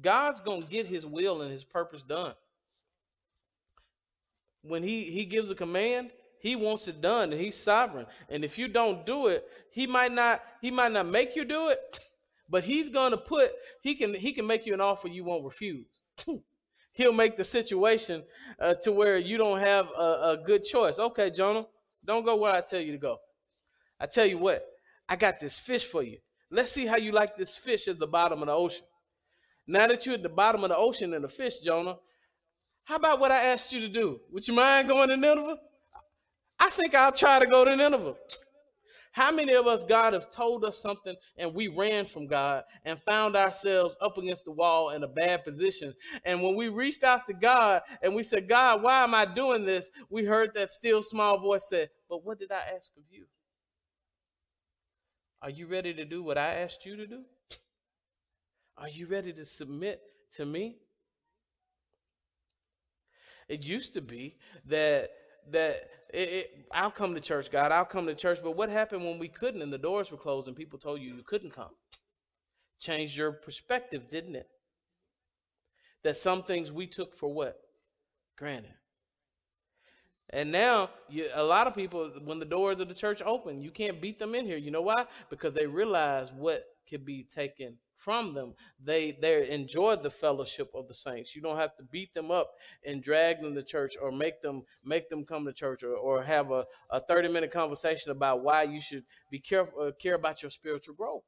God's 0.00 0.40
gonna 0.40 0.64
get 0.64 0.86
His 0.86 1.04
will 1.04 1.42
and 1.42 1.50
His 1.50 1.64
purpose 1.64 2.04
done 2.04 2.34
when 4.62 4.82
he 4.82 5.04
he 5.04 5.24
gives 5.24 5.50
a 5.50 5.54
command 5.54 6.10
he 6.42 6.56
wants 6.56 6.88
it 6.88 7.00
done 7.00 7.32
and 7.32 7.40
he's 7.40 7.56
sovereign. 7.56 8.04
And 8.28 8.44
if 8.44 8.58
you 8.58 8.66
don't 8.66 9.06
do 9.06 9.28
it 9.28 9.44
he 9.70 9.86
might 9.86 10.12
not 10.12 10.42
he 10.60 10.70
might 10.70 10.92
not 10.92 11.06
make 11.06 11.36
you 11.36 11.44
do 11.44 11.68
it 11.68 11.78
but 12.50 12.64
he's 12.64 12.90
to 12.90 13.16
put 13.16 13.52
he 13.80 13.94
can 13.94 14.12
he 14.14 14.32
can 14.32 14.46
make 14.46 14.66
you 14.66 14.74
an 14.74 14.80
offer 14.80 15.08
you 15.08 15.24
won't 15.24 15.44
refuse. 15.44 15.86
He'll 16.94 17.12
make 17.12 17.38
the 17.38 17.44
situation 17.44 18.24
uh, 18.60 18.74
to 18.82 18.92
where 18.92 19.16
you 19.16 19.38
don't 19.38 19.60
have 19.60 19.86
a, 19.96 20.02
a 20.32 20.40
good 20.44 20.64
choice. 20.64 20.98
Okay 20.98 21.30
jonah 21.30 21.66
don't 22.04 22.24
go 22.24 22.36
where 22.36 22.52
i 22.52 22.60
tell 22.60 22.80
you 22.80 22.92
to 22.92 22.98
go. 22.98 23.18
I 24.00 24.06
tell 24.06 24.26
you 24.26 24.38
what 24.38 24.66
i 25.08 25.14
got 25.16 25.38
this 25.38 25.58
fish 25.58 25.84
for 25.84 26.02
you. 26.02 26.18
Let's 26.50 26.72
see 26.72 26.86
how 26.86 26.96
you 26.96 27.12
like 27.12 27.36
this 27.36 27.56
fish 27.56 27.86
at 27.88 27.98
the 27.98 28.08
bottom 28.08 28.42
of 28.42 28.46
the 28.46 28.52
ocean. 28.52 28.84
Now 29.66 29.86
that 29.86 30.04
you're 30.04 30.16
at 30.16 30.22
the 30.22 30.28
bottom 30.28 30.64
of 30.64 30.70
the 30.70 30.76
ocean 30.76 31.14
and 31.14 31.22
the 31.22 31.28
fish 31.28 31.60
jonah 31.60 31.98
how 32.84 32.96
about 32.96 33.20
what 33.20 33.30
I 33.30 33.44
asked 33.46 33.72
you 33.72 33.80
to 33.80 33.88
do? 33.88 34.20
Would 34.30 34.46
you 34.48 34.54
mind 34.54 34.88
going 34.88 35.08
to 35.08 35.16
Nineveh? 35.16 35.58
I 36.58 36.70
think 36.70 36.94
I'll 36.94 37.12
try 37.12 37.38
to 37.38 37.46
go 37.46 37.64
to 37.64 37.76
Nineveh. 37.76 38.14
How 39.12 39.30
many 39.30 39.52
of 39.52 39.66
us, 39.66 39.84
God, 39.84 40.14
have 40.14 40.30
told 40.30 40.64
us 40.64 40.80
something 40.80 41.14
and 41.36 41.54
we 41.54 41.68
ran 41.68 42.06
from 42.06 42.26
God 42.26 42.64
and 42.84 42.98
found 43.02 43.36
ourselves 43.36 43.94
up 44.00 44.16
against 44.16 44.46
the 44.46 44.52
wall 44.52 44.90
in 44.90 45.02
a 45.02 45.08
bad 45.08 45.44
position? 45.44 45.94
And 46.24 46.42
when 46.42 46.56
we 46.56 46.68
reached 46.68 47.04
out 47.04 47.26
to 47.26 47.34
God 47.34 47.82
and 48.02 48.14
we 48.14 48.22
said, 48.22 48.48
God, 48.48 48.82
why 48.82 49.04
am 49.04 49.14
I 49.14 49.26
doing 49.26 49.66
this? 49.66 49.90
We 50.08 50.24
heard 50.24 50.54
that 50.54 50.70
still 50.70 51.02
small 51.02 51.38
voice 51.38 51.68
say, 51.68 51.88
But 52.08 52.24
what 52.24 52.38
did 52.38 52.50
I 52.50 52.60
ask 52.74 52.90
of 52.96 53.02
you? 53.10 53.26
Are 55.42 55.50
you 55.50 55.66
ready 55.66 55.92
to 55.92 56.06
do 56.06 56.22
what 56.22 56.38
I 56.38 56.54
asked 56.54 56.86
you 56.86 56.96
to 56.96 57.06
do? 57.06 57.24
Are 58.78 58.88
you 58.88 59.06
ready 59.06 59.32
to 59.34 59.44
submit 59.44 60.00
to 60.36 60.46
me? 60.46 60.76
It 63.52 63.64
used 63.64 63.92
to 63.94 64.00
be 64.00 64.36
that 64.66 65.10
that 65.50 65.90
it, 66.08 66.28
it, 66.28 66.66
I'll 66.72 66.90
come 66.90 67.14
to 67.14 67.20
church, 67.20 67.50
God. 67.50 67.70
I'll 67.70 67.84
come 67.84 68.06
to 68.06 68.14
church. 68.14 68.38
But 68.42 68.56
what 68.56 68.70
happened 68.70 69.04
when 69.04 69.18
we 69.18 69.28
couldn't 69.28 69.60
and 69.60 69.70
the 69.70 69.76
doors 69.78 70.10
were 70.10 70.16
closed 70.16 70.48
and 70.48 70.56
people 70.56 70.78
told 70.78 71.00
you 71.00 71.14
you 71.14 71.22
couldn't 71.22 71.50
come? 71.50 71.74
Changed 72.80 73.14
your 73.14 73.32
perspective, 73.32 74.08
didn't 74.08 74.36
it? 74.36 74.48
That 76.02 76.16
some 76.16 76.42
things 76.42 76.72
we 76.72 76.86
took 76.86 77.14
for 77.14 77.32
what? 77.32 77.60
Granted. 78.38 78.72
And 80.30 80.50
now, 80.50 80.88
you, 81.10 81.28
a 81.34 81.44
lot 81.44 81.66
of 81.66 81.74
people, 81.74 82.10
when 82.24 82.38
the 82.38 82.46
doors 82.46 82.80
of 82.80 82.88
the 82.88 82.94
church 82.94 83.20
open, 83.24 83.60
you 83.60 83.70
can't 83.70 84.00
beat 84.00 84.18
them 84.18 84.34
in 84.34 84.46
here. 84.46 84.56
You 84.56 84.70
know 84.70 84.80
why? 84.80 85.04
Because 85.28 85.52
they 85.52 85.66
realize 85.66 86.32
what 86.32 86.64
can 86.88 87.04
be 87.04 87.22
taken 87.22 87.76
from 88.02 88.34
them. 88.34 88.54
They 88.82 89.12
they 89.12 89.48
enjoy 89.50 89.96
the 89.96 90.10
fellowship 90.10 90.70
of 90.74 90.88
the 90.88 90.94
saints. 90.94 91.34
You 91.34 91.42
don't 91.42 91.58
have 91.58 91.76
to 91.76 91.82
beat 91.82 92.14
them 92.14 92.30
up 92.30 92.50
and 92.84 93.02
drag 93.02 93.40
them 93.40 93.54
to 93.54 93.62
church 93.62 93.94
or 94.00 94.10
make 94.10 94.42
them 94.42 94.62
make 94.84 95.08
them 95.08 95.24
come 95.24 95.44
to 95.44 95.52
church 95.52 95.82
or, 95.82 95.94
or 95.94 96.22
have 96.22 96.50
a, 96.50 96.64
a 96.90 97.00
30 97.00 97.28
minute 97.28 97.52
conversation 97.52 98.10
about 98.10 98.42
why 98.42 98.64
you 98.64 98.80
should 98.80 99.04
be 99.30 99.38
careful 99.38 99.80
uh, 99.80 99.90
care 99.92 100.14
about 100.14 100.42
your 100.42 100.50
spiritual 100.50 100.94
growth. 100.94 101.22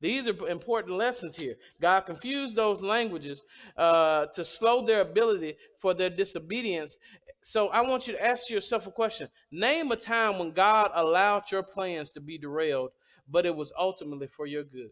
These 0.00 0.26
are 0.28 0.48
important 0.48 0.96
lessons 0.96 1.36
here. 1.36 1.56
God 1.80 2.00
confused 2.00 2.56
those 2.56 2.80
languages 2.80 3.44
uh, 3.76 4.26
to 4.34 4.44
slow 4.46 4.86
their 4.86 5.02
ability 5.02 5.56
for 5.78 5.92
their 5.92 6.08
disobedience. 6.08 6.96
So 7.42 7.68
I 7.68 7.82
want 7.82 8.06
you 8.06 8.14
to 8.14 8.24
ask 8.24 8.48
yourself 8.48 8.86
a 8.86 8.90
question. 8.90 9.28
Name 9.50 9.92
a 9.92 9.96
time 9.96 10.38
when 10.38 10.52
God 10.52 10.90
allowed 10.94 11.50
your 11.50 11.62
plans 11.62 12.10
to 12.12 12.20
be 12.20 12.38
derailed, 12.38 12.92
but 13.28 13.44
it 13.44 13.54
was 13.54 13.72
ultimately 13.78 14.26
for 14.26 14.46
your 14.46 14.64
good. 14.64 14.90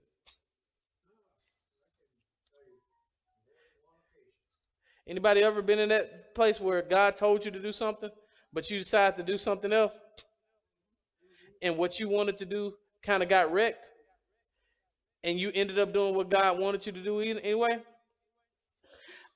Anybody 5.09 5.43
ever 5.43 5.63
been 5.63 5.79
in 5.79 5.89
that 5.89 6.35
place 6.35 6.61
where 6.61 6.83
God 6.83 7.17
told 7.17 7.45
you 7.45 7.51
to 7.51 7.61
do 7.61 7.73
something, 7.73 8.11
but 8.53 8.71
you 8.71 8.79
decided 8.79 9.17
to 9.17 9.23
do 9.23 9.39
something 9.39 9.73
else? 9.73 9.99
And 11.63 11.77
what 11.79 11.99
you 11.99 12.09
wanted 12.09 12.39
to 12.39 12.45
do 12.45 12.75
kind 13.03 13.23
of 13.23 13.29
got 13.29 13.51
wrecked? 13.51 13.87
And 15.25 15.41
you 15.41 15.51
ended 15.55 15.79
up 15.79 15.93
doing 15.93 16.15
what 16.15 16.31
God 16.31 16.59
wanted 16.59 16.85
you 16.87 16.93
to 16.93 17.03
do 17.03 17.21
anyway? 17.21 17.79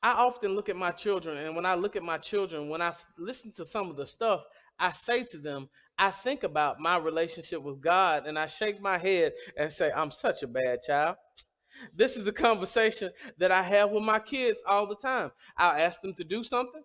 I 0.02 0.12
often 0.12 0.54
look 0.54 0.68
at 0.68 0.76
my 0.76 0.90
children, 0.90 1.38
and 1.38 1.54
when 1.54 1.64
I 1.64 1.74
look 1.74 1.94
at 1.94 2.02
my 2.02 2.18
children, 2.18 2.68
when 2.68 2.82
I 2.82 2.92
listen 3.16 3.52
to 3.52 3.64
some 3.64 3.88
of 3.88 3.96
the 3.96 4.04
stuff, 4.04 4.42
I 4.78 4.92
say 4.92 5.22
to 5.24 5.38
them, 5.38 5.68
I 5.96 6.10
think 6.10 6.42
about 6.42 6.80
my 6.80 6.98
relationship 6.98 7.62
with 7.62 7.80
God, 7.80 8.26
and 8.26 8.36
I 8.36 8.46
shake 8.46 8.80
my 8.80 8.98
head 8.98 9.32
and 9.56 9.72
say, 9.72 9.92
I'm 9.94 10.10
such 10.10 10.42
a 10.42 10.48
bad 10.48 10.80
child. 10.82 11.16
This 11.94 12.16
is 12.16 12.26
a 12.26 12.32
conversation 12.32 13.10
that 13.38 13.50
I 13.50 13.62
have 13.62 13.90
with 13.90 14.02
my 14.02 14.18
kids 14.18 14.62
all 14.66 14.86
the 14.86 14.96
time. 14.96 15.32
I'll 15.56 15.78
ask 15.80 16.00
them 16.00 16.14
to 16.14 16.24
do 16.24 16.44
something, 16.44 16.82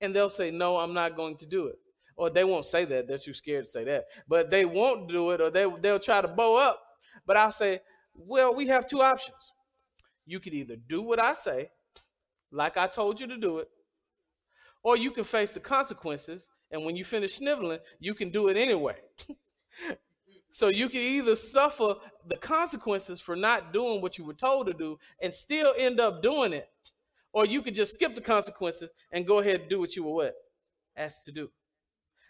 and 0.00 0.14
they'll 0.14 0.30
say, 0.30 0.50
No, 0.50 0.76
I'm 0.78 0.94
not 0.94 1.16
going 1.16 1.36
to 1.38 1.46
do 1.46 1.66
it. 1.66 1.76
Or 2.16 2.30
they 2.30 2.44
won't 2.44 2.64
say 2.64 2.84
that. 2.84 3.08
They're 3.08 3.18
too 3.18 3.34
scared 3.34 3.64
to 3.64 3.70
say 3.70 3.84
that. 3.84 4.04
But 4.28 4.50
they 4.50 4.64
won't 4.64 5.08
do 5.08 5.30
it, 5.32 5.40
or 5.40 5.50
they, 5.50 5.68
they'll 5.80 5.98
try 5.98 6.20
to 6.20 6.28
bow 6.28 6.56
up. 6.56 6.80
But 7.26 7.36
I'll 7.36 7.52
say, 7.52 7.80
Well, 8.14 8.54
we 8.54 8.68
have 8.68 8.86
two 8.86 9.02
options. 9.02 9.52
You 10.26 10.40
could 10.40 10.54
either 10.54 10.76
do 10.76 11.02
what 11.02 11.20
I 11.20 11.34
say, 11.34 11.70
like 12.50 12.76
I 12.76 12.86
told 12.86 13.20
you 13.20 13.26
to 13.26 13.36
do 13.36 13.58
it, 13.58 13.68
or 14.82 14.96
you 14.96 15.10
can 15.10 15.24
face 15.24 15.52
the 15.52 15.60
consequences. 15.60 16.48
And 16.70 16.84
when 16.84 16.96
you 16.96 17.04
finish 17.04 17.34
sniveling, 17.34 17.78
you 18.00 18.14
can 18.14 18.30
do 18.30 18.48
it 18.48 18.56
anyway. 18.56 18.96
so 20.54 20.68
you 20.68 20.88
can 20.88 21.00
either 21.00 21.34
suffer 21.34 21.96
the 22.28 22.36
consequences 22.36 23.20
for 23.20 23.34
not 23.34 23.72
doing 23.72 24.00
what 24.00 24.18
you 24.18 24.24
were 24.24 24.34
told 24.34 24.68
to 24.68 24.72
do 24.72 25.00
and 25.20 25.34
still 25.34 25.74
end 25.76 25.98
up 25.98 26.22
doing 26.22 26.52
it, 26.52 26.68
or 27.32 27.44
you 27.44 27.60
could 27.60 27.74
just 27.74 27.94
skip 27.94 28.14
the 28.14 28.20
consequences 28.20 28.88
and 29.10 29.26
go 29.26 29.40
ahead 29.40 29.62
and 29.62 29.68
do 29.68 29.80
what 29.80 29.96
you 29.96 30.04
were 30.04 30.14
what? 30.14 30.34
Asked 30.96 31.24
to 31.24 31.32
do. 31.32 31.50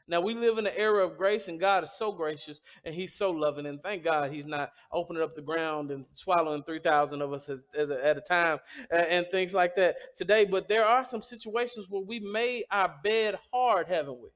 Now 0.08 0.22
we 0.22 0.32
live 0.32 0.56
in 0.56 0.66
an 0.66 0.72
era 0.74 1.04
of 1.04 1.18
grace, 1.18 1.48
and 1.48 1.60
God 1.60 1.84
is 1.84 1.92
so 1.92 2.12
gracious 2.12 2.62
and 2.82 2.94
He's 2.94 3.14
so 3.14 3.30
loving. 3.30 3.66
And 3.66 3.82
thank 3.82 4.02
God 4.02 4.32
He's 4.32 4.46
not 4.46 4.72
opening 4.90 5.22
up 5.22 5.36
the 5.36 5.42
ground 5.42 5.90
and 5.90 6.06
swallowing 6.12 6.62
three 6.62 6.80
thousand 6.80 7.20
of 7.20 7.30
us 7.34 7.50
as, 7.50 7.62
as 7.76 7.90
a, 7.90 8.06
at 8.06 8.16
a 8.16 8.22
time 8.22 8.58
and, 8.90 9.06
and 9.06 9.26
things 9.30 9.52
like 9.52 9.76
that 9.76 10.16
today. 10.16 10.46
But 10.46 10.66
there 10.66 10.86
are 10.86 11.04
some 11.04 11.20
situations 11.20 11.88
where 11.90 12.02
we 12.02 12.20
made 12.20 12.64
our 12.70 12.94
bed 13.04 13.38
hard, 13.52 13.86
haven't 13.86 14.18
we? 14.18 14.30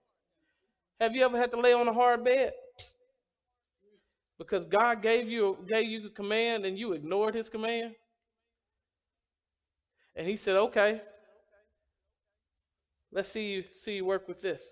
Have 1.01 1.16
you 1.16 1.24
ever 1.24 1.39
had 1.39 1.51
to 1.53 1.59
lay 1.59 1.72
on 1.72 1.89
a 1.89 1.93
hard 1.95 2.22
bed? 2.22 2.53
Because 4.39 4.64
God 4.64 5.03
gave 5.03 5.28
you 5.28 5.59
gave 5.68 5.89
you 5.89 6.07
a 6.07 6.11
command 6.11 6.64
and 6.64 6.78
you 6.78 6.93
ignored 6.93 7.34
His 7.34 7.49
command. 7.49 7.95
And 10.14 10.26
He 10.26 10.36
said, 10.36 10.57
"Okay, 10.57 11.03
let's 13.12 13.28
see 13.28 13.53
you 13.53 13.64
see 13.72 13.97
you 13.97 14.05
work 14.05 14.28
with 14.28 14.41
this." 14.41 14.62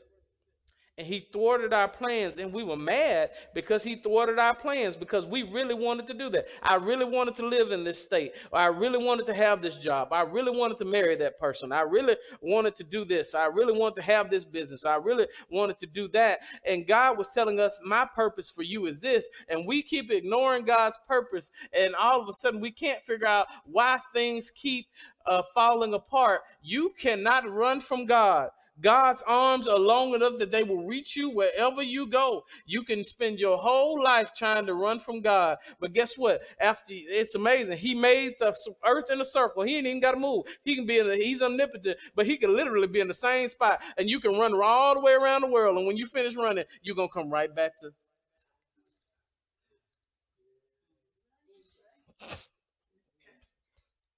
And 0.98 1.06
he 1.06 1.28
thwarted 1.30 1.74
our 1.74 1.88
plans 1.88 2.38
and 2.38 2.52
we 2.52 2.62
were 2.64 2.76
mad 2.76 3.30
because 3.54 3.82
he 3.82 3.96
thwarted 3.96 4.38
our 4.38 4.54
plans 4.54 4.96
because 4.96 5.26
we 5.26 5.42
really 5.42 5.74
wanted 5.74 6.06
to 6.06 6.14
do 6.14 6.30
that. 6.30 6.46
I 6.62 6.76
really 6.76 7.04
wanted 7.04 7.36
to 7.36 7.46
live 7.46 7.70
in 7.70 7.84
this 7.84 8.02
state. 8.02 8.32
I 8.50 8.66
really 8.66 9.04
wanted 9.04 9.26
to 9.26 9.34
have 9.34 9.60
this 9.60 9.76
job. 9.76 10.08
I 10.12 10.22
really 10.22 10.56
wanted 10.56 10.78
to 10.78 10.86
marry 10.86 11.14
that 11.16 11.38
person. 11.38 11.70
I 11.70 11.82
really 11.82 12.16
wanted 12.40 12.76
to 12.76 12.84
do 12.84 13.04
this. 13.04 13.34
I 13.34 13.44
really 13.46 13.78
wanted 13.78 13.96
to 13.96 14.02
have 14.02 14.30
this 14.30 14.46
business. 14.46 14.86
I 14.86 14.96
really 14.96 15.26
wanted 15.50 15.78
to 15.80 15.86
do 15.86 16.08
that. 16.08 16.40
And 16.64 16.86
god 16.86 17.18
was 17.18 17.30
telling 17.30 17.60
us 17.60 17.78
my 17.84 18.06
purpose 18.06 18.48
for 18.48 18.62
you 18.62 18.86
is 18.86 19.00
this. 19.00 19.28
And 19.48 19.66
we 19.66 19.82
keep 19.82 20.10
ignoring 20.10 20.64
god's 20.64 20.98
purpose 21.06 21.50
and 21.74 21.94
all 21.94 22.22
of 22.22 22.28
a 22.28 22.32
sudden 22.32 22.58
we 22.58 22.70
can't 22.70 23.02
figure 23.02 23.26
out 23.26 23.48
why 23.64 23.98
things 24.14 24.50
keep 24.50 24.86
uh, 25.26 25.42
falling 25.52 25.92
apart. 25.92 26.40
You 26.62 26.94
cannot 26.98 27.50
run 27.50 27.82
from 27.82 28.06
god 28.06 28.48
God's 28.80 29.22
arms 29.26 29.68
are 29.68 29.78
long 29.78 30.14
enough 30.14 30.38
that 30.38 30.50
they 30.50 30.62
will 30.62 30.86
reach 30.86 31.16
you 31.16 31.30
wherever 31.30 31.82
you 31.82 32.06
go. 32.06 32.44
You 32.66 32.82
can 32.82 33.04
spend 33.04 33.38
your 33.38 33.56
whole 33.56 34.02
life 34.02 34.32
trying 34.34 34.66
to 34.66 34.74
run 34.74 35.00
from 35.00 35.20
God. 35.20 35.58
But 35.80 35.94
guess 35.94 36.18
what? 36.18 36.42
After 36.60 36.86
it's 36.90 37.34
amazing. 37.34 37.78
He 37.78 37.94
made 37.94 38.34
the 38.38 38.54
earth 38.84 39.10
in 39.10 39.20
a 39.20 39.24
circle. 39.24 39.62
He 39.62 39.78
ain't 39.78 39.86
even 39.86 40.00
got 40.00 40.12
to 40.12 40.18
move. 40.20 40.44
He 40.62 40.74
can 40.74 40.86
be 40.86 40.98
in 40.98 41.08
the, 41.08 41.16
he's 41.16 41.42
omnipotent, 41.42 41.96
but 42.14 42.26
he 42.26 42.36
can 42.36 42.54
literally 42.54 42.88
be 42.88 43.00
in 43.00 43.08
the 43.08 43.14
same 43.14 43.48
spot. 43.48 43.80
And 43.96 44.08
you 44.10 44.20
can 44.20 44.38
run 44.38 44.54
all 44.62 44.94
the 44.94 45.00
way 45.00 45.12
around 45.14 45.42
the 45.42 45.48
world. 45.50 45.78
And 45.78 45.86
when 45.86 45.96
you 45.96 46.06
finish 46.06 46.36
running, 46.36 46.64
you're 46.82 46.96
gonna 46.96 47.08
come 47.08 47.30
right 47.30 47.54
back 47.54 47.78
to 47.80 47.90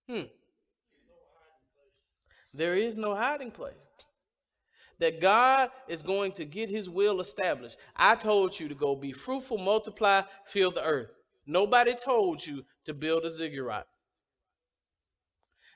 Hmm. 0.09 0.23
There 2.55 2.75
is 2.75 2.97
no 2.97 3.15
hiding 3.15 3.51
place 3.51 3.88
that 4.99 5.21
God 5.21 5.71
is 5.89 6.03
going 6.03 6.33
to 6.33 6.45
get 6.45 6.71
his 6.71 6.89
will 6.89 7.21
established. 7.21 7.79
I 7.97 8.15
told 8.17 8.59
you 8.59 8.69
to 8.69 8.75
go 8.75 8.97
be 8.97 9.13
fruitful, 9.13 9.59
multiply, 9.59 10.23
fill 10.47 10.71
the 10.71 10.85
earth. 10.85 11.11
Nobody 11.47 11.95
told 11.95 12.47
you 12.47 12.65
to 12.85 12.95
build 12.95 13.25
a 13.25 13.31
ziggurat. 13.31 13.87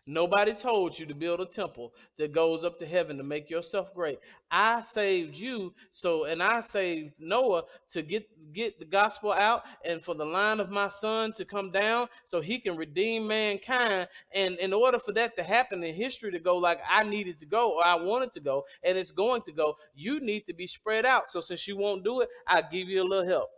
Nobody 0.05 0.53
told 0.53 0.99
you 0.99 1.07
to 1.07 1.15
build 1.15 1.41
a 1.41 1.47
temple 1.47 1.93
that 2.19 2.33
goes 2.33 2.65
up 2.65 2.77
to 2.81 2.87
heaven 2.87 3.19
to 3.19 3.23
make 3.23 3.49
yourself 3.49 3.95
great. 3.95 4.19
I 4.51 4.83
saved 4.83 5.37
you 5.37 5.75
so 5.93 6.25
and 6.25 6.43
I 6.43 6.63
saved 6.63 7.13
Noah 7.21 7.63
to 7.91 8.03
get 8.03 8.27
get 8.53 8.81
the 8.81 8.85
gospel 8.85 9.33
out 9.33 9.63
and 9.85 10.03
for 10.03 10.17
the 10.17 10.25
line 10.25 10.59
of 10.59 10.71
my 10.71 10.89
son 10.89 11.33
to 11.35 11.45
come 11.45 11.71
down 11.71 12.09
so 12.25 12.41
he 12.41 12.59
can 12.59 12.77
redeem 12.77 13.29
mankind 13.29 14.09
and 14.35 14.57
in 14.57 14.73
order 14.73 14.99
for 14.99 15.13
that 15.13 15.37
to 15.37 15.45
happen 15.45 15.85
in 15.85 15.95
history 15.95 16.33
to 16.33 16.41
go 16.41 16.57
like 16.57 16.81
I 16.89 17.05
needed 17.05 17.39
to 17.39 17.47
go 17.47 17.77
or 17.77 17.87
I 17.87 17.95
wanted 17.95 18.33
to 18.33 18.41
go 18.41 18.65
and 18.83 18.99
it's 18.99 19.13
going 19.13 19.43
to 19.43 19.53
go, 19.53 19.77
you 19.95 20.19
need 20.19 20.47
to 20.49 20.53
be 20.53 20.67
spread 20.67 21.07
out. 21.07 21.31
So 21.31 21.41
since 21.41 21.69
you 21.69 21.77
won't 21.77 22.03
do 22.03 22.23
it, 22.23 22.29
I'll 22.49 22.69
give 22.69 22.89
you 22.89 23.03
a 23.03 23.05
little 23.05 23.27
help. 23.27 23.51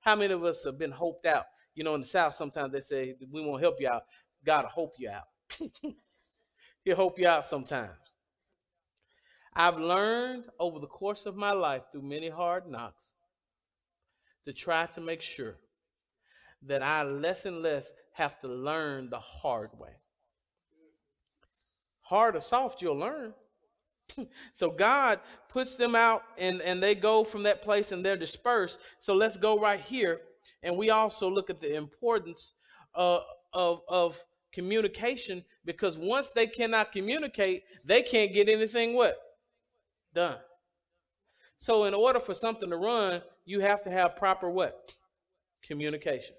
How 0.00 0.16
many 0.16 0.32
of 0.32 0.44
us 0.44 0.64
have 0.64 0.78
been 0.78 0.92
hoped 0.92 1.26
out? 1.26 1.44
You 1.74 1.84
know, 1.84 1.94
in 1.94 2.00
the 2.00 2.06
South, 2.06 2.34
sometimes 2.34 2.72
they 2.72 2.80
say, 2.80 3.16
We 3.30 3.44
won't 3.44 3.60
help 3.62 3.76
you 3.80 3.88
out. 3.88 4.04
God 4.44 4.64
will 4.64 4.70
hope 4.70 4.94
you 4.98 5.10
out. 5.10 5.24
He'll 6.84 6.96
help 6.96 7.18
you 7.18 7.26
out 7.26 7.44
sometimes. 7.44 7.90
I've 9.54 9.78
learned 9.78 10.44
over 10.58 10.78
the 10.80 10.86
course 10.86 11.26
of 11.26 11.36
my 11.36 11.52
life 11.52 11.82
through 11.92 12.02
many 12.02 12.28
hard 12.28 12.66
knocks 12.68 13.14
to 14.44 14.52
try 14.52 14.86
to 14.86 15.00
make 15.00 15.22
sure 15.22 15.56
that 16.66 16.82
I 16.82 17.02
less 17.02 17.44
and 17.44 17.62
less 17.62 17.92
have 18.12 18.40
to 18.40 18.48
learn 18.48 19.10
the 19.10 19.18
hard 19.18 19.70
way. 19.78 19.92
Hard 22.02 22.36
or 22.36 22.40
soft, 22.40 22.82
you'll 22.82 22.96
learn. 22.96 23.34
so 24.52 24.70
God 24.70 25.20
puts 25.48 25.76
them 25.76 25.94
out 25.94 26.22
and, 26.36 26.60
and 26.60 26.82
they 26.82 26.94
go 26.94 27.24
from 27.24 27.44
that 27.44 27.62
place 27.62 27.92
and 27.92 28.04
they're 28.04 28.16
dispersed. 28.16 28.78
So 28.98 29.14
let's 29.14 29.36
go 29.36 29.58
right 29.58 29.80
here. 29.80 30.20
And 30.62 30.76
we 30.76 30.90
also 30.90 31.30
look 31.30 31.48
at 31.48 31.60
the 31.60 31.74
importance 31.74 32.54
uh, 32.94 33.20
of, 33.52 33.80
of 33.88 34.22
communication 34.54 35.44
because 35.64 35.98
once 35.98 36.30
they 36.30 36.46
cannot 36.46 36.92
communicate, 36.92 37.64
they 37.84 38.00
can't 38.00 38.32
get 38.32 38.48
anything 38.48 38.94
what? 38.94 39.16
Done. 40.14 40.38
So 41.58 41.84
in 41.84 41.94
order 41.94 42.20
for 42.20 42.34
something 42.34 42.70
to 42.70 42.76
run, 42.76 43.20
you 43.44 43.60
have 43.60 43.82
to 43.82 43.90
have 43.90 44.16
proper 44.16 44.48
what? 44.48 44.94
Communication. 45.62 46.36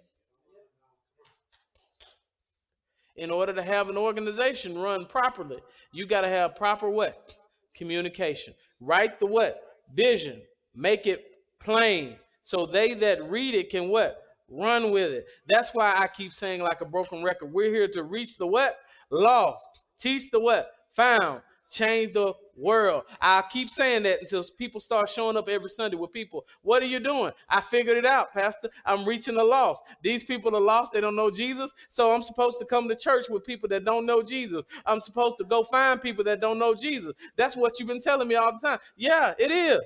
In 3.18 3.32
order 3.32 3.54
to 3.54 3.64
have 3.64 3.90
an 3.90 3.98
organization 3.98 4.78
run 4.78 5.06
properly, 5.06 5.58
you 5.92 6.06
got 6.06 6.22
to 6.22 6.28
have 6.28 6.56
proper 6.56 6.90
what? 6.90 7.36
Communication. 7.76 8.54
Write 8.80 9.20
the 9.20 9.26
what? 9.26 9.62
Vision. 9.94 10.42
Make 10.74 11.08
it 11.08 11.26
plain. 11.60 12.18
So 12.44 12.66
they 12.66 12.94
that 12.94 13.30
read 13.30 13.56
it 13.56 13.70
can 13.70 13.90
what? 13.90 14.22
Run 14.50 14.92
with 14.92 15.12
it. 15.12 15.26
That's 15.48 15.74
why 15.74 15.94
I 15.96 16.08
keep 16.08 16.34
saying 16.34 16.62
like 16.62 16.82
a 16.82 16.86
broken 16.86 17.24
record. 17.24 17.52
We're 17.52 17.74
here 17.74 17.88
to 17.90 18.04
reach 18.04 18.38
the 18.38 18.48
what? 18.48 18.78
Lost. 19.10 19.84
Teach 20.00 20.30
the 20.32 20.40
what? 20.40 20.72
Found. 20.94 21.42
Change 21.70 22.14
the 22.14 22.34
world. 22.56 23.04
I 23.20 23.44
keep 23.50 23.70
saying 23.70 24.04
that 24.04 24.22
until 24.22 24.44
people 24.58 24.80
start 24.80 25.10
showing 25.10 25.36
up 25.36 25.50
every 25.50 25.70
Sunday 25.70 25.98
with 25.98 26.12
people. 26.12 26.46
What 26.62 26.84
are 26.84 26.88
you 26.88 27.00
doing? 27.00 27.32
I 27.50 27.60
figured 27.60 27.98
it 27.98 28.06
out, 28.06 28.32
Pastor. 28.32 28.70
I'm 28.86 29.04
reaching 29.04 29.36
the 29.36 29.44
lost. 29.44 29.84
These 30.04 30.24
people 30.24 30.56
are 30.56 30.62
lost. 30.62 30.94
They 30.94 31.02
don't 31.02 31.16
know 31.16 31.32
Jesus. 31.32 31.74
So 31.90 32.12
I'm 32.12 32.22
supposed 32.22 32.60
to 32.60 32.66
come 32.66 32.88
to 32.88 32.96
church 32.96 33.30
with 33.30 33.44
people 33.44 33.68
that 33.70 33.84
don't 33.84 34.06
know 34.06 34.22
Jesus. 34.22 34.62
I'm 34.86 35.02
supposed 35.02 35.38
to 35.40 35.44
go 35.44 35.64
find 35.64 36.00
people 36.00 36.24
that 36.26 36.40
don't 36.40 36.60
know 36.60 36.76
Jesus. 36.76 37.14
That's 37.36 37.58
what 37.58 37.80
you've 37.80 37.88
been 37.88 38.02
telling 38.02 38.28
me 38.28 38.36
all 38.36 38.54
the 38.54 38.60
time. 38.66 38.80
Yeah, 38.96 39.34
it 39.40 39.52
is. 39.52 39.80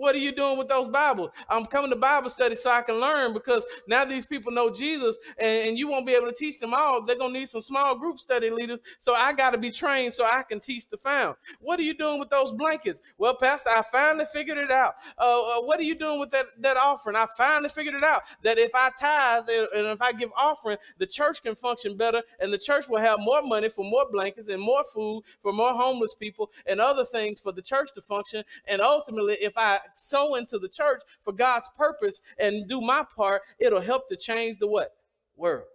What 0.00 0.14
are 0.14 0.18
you 0.18 0.32
doing 0.32 0.56
with 0.56 0.68
those 0.68 0.88
Bibles? 0.88 1.28
I'm 1.46 1.66
coming 1.66 1.90
to 1.90 1.96
Bible 1.96 2.30
study 2.30 2.56
so 2.56 2.70
I 2.70 2.80
can 2.80 2.94
learn 2.94 3.34
because 3.34 3.66
now 3.86 4.06
these 4.06 4.24
people 4.24 4.50
know 4.50 4.70
Jesus 4.70 5.18
and, 5.36 5.68
and 5.68 5.78
you 5.78 5.88
won't 5.88 6.06
be 6.06 6.14
able 6.14 6.28
to 6.28 6.32
teach 6.32 6.58
them 6.58 6.72
all. 6.72 7.04
They're 7.04 7.18
going 7.18 7.34
to 7.34 7.38
need 7.38 7.50
some 7.50 7.60
small 7.60 7.94
group 7.98 8.18
study 8.18 8.48
leaders. 8.48 8.80
So 8.98 9.12
I 9.14 9.34
got 9.34 9.50
to 9.50 9.58
be 9.58 9.70
trained 9.70 10.14
so 10.14 10.24
I 10.24 10.42
can 10.42 10.58
teach 10.58 10.88
the 10.88 10.96
found. 10.96 11.36
What 11.60 11.78
are 11.78 11.82
you 11.82 11.92
doing 11.92 12.18
with 12.18 12.30
those 12.30 12.50
blankets? 12.50 13.02
Well, 13.18 13.36
Pastor, 13.36 13.68
I 13.68 13.82
finally 13.92 14.24
figured 14.32 14.56
it 14.56 14.70
out. 14.70 14.94
Uh, 15.18 15.58
uh, 15.58 15.62
what 15.64 15.78
are 15.78 15.82
you 15.82 15.94
doing 15.94 16.18
with 16.18 16.30
that, 16.30 16.46
that 16.60 16.78
offering? 16.78 17.14
I 17.14 17.26
finally 17.36 17.68
figured 17.68 17.94
it 17.94 18.02
out 18.02 18.22
that 18.42 18.56
if 18.56 18.70
I 18.74 18.92
tithe 18.98 19.50
and 19.50 19.86
if 19.86 20.00
I 20.00 20.12
give 20.12 20.30
offering, 20.34 20.78
the 20.96 21.06
church 21.06 21.42
can 21.42 21.54
function 21.54 21.98
better 21.98 22.22
and 22.40 22.50
the 22.50 22.58
church 22.58 22.88
will 22.88 23.00
have 23.00 23.18
more 23.20 23.42
money 23.42 23.68
for 23.68 23.84
more 23.84 24.06
blankets 24.10 24.48
and 24.48 24.62
more 24.62 24.84
food 24.94 25.24
for 25.42 25.52
more 25.52 25.74
homeless 25.74 26.14
people 26.14 26.50
and 26.64 26.80
other 26.80 27.04
things 27.04 27.38
for 27.38 27.52
the 27.52 27.60
church 27.60 27.90
to 27.96 28.00
function. 28.00 28.44
And 28.66 28.80
ultimately, 28.80 29.34
if 29.42 29.58
I 29.58 29.80
sow 29.94 30.34
into 30.34 30.58
the 30.58 30.68
church 30.68 31.02
for 31.22 31.32
God's 31.32 31.68
purpose 31.76 32.20
and 32.38 32.68
do 32.68 32.80
my 32.80 33.04
part, 33.16 33.42
it'll 33.58 33.80
help 33.80 34.08
to 34.08 34.16
change 34.16 34.58
the 34.58 34.66
what? 34.66 34.92
World. 35.36 35.66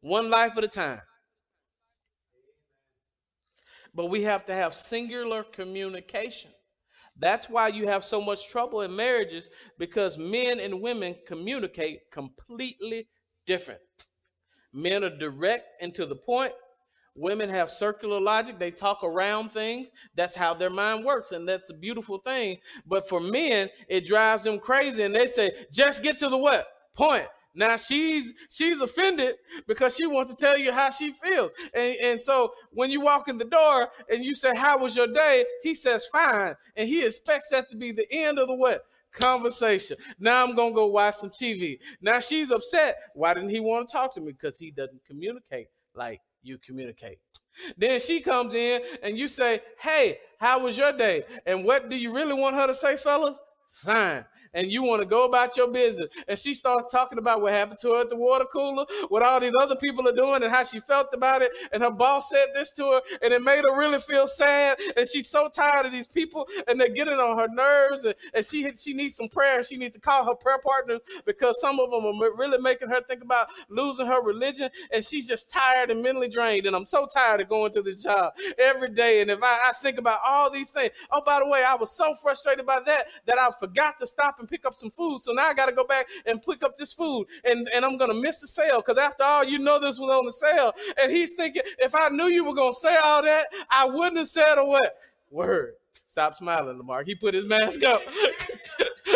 One 0.00 0.30
life 0.30 0.52
at 0.56 0.64
a 0.64 0.68
time. 0.68 1.00
But 3.94 4.06
we 4.06 4.22
have 4.22 4.44
to 4.46 4.54
have 4.54 4.74
singular 4.74 5.42
communication. 5.42 6.50
That's 7.18 7.48
why 7.48 7.68
you 7.68 7.88
have 7.88 8.04
so 8.04 8.20
much 8.20 8.48
trouble 8.48 8.82
in 8.82 8.94
marriages 8.94 9.48
because 9.78 10.18
men 10.18 10.60
and 10.60 10.82
women 10.82 11.16
communicate 11.26 12.10
completely 12.10 13.08
different. 13.46 13.80
Men 14.72 15.02
are 15.02 15.16
direct 15.16 15.80
and 15.80 15.94
to 15.94 16.04
the 16.04 16.16
point, 16.16 16.52
Women 17.16 17.48
have 17.48 17.70
circular 17.70 18.20
logic. 18.20 18.58
They 18.58 18.70
talk 18.70 19.02
around 19.02 19.50
things. 19.50 19.88
That's 20.14 20.34
how 20.34 20.54
their 20.54 20.70
mind 20.70 21.04
works. 21.04 21.32
And 21.32 21.48
that's 21.48 21.70
a 21.70 21.74
beautiful 21.74 22.18
thing. 22.18 22.58
But 22.86 23.08
for 23.08 23.20
men, 23.20 23.70
it 23.88 24.06
drives 24.06 24.44
them 24.44 24.58
crazy. 24.58 25.02
And 25.02 25.14
they 25.14 25.26
say, 25.26 25.52
just 25.72 26.02
get 26.02 26.18
to 26.18 26.28
the 26.28 26.36
what? 26.36 26.66
Point. 26.94 27.26
Now 27.56 27.76
she's 27.78 28.34
she's 28.50 28.80
offended 28.82 29.36
because 29.66 29.96
she 29.96 30.06
wants 30.06 30.30
to 30.30 30.36
tell 30.36 30.58
you 30.58 30.72
how 30.72 30.90
she 30.90 31.12
feels. 31.12 31.50
And, 31.72 31.96
and 32.02 32.22
so 32.22 32.52
when 32.70 32.90
you 32.90 33.00
walk 33.00 33.28
in 33.28 33.38
the 33.38 33.46
door 33.46 33.88
and 34.10 34.22
you 34.22 34.34
say, 34.34 34.54
How 34.54 34.78
was 34.78 34.94
your 34.94 35.06
day? 35.06 35.46
He 35.62 35.74
says, 35.74 36.04
Fine. 36.12 36.56
And 36.76 36.86
he 36.86 37.04
expects 37.04 37.48
that 37.48 37.70
to 37.70 37.76
be 37.76 37.92
the 37.92 38.06
end 38.12 38.38
of 38.38 38.48
the 38.48 38.54
what? 38.54 38.82
Conversation. 39.10 39.96
Now 40.18 40.44
I'm 40.44 40.54
gonna 40.54 40.74
go 40.74 40.86
watch 40.86 41.14
some 41.16 41.30
TV. 41.30 41.78
Now 42.02 42.20
she's 42.20 42.50
upset. 42.50 42.96
Why 43.14 43.32
didn't 43.32 43.48
he 43.48 43.60
want 43.60 43.88
to 43.88 43.92
talk 43.92 44.14
to 44.16 44.20
me? 44.20 44.32
Because 44.32 44.58
he 44.58 44.70
doesn't 44.70 45.00
communicate 45.06 45.68
like 45.94 46.20
you 46.46 46.58
communicate. 46.58 47.18
Then 47.76 48.00
she 48.00 48.20
comes 48.20 48.54
in 48.54 48.82
and 49.02 49.16
you 49.16 49.28
say, 49.28 49.60
Hey, 49.80 50.18
how 50.38 50.60
was 50.60 50.76
your 50.76 50.92
day? 50.92 51.24
And 51.46 51.64
what 51.64 51.88
do 51.88 51.96
you 51.96 52.14
really 52.14 52.34
want 52.34 52.56
her 52.56 52.66
to 52.66 52.74
say, 52.74 52.96
fellas? 52.96 53.38
Fine 53.70 54.24
and 54.56 54.72
you 54.72 54.82
want 54.82 55.00
to 55.02 55.06
go 55.06 55.26
about 55.26 55.56
your 55.56 55.70
business. 55.70 56.08
And 56.26 56.38
she 56.38 56.54
starts 56.54 56.90
talking 56.90 57.18
about 57.18 57.42
what 57.42 57.52
happened 57.52 57.78
to 57.82 57.92
her 57.92 58.00
at 58.00 58.08
the 58.08 58.16
water 58.16 58.46
cooler, 58.46 58.86
what 59.08 59.22
all 59.22 59.38
these 59.38 59.52
other 59.60 59.76
people 59.76 60.08
are 60.08 60.16
doing, 60.16 60.42
and 60.42 60.52
how 60.52 60.64
she 60.64 60.80
felt 60.80 61.08
about 61.12 61.42
it. 61.42 61.52
And 61.72 61.82
her 61.82 61.90
boss 61.90 62.30
said 62.30 62.48
this 62.54 62.72
to 62.72 62.84
her, 62.84 63.00
and 63.22 63.32
it 63.32 63.42
made 63.42 63.62
her 63.68 63.78
really 63.78 64.00
feel 64.00 64.26
sad. 64.26 64.78
And 64.96 65.08
she's 65.08 65.28
so 65.28 65.48
tired 65.48 65.86
of 65.86 65.92
these 65.92 66.08
people, 66.08 66.48
and 66.66 66.80
they're 66.80 66.88
getting 66.88 67.14
on 67.14 67.38
her 67.38 67.48
nerves. 67.48 68.04
And, 68.04 68.14
and 68.34 68.44
she 68.44 68.68
she 68.76 68.94
needs 68.94 69.16
some 69.16 69.28
prayer. 69.28 69.62
She 69.62 69.76
needs 69.76 69.94
to 69.94 70.00
call 70.00 70.24
her 70.24 70.34
prayer 70.34 70.58
partners 70.58 71.00
because 71.24 71.60
some 71.60 71.78
of 71.78 71.90
them 71.90 72.04
are 72.06 72.34
really 72.36 72.58
making 72.58 72.88
her 72.88 73.02
think 73.02 73.22
about 73.22 73.48
losing 73.68 74.06
her 74.06 74.22
religion. 74.22 74.70
And 74.90 75.04
she's 75.04 75.28
just 75.28 75.52
tired 75.52 75.90
and 75.90 76.02
mentally 76.02 76.28
drained. 76.28 76.66
And 76.66 76.74
I'm 76.74 76.86
so 76.86 77.06
tired 77.06 77.42
of 77.42 77.48
going 77.48 77.72
to 77.74 77.82
this 77.82 77.96
job 77.96 78.32
every 78.58 78.90
day. 78.90 79.20
And 79.20 79.30
if 79.30 79.42
I, 79.42 79.68
I 79.68 79.72
think 79.72 79.98
about 79.98 80.20
all 80.26 80.50
these 80.50 80.70
things, 80.70 80.92
oh, 81.10 81.20
by 81.24 81.40
the 81.40 81.46
way, 81.46 81.62
I 81.62 81.74
was 81.74 81.90
so 81.94 82.14
frustrated 82.14 82.64
by 82.64 82.80
that 82.80 83.08
that 83.26 83.38
I 83.38 83.50
forgot 83.58 83.98
to 84.00 84.06
stop 84.06 84.38
and 84.38 84.45
and 84.46 84.50
pick 84.50 84.64
up 84.64 84.74
some 84.74 84.90
food. 84.90 85.20
So 85.22 85.32
now 85.32 85.48
I 85.48 85.54
got 85.54 85.68
to 85.68 85.74
go 85.74 85.84
back 85.84 86.06
and 86.24 86.40
pick 86.40 86.62
up 86.62 86.78
this 86.78 86.92
food 86.92 87.26
and, 87.44 87.68
and 87.74 87.84
I'm 87.84 87.96
going 87.96 88.10
to 88.10 88.20
miss 88.20 88.40
the 88.40 88.48
sale 88.48 88.82
because 88.84 88.98
after 88.98 89.24
all, 89.24 89.44
you 89.44 89.58
know 89.58 89.80
this 89.80 89.98
was 89.98 90.08
on 90.10 90.24
the 90.24 90.32
sale. 90.32 90.72
And 91.00 91.10
he's 91.10 91.34
thinking, 91.34 91.62
if 91.78 91.94
I 91.94 92.08
knew 92.10 92.26
you 92.26 92.44
were 92.44 92.54
going 92.54 92.72
to 92.72 92.78
say 92.78 92.96
all 92.96 93.22
that, 93.22 93.46
I 93.70 93.86
wouldn't 93.86 94.16
have 94.18 94.28
said 94.28 94.58
a 94.58 94.64
what? 94.64 94.94
Word. 95.30 95.74
Stop 96.06 96.36
smiling, 96.36 96.78
Lamar. 96.78 97.02
He 97.02 97.14
put 97.14 97.34
his 97.34 97.44
mask 97.44 97.82
up. 97.82 98.00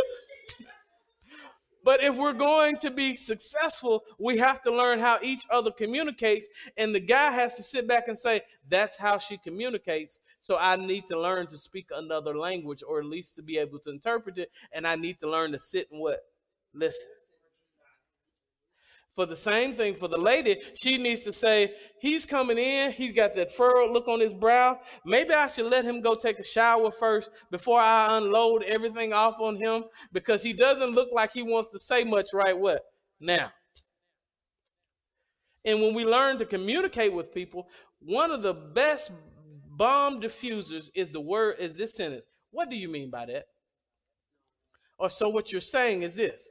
But 1.84 2.02
if 2.02 2.16
we're 2.16 2.32
going 2.32 2.76
to 2.78 2.90
be 2.90 3.16
successful, 3.16 4.04
we 4.18 4.38
have 4.38 4.62
to 4.62 4.70
learn 4.70 4.98
how 4.98 5.18
each 5.22 5.46
other 5.50 5.70
communicates. 5.70 6.48
And 6.76 6.94
the 6.94 7.00
guy 7.00 7.30
has 7.30 7.56
to 7.56 7.62
sit 7.62 7.88
back 7.88 8.08
and 8.08 8.18
say, 8.18 8.42
that's 8.68 8.96
how 8.96 9.18
she 9.18 9.38
communicates. 9.38 10.20
So 10.40 10.56
I 10.58 10.76
need 10.76 11.06
to 11.08 11.20
learn 11.20 11.46
to 11.48 11.58
speak 11.58 11.86
another 11.94 12.36
language 12.36 12.82
or 12.86 13.00
at 13.00 13.06
least 13.06 13.36
to 13.36 13.42
be 13.42 13.58
able 13.58 13.78
to 13.80 13.90
interpret 13.90 14.38
it. 14.38 14.50
And 14.72 14.86
I 14.86 14.96
need 14.96 15.18
to 15.20 15.30
learn 15.30 15.52
to 15.52 15.58
sit 15.58 15.90
and 15.90 16.00
what? 16.00 16.20
Listen. 16.72 17.06
For 19.16 19.26
the 19.26 19.36
same 19.36 19.74
thing 19.74 19.96
for 19.96 20.08
the 20.08 20.16
lady, 20.16 20.60
she 20.76 20.96
needs 20.96 21.24
to 21.24 21.32
say, 21.32 21.74
He's 22.00 22.24
coming 22.24 22.58
in, 22.58 22.92
he's 22.92 23.12
got 23.12 23.34
that 23.34 23.52
furrowed 23.52 23.90
look 23.90 24.08
on 24.08 24.20
his 24.20 24.32
brow. 24.32 24.80
Maybe 25.04 25.34
I 25.34 25.48
should 25.48 25.66
let 25.66 25.84
him 25.84 26.00
go 26.00 26.14
take 26.14 26.38
a 26.38 26.44
shower 26.44 26.90
first 26.92 27.28
before 27.50 27.80
I 27.80 28.16
unload 28.16 28.62
everything 28.62 29.12
off 29.12 29.40
on 29.40 29.56
him 29.56 29.84
because 30.12 30.42
he 30.42 30.52
doesn't 30.52 30.94
look 30.94 31.08
like 31.12 31.32
he 31.32 31.42
wants 31.42 31.68
to 31.72 31.78
say 31.78 32.04
much 32.04 32.28
right 32.32 32.58
what? 32.58 32.82
Now. 33.20 33.50
And 35.64 35.82
when 35.82 35.94
we 35.94 36.04
learn 36.04 36.38
to 36.38 36.46
communicate 36.46 37.12
with 37.12 37.34
people, 37.34 37.66
one 37.98 38.30
of 38.30 38.42
the 38.42 38.54
best 38.54 39.10
bomb 39.76 40.20
diffusers 40.20 40.88
is 40.94 41.10
the 41.10 41.20
word 41.20 41.56
is 41.58 41.76
this 41.76 41.94
sentence. 41.94 42.24
What 42.50 42.70
do 42.70 42.76
you 42.76 42.88
mean 42.88 43.10
by 43.10 43.26
that? 43.26 43.44
Or 44.98 45.10
so 45.10 45.28
what 45.28 45.52
you're 45.52 45.60
saying 45.60 46.02
is 46.02 46.14
this 46.14 46.48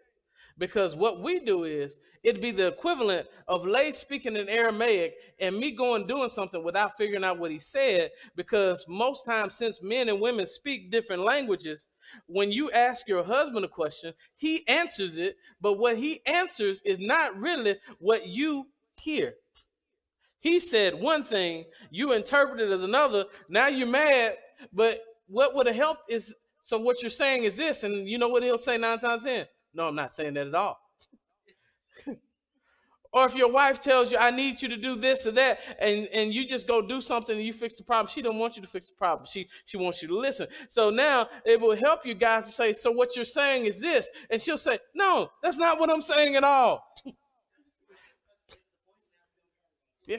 because 0.59 0.95
what 0.95 1.21
we 1.21 1.39
do 1.39 1.63
is 1.63 1.99
it'd 2.21 2.41
be 2.41 2.51
the 2.51 2.67
equivalent 2.67 3.27
of 3.47 3.65
Lay 3.65 3.93
speaking 3.93 4.35
in 4.35 4.49
Aramaic 4.49 5.15
and 5.39 5.57
me 5.57 5.71
going 5.71 6.05
doing 6.05 6.29
something 6.29 6.63
without 6.63 6.97
figuring 6.97 7.23
out 7.23 7.39
what 7.39 7.49
he 7.49 7.59
said. 7.59 8.11
Because 8.35 8.85
most 8.87 9.25
times, 9.25 9.55
since 9.55 9.81
men 9.81 10.09
and 10.09 10.19
women 10.19 10.45
speak 10.45 10.91
different 10.91 11.23
languages, 11.23 11.87
when 12.27 12.51
you 12.51 12.69
ask 12.71 13.07
your 13.07 13.23
husband 13.23 13.65
a 13.65 13.69
question, 13.69 14.13
he 14.35 14.67
answers 14.67 15.17
it, 15.17 15.37
but 15.61 15.79
what 15.79 15.97
he 15.97 16.21
answers 16.25 16.81
is 16.85 16.99
not 16.99 17.35
really 17.39 17.77
what 17.97 18.27
you 18.27 18.67
hear. 19.01 19.35
He 20.41 20.59
said 20.59 20.95
one 20.95 21.23
thing, 21.23 21.65
you 21.89 22.13
interpret 22.13 22.59
it 22.59 22.71
as 22.71 22.83
another. 22.83 23.25
Now 23.49 23.67
you're 23.67 23.87
mad, 23.87 24.35
but 24.73 24.99
what 25.27 25.55
would 25.55 25.67
have 25.67 25.75
helped 25.75 26.11
is 26.11 26.35
so 26.61 26.77
what 26.77 27.01
you're 27.01 27.09
saying 27.09 27.45
is 27.45 27.55
this, 27.55 27.83
and 27.83 28.07
you 28.07 28.17
know 28.17 28.27
what 28.27 28.43
he'll 28.43 28.59
say 28.59 28.77
nine 28.77 28.99
times 28.99 29.23
ten. 29.23 29.47
No, 29.73 29.87
I'm 29.87 29.95
not 29.95 30.13
saying 30.13 30.33
that 30.33 30.47
at 30.47 30.55
all. 30.55 30.79
or 33.13 33.25
if 33.25 33.35
your 33.35 33.51
wife 33.51 33.79
tells 33.79 34.11
you, 34.11 34.17
I 34.17 34.31
need 34.31 34.61
you 34.61 34.69
to 34.69 34.77
do 34.77 34.95
this 34.95 35.25
or 35.25 35.31
that, 35.31 35.59
and, 35.79 36.07
and 36.13 36.33
you 36.33 36.47
just 36.47 36.67
go 36.67 36.81
do 36.81 37.01
something 37.01 37.35
and 37.35 37.45
you 37.45 37.53
fix 37.53 37.75
the 37.77 37.83
problem, 37.83 38.11
she 38.11 38.21
don't 38.21 38.37
want 38.37 38.55
you 38.55 38.61
to 38.61 38.67
fix 38.67 38.87
the 38.87 38.95
problem. 38.95 39.27
She 39.31 39.47
she 39.65 39.77
wants 39.77 40.01
you 40.01 40.07
to 40.09 40.17
listen. 40.17 40.47
So 40.69 40.89
now 40.89 41.27
it 41.45 41.59
will 41.59 41.75
help 41.75 42.05
you 42.05 42.13
guys 42.13 42.45
to 42.47 42.51
say, 42.51 42.73
so 42.73 42.91
what 42.91 43.15
you're 43.15 43.25
saying 43.25 43.65
is 43.65 43.79
this. 43.79 44.09
And 44.29 44.41
she'll 44.41 44.57
say, 44.57 44.79
No, 44.93 45.31
that's 45.41 45.57
not 45.57 45.79
what 45.79 45.89
I'm 45.89 46.01
saying 46.01 46.35
at 46.35 46.43
all. 46.43 46.83
yeah. 50.07 50.17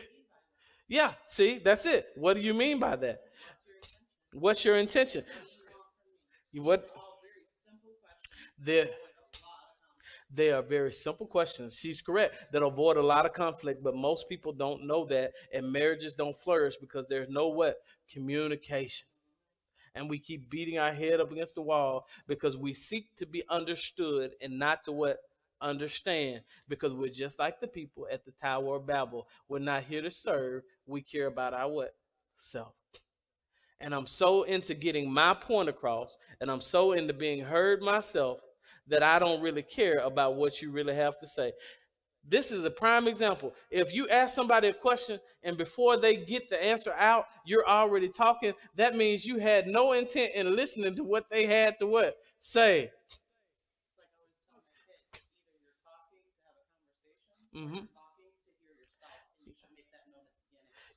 Yeah, 0.88 1.12
see, 1.28 1.59
that's 1.59 1.86
it. 1.86 2.07
What 2.16 2.34
do 2.34 2.42
you 2.42 2.53
mean 2.53 2.80
by 2.80 2.96
that? 2.96 3.20
What's 4.32 4.64
your 4.64 4.76
intention? 4.76 5.24
You 6.53 6.62
what? 6.62 6.88
The 8.59 8.90
they 10.33 10.53
are 10.53 10.62
very 10.62 10.93
simple 10.93 11.26
questions. 11.26 11.76
She's 11.76 12.01
correct 12.01 12.53
that 12.53 12.62
avoid 12.62 12.97
a 12.97 13.03
lot 13.03 13.26
of 13.26 13.33
conflict, 13.33 13.83
but 13.83 13.97
most 13.97 14.28
people 14.28 14.53
don't 14.53 14.87
know 14.87 15.05
that, 15.07 15.33
and 15.53 15.72
marriages 15.72 16.14
don't 16.14 16.37
flourish 16.37 16.76
because 16.76 17.09
there's 17.09 17.28
no 17.28 17.49
what 17.49 17.78
communication. 18.11 19.07
And 19.95 20.09
we 20.09 20.20
keep 20.20 20.49
beating 20.49 20.78
our 20.78 20.93
head 20.93 21.20
up 21.20 21.33
against 21.33 21.57
the 21.57 21.62
wall 21.62 22.07
because 22.28 22.57
we 22.57 22.74
seek 22.74 23.14
to 23.16 23.26
be 23.26 23.43
understood 23.49 24.33
and 24.41 24.59
not 24.59 24.85
to 24.85 24.93
what 24.93 25.18
understand 25.61 26.43
because 26.68 26.95
we're 26.95 27.11
just 27.11 27.39
like 27.39 27.61
the 27.61 27.66
people 27.66 28.07
at 28.11 28.24
the 28.24 28.33
Tower 28.41 28.76
of 28.76 28.87
Babel. 28.87 29.26
We're 29.49 29.59
not 29.59 29.85
here 29.85 30.03
to 30.03 30.11
serve. 30.11 30.62
We 30.87 31.03
care 31.03 31.26
about 31.26 31.55
our 31.55 31.68
what? 31.68 31.95
Self. 32.39 32.72
And 33.81 33.95
I'm 33.95 34.07
so 34.07 34.43
into 34.45 34.74
getting 34.74 35.11
my 35.11 35.35
point 35.35 35.68
across 35.68 36.16
and 36.41 36.51
I'm 36.51 36.61
so 36.61 36.93
into 36.93 37.12
being 37.12 37.41
heard 37.41 37.83
myself 37.83 38.41
that 38.91 39.03
I 39.03 39.18
don't 39.18 39.41
really 39.41 39.62
care 39.62 39.99
about 39.99 40.36
what 40.36 40.61
you 40.61 40.70
really 40.70 40.95
have 40.95 41.18
to 41.20 41.26
say. 41.26 41.53
This 42.28 42.53
is 42.53 42.64
a 42.64 42.70
prime 42.70 43.09
example. 43.09 43.55
If 43.70 43.95
you 43.95 44.09
ask 44.09 44.34
somebody 44.34 44.68
a 44.68 44.74
question 44.74 45.18
and 45.43 45.57
before 45.57 45.97
they 45.97 46.16
get 46.16 46.51
the 46.51 46.62
answer 46.62 46.93
out, 46.99 47.24
you're 47.47 47.66
already 47.66 48.09
talking, 48.09 48.53
that 48.76 48.95
means 48.95 49.24
you 49.24 49.38
had 49.38 49.66
no 49.66 49.93
intent 49.93 50.32
in 50.34 50.55
listening 50.55 50.95
to 50.97 51.05
what 51.05 51.30
they 51.30 51.47
had 51.47 51.78
to 51.78 51.86
what? 51.86 52.16
Say. 52.41 52.91
Mm-hmm. 57.57 57.78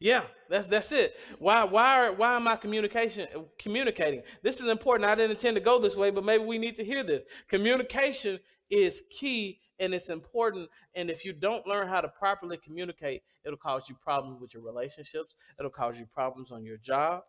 Yeah, 0.04 0.24
that's 0.50 0.68
that's 0.68 0.92
it. 0.92 1.16
Why 1.40 1.64
why 1.64 2.10
why 2.10 2.36
am 2.36 2.46
I 2.46 2.58
communication 2.58 3.26
communicating? 3.58 4.22
This 4.42 4.60
is 4.60 4.68
important. 4.68 5.10
I 5.10 5.16
didn't 5.16 5.32
intend 5.32 5.56
to 5.56 5.62
go 5.62 5.80
this 5.80 5.96
way, 5.96 6.10
but 6.10 6.26
maybe 6.26 6.44
we 6.44 6.58
need 6.58 6.76
to 6.76 6.84
hear 6.84 7.06
this. 7.06 7.24
Communication 7.48 8.38
is 8.70 9.04
key 9.10 9.62
and 9.80 9.94
it's 9.94 10.10
important. 10.10 10.68
And 10.94 11.10
if 11.10 11.24
you 11.24 11.32
don't 11.32 11.66
learn 11.66 11.88
how 11.88 12.02
to 12.02 12.10
properly 12.10 12.58
communicate, 12.58 13.22
it'll 13.46 13.58
cause 13.58 13.88
you 13.88 13.96
problems 13.96 14.42
with 14.42 14.54
your 14.54 14.62
relationships. 14.62 15.38
It'll 15.58 15.72
cause 15.72 15.98
you 15.98 16.06
problems 16.06 16.52
on 16.52 16.66
your 16.66 16.78
job. 16.80 17.24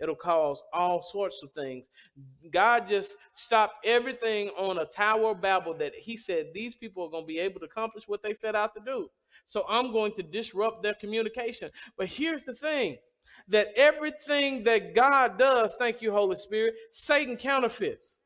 It'll 0.00 0.16
cause 0.16 0.60
all 0.72 1.02
sorts 1.02 1.40
of 1.44 1.52
things. 1.52 1.86
God 2.50 2.88
just 2.88 3.16
stopped 3.36 3.86
everything 3.86 4.48
on 4.58 4.78
a 4.78 4.84
Tower 4.84 5.30
of 5.30 5.40
Babel 5.40 5.74
that 5.74 5.94
He 5.94 6.16
said 6.16 6.48
these 6.52 6.74
people 6.74 7.04
are 7.04 7.10
going 7.10 7.22
to 7.22 7.28
be 7.28 7.38
able 7.38 7.60
to 7.60 7.66
accomplish 7.66 8.08
what 8.08 8.20
they 8.22 8.34
set 8.34 8.56
out 8.56 8.74
to 8.74 8.80
do. 8.84 9.08
So 9.44 9.64
I'm 9.68 9.92
going 9.92 10.12
to 10.12 10.22
disrupt 10.22 10.82
their 10.82 10.94
communication. 10.94 11.70
But 11.96 12.08
here's 12.08 12.44
the 12.44 12.54
thing 12.54 12.96
that 13.48 13.68
everything 13.76 14.64
that 14.64 14.94
God 14.94 15.38
does, 15.38 15.76
thank 15.76 16.02
you, 16.02 16.12
Holy 16.12 16.36
Spirit, 16.36 16.74
Satan 16.92 17.36
counterfeits. 17.36 18.18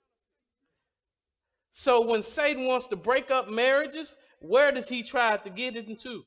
So 1.73 2.01
when 2.07 2.23
Satan 2.23 2.67
wants 2.67 2.87
to 2.87 2.97
break 2.97 3.31
up 3.31 3.49
marriages, 3.51 4.17
where 4.41 4.73
does 4.73 4.89
he 4.89 5.03
try 5.03 5.37
to 5.37 5.51
get 5.51 5.77
it 5.77 5.89
into? 5.89 6.25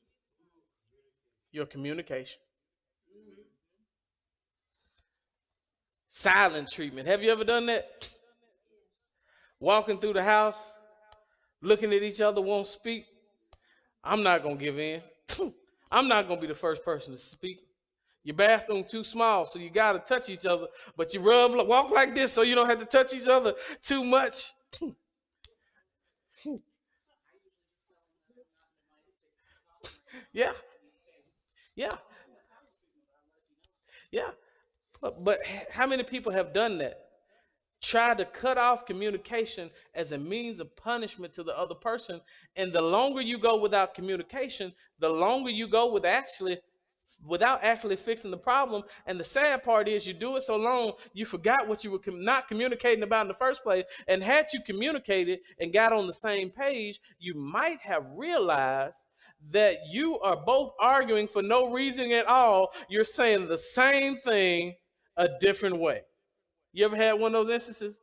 Your 1.50 1.66
communication. 1.66 2.40
Silent 6.08 6.70
treatment. 6.70 7.08
Have 7.08 7.22
you 7.22 7.30
ever 7.32 7.44
done 7.44 7.66
that? 7.66 8.08
Walking 9.58 9.98
through 9.98 10.12
the 10.12 10.22
house, 10.22 10.72
looking 11.60 11.92
at 11.92 12.02
each 12.02 12.20
other, 12.20 12.40
won't 12.40 12.66
speak. 12.66 13.06
I'm 14.04 14.22
not 14.22 14.42
going 14.42 14.58
to 14.58 14.64
give 14.64 14.78
in. 14.78 15.02
I'm 15.90 16.08
not 16.08 16.28
going 16.28 16.38
to 16.38 16.46
be 16.46 16.52
the 16.52 16.58
first 16.58 16.84
person 16.84 17.12
to 17.14 17.18
speak. 17.18 17.60
Your 18.22 18.36
bathroom 18.36 18.84
too 18.90 19.04
small, 19.04 19.46
so 19.46 19.58
you 19.58 19.70
got 19.70 19.92
to 19.92 19.98
touch 19.98 20.30
each 20.30 20.46
other, 20.46 20.66
but 20.96 21.12
you 21.12 21.20
rub, 21.20 21.52
walk 21.66 21.90
like 21.90 22.14
this 22.14 22.32
so 22.32 22.42
you 22.42 22.54
don't 22.54 22.68
have 22.68 22.78
to 22.80 22.86
touch 22.86 23.12
each 23.12 23.28
other 23.28 23.54
too 23.80 24.04
much. 24.04 24.52
Yeah. 30.32 30.52
Yeah. 31.76 31.90
Yeah. 34.10 34.30
But, 35.00 35.24
but 35.24 35.38
how 35.70 35.86
many 35.86 36.02
people 36.02 36.32
have 36.32 36.52
done 36.52 36.78
that? 36.78 37.03
Try 37.84 38.14
to 38.14 38.24
cut 38.24 38.56
off 38.56 38.86
communication 38.86 39.70
as 39.94 40.10
a 40.12 40.16
means 40.16 40.58
of 40.58 40.74
punishment 40.74 41.34
to 41.34 41.42
the 41.42 41.56
other 41.56 41.74
person. 41.74 42.22
And 42.56 42.72
the 42.72 42.80
longer 42.80 43.20
you 43.20 43.36
go 43.36 43.58
without 43.58 43.94
communication, 43.94 44.72
the 45.00 45.10
longer 45.10 45.50
you 45.50 45.68
go 45.68 45.92
with 45.92 46.06
actually 46.06 46.60
without 47.26 47.62
actually 47.62 47.96
fixing 47.96 48.30
the 48.30 48.38
problem. 48.38 48.84
And 49.06 49.20
the 49.20 49.24
sad 49.24 49.62
part 49.62 49.86
is, 49.86 50.06
you 50.06 50.14
do 50.14 50.36
it 50.36 50.44
so 50.44 50.56
long, 50.56 50.92
you 51.12 51.26
forgot 51.26 51.68
what 51.68 51.84
you 51.84 51.90
were 51.90 51.98
com- 51.98 52.24
not 52.24 52.48
communicating 52.48 53.02
about 53.02 53.22
in 53.22 53.28
the 53.28 53.34
first 53.34 53.62
place. 53.62 53.84
And 54.08 54.22
had 54.22 54.46
you 54.54 54.60
communicated 54.64 55.40
and 55.60 55.70
got 55.70 55.92
on 55.92 56.06
the 56.06 56.14
same 56.14 56.48
page, 56.48 57.00
you 57.18 57.34
might 57.34 57.80
have 57.80 58.06
realized 58.14 59.04
that 59.50 59.76
you 59.90 60.18
are 60.20 60.36
both 60.36 60.72
arguing 60.80 61.28
for 61.28 61.42
no 61.42 61.70
reason 61.70 62.12
at 62.12 62.26
all. 62.26 62.72
You're 62.88 63.04
saying 63.04 63.48
the 63.48 63.58
same 63.58 64.16
thing 64.16 64.76
a 65.18 65.28
different 65.38 65.78
way. 65.78 66.02
You 66.74 66.84
ever 66.84 66.96
had 66.96 67.12
one 67.12 67.34
of 67.34 67.46
those 67.46 67.54
instances? 67.54 68.00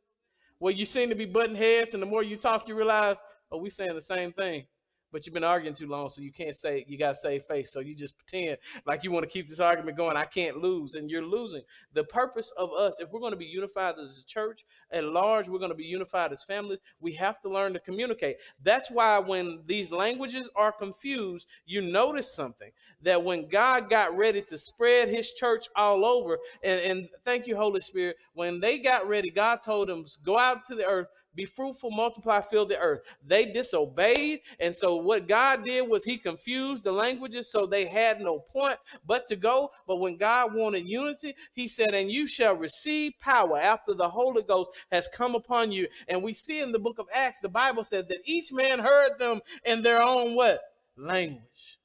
Where 0.57 0.73
you 0.73 0.85
seem 0.85 1.09
to 1.09 1.15
be 1.15 1.25
butting 1.25 1.55
heads, 1.55 1.93
and 1.93 2.01
the 2.01 2.07
more 2.07 2.23
you 2.23 2.37
talk, 2.37 2.67
you 2.67 2.75
realize, 2.75 3.17
oh, 3.51 3.57
we 3.57 3.69
saying 3.69 3.93
the 3.93 4.01
same 4.01 4.31
thing 4.31 4.65
but 5.11 5.25
you've 5.25 5.33
been 5.33 5.43
arguing 5.43 5.75
too 5.75 5.87
long, 5.87 6.09
so 6.09 6.21
you 6.21 6.31
can't 6.31 6.55
say 6.55 6.85
you 6.87 6.97
got 6.97 7.11
to 7.11 7.15
save 7.15 7.43
face. 7.43 7.71
So 7.71 7.79
you 7.79 7.93
just 7.95 8.17
pretend 8.17 8.57
like 8.85 9.03
you 9.03 9.11
want 9.11 9.23
to 9.23 9.29
keep 9.29 9.47
this 9.47 9.59
argument 9.59 9.97
going. 9.97 10.17
I 10.17 10.25
can't 10.25 10.57
lose, 10.57 10.93
and 10.93 11.09
you're 11.09 11.25
losing. 11.25 11.61
The 11.93 12.03
purpose 12.03 12.51
of 12.57 12.71
us, 12.73 12.99
if 12.99 13.11
we're 13.11 13.19
going 13.19 13.33
to 13.33 13.37
be 13.37 13.45
unified 13.45 13.95
as 13.99 14.17
a 14.17 14.25
church 14.25 14.65
at 14.91 15.03
large, 15.03 15.47
we're 15.47 15.59
going 15.59 15.71
to 15.71 15.75
be 15.75 15.83
unified 15.83 16.31
as 16.31 16.43
families. 16.43 16.79
We 16.99 17.13
have 17.13 17.41
to 17.41 17.49
learn 17.49 17.73
to 17.73 17.79
communicate. 17.79 18.37
That's 18.63 18.89
why 18.89 19.19
when 19.19 19.61
these 19.65 19.91
languages 19.91 20.49
are 20.55 20.71
confused, 20.71 21.47
you 21.65 21.81
notice 21.81 22.33
something 22.33 22.71
that 23.01 23.23
when 23.23 23.49
God 23.49 23.89
got 23.89 24.15
ready 24.15 24.41
to 24.43 24.57
spread 24.57 25.09
His 25.09 25.31
church 25.33 25.67
all 25.75 26.05
over, 26.05 26.37
and, 26.63 26.81
and 26.81 27.09
thank 27.25 27.47
you, 27.47 27.55
Holy 27.55 27.81
Spirit, 27.81 28.17
when 28.33 28.59
they 28.59 28.79
got 28.79 29.07
ready, 29.07 29.29
God 29.29 29.59
told 29.63 29.89
them 29.89 30.05
go 30.23 30.37
out 30.37 30.65
to 30.65 30.75
the 30.75 30.85
earth 30.85 31.07
be 31.33 31.45
fruitful, 31.45 31.91
multiply, 31.91 32.41
fill 32.41 32.65
the 32.65 32.77
earth. 32.77 33.01
They 33.25 33.45
disobeyed. 33.45 34.41
And 34.59 34.75
so 34.75 34.95
what 34.95 35.27
God 35.27 35.63
did 35.63 35.87
was 35.87 36.03
he 36.03 36.17
confused 36.17 36.83
the 36.83 36.91
languages 36.91 37.49
so 37.49 37.65
they 37.65 37.85
had 37.85 38.19
no 38.19 38.39
point 38.39 38.77
but 39.05 39.27
to 39.27 39.35
go. 39.35 39.71
But 39.87 39.97
when 39.97 40.17
God 40.17 40.53
wanted 40.53 40.87
unity, 40.87 41.35
he 41.53 41.67
said, 41.67 41.93
and 41.93 42.11
you 42.11 42.27
shall 42.27 42.55
receive 42.55 43.13
power 43.21 43.57
after 43.57 43.93
the 43.93 44.09
Holy 44.09 44.43
Ghost 44.43 44.71
has 44.91 45.07
come 45.07 45.35
upon 45.35 45.71
you. 45.71 45.87
And 46.07 46.21
we 46.21 46.33
see 46.33 46.59
in 46.61 46.71
the 46.71 46.79
book 46.79 46.99
of 46.99 47.07
Acts, 47.13 47.39
the 47.39 47.49
Bible 47.49 47.83
says 47.83 48.05
that 48.07 48.19
each 48.25 48.51
man 48.51 48.79
heard 48.79 49.17
them 49.17 49.41
in 49.63 49.81
their 49.81 50.01
own 50.01 50.35
what? 50.35 50.61
Language. 50.97 51.79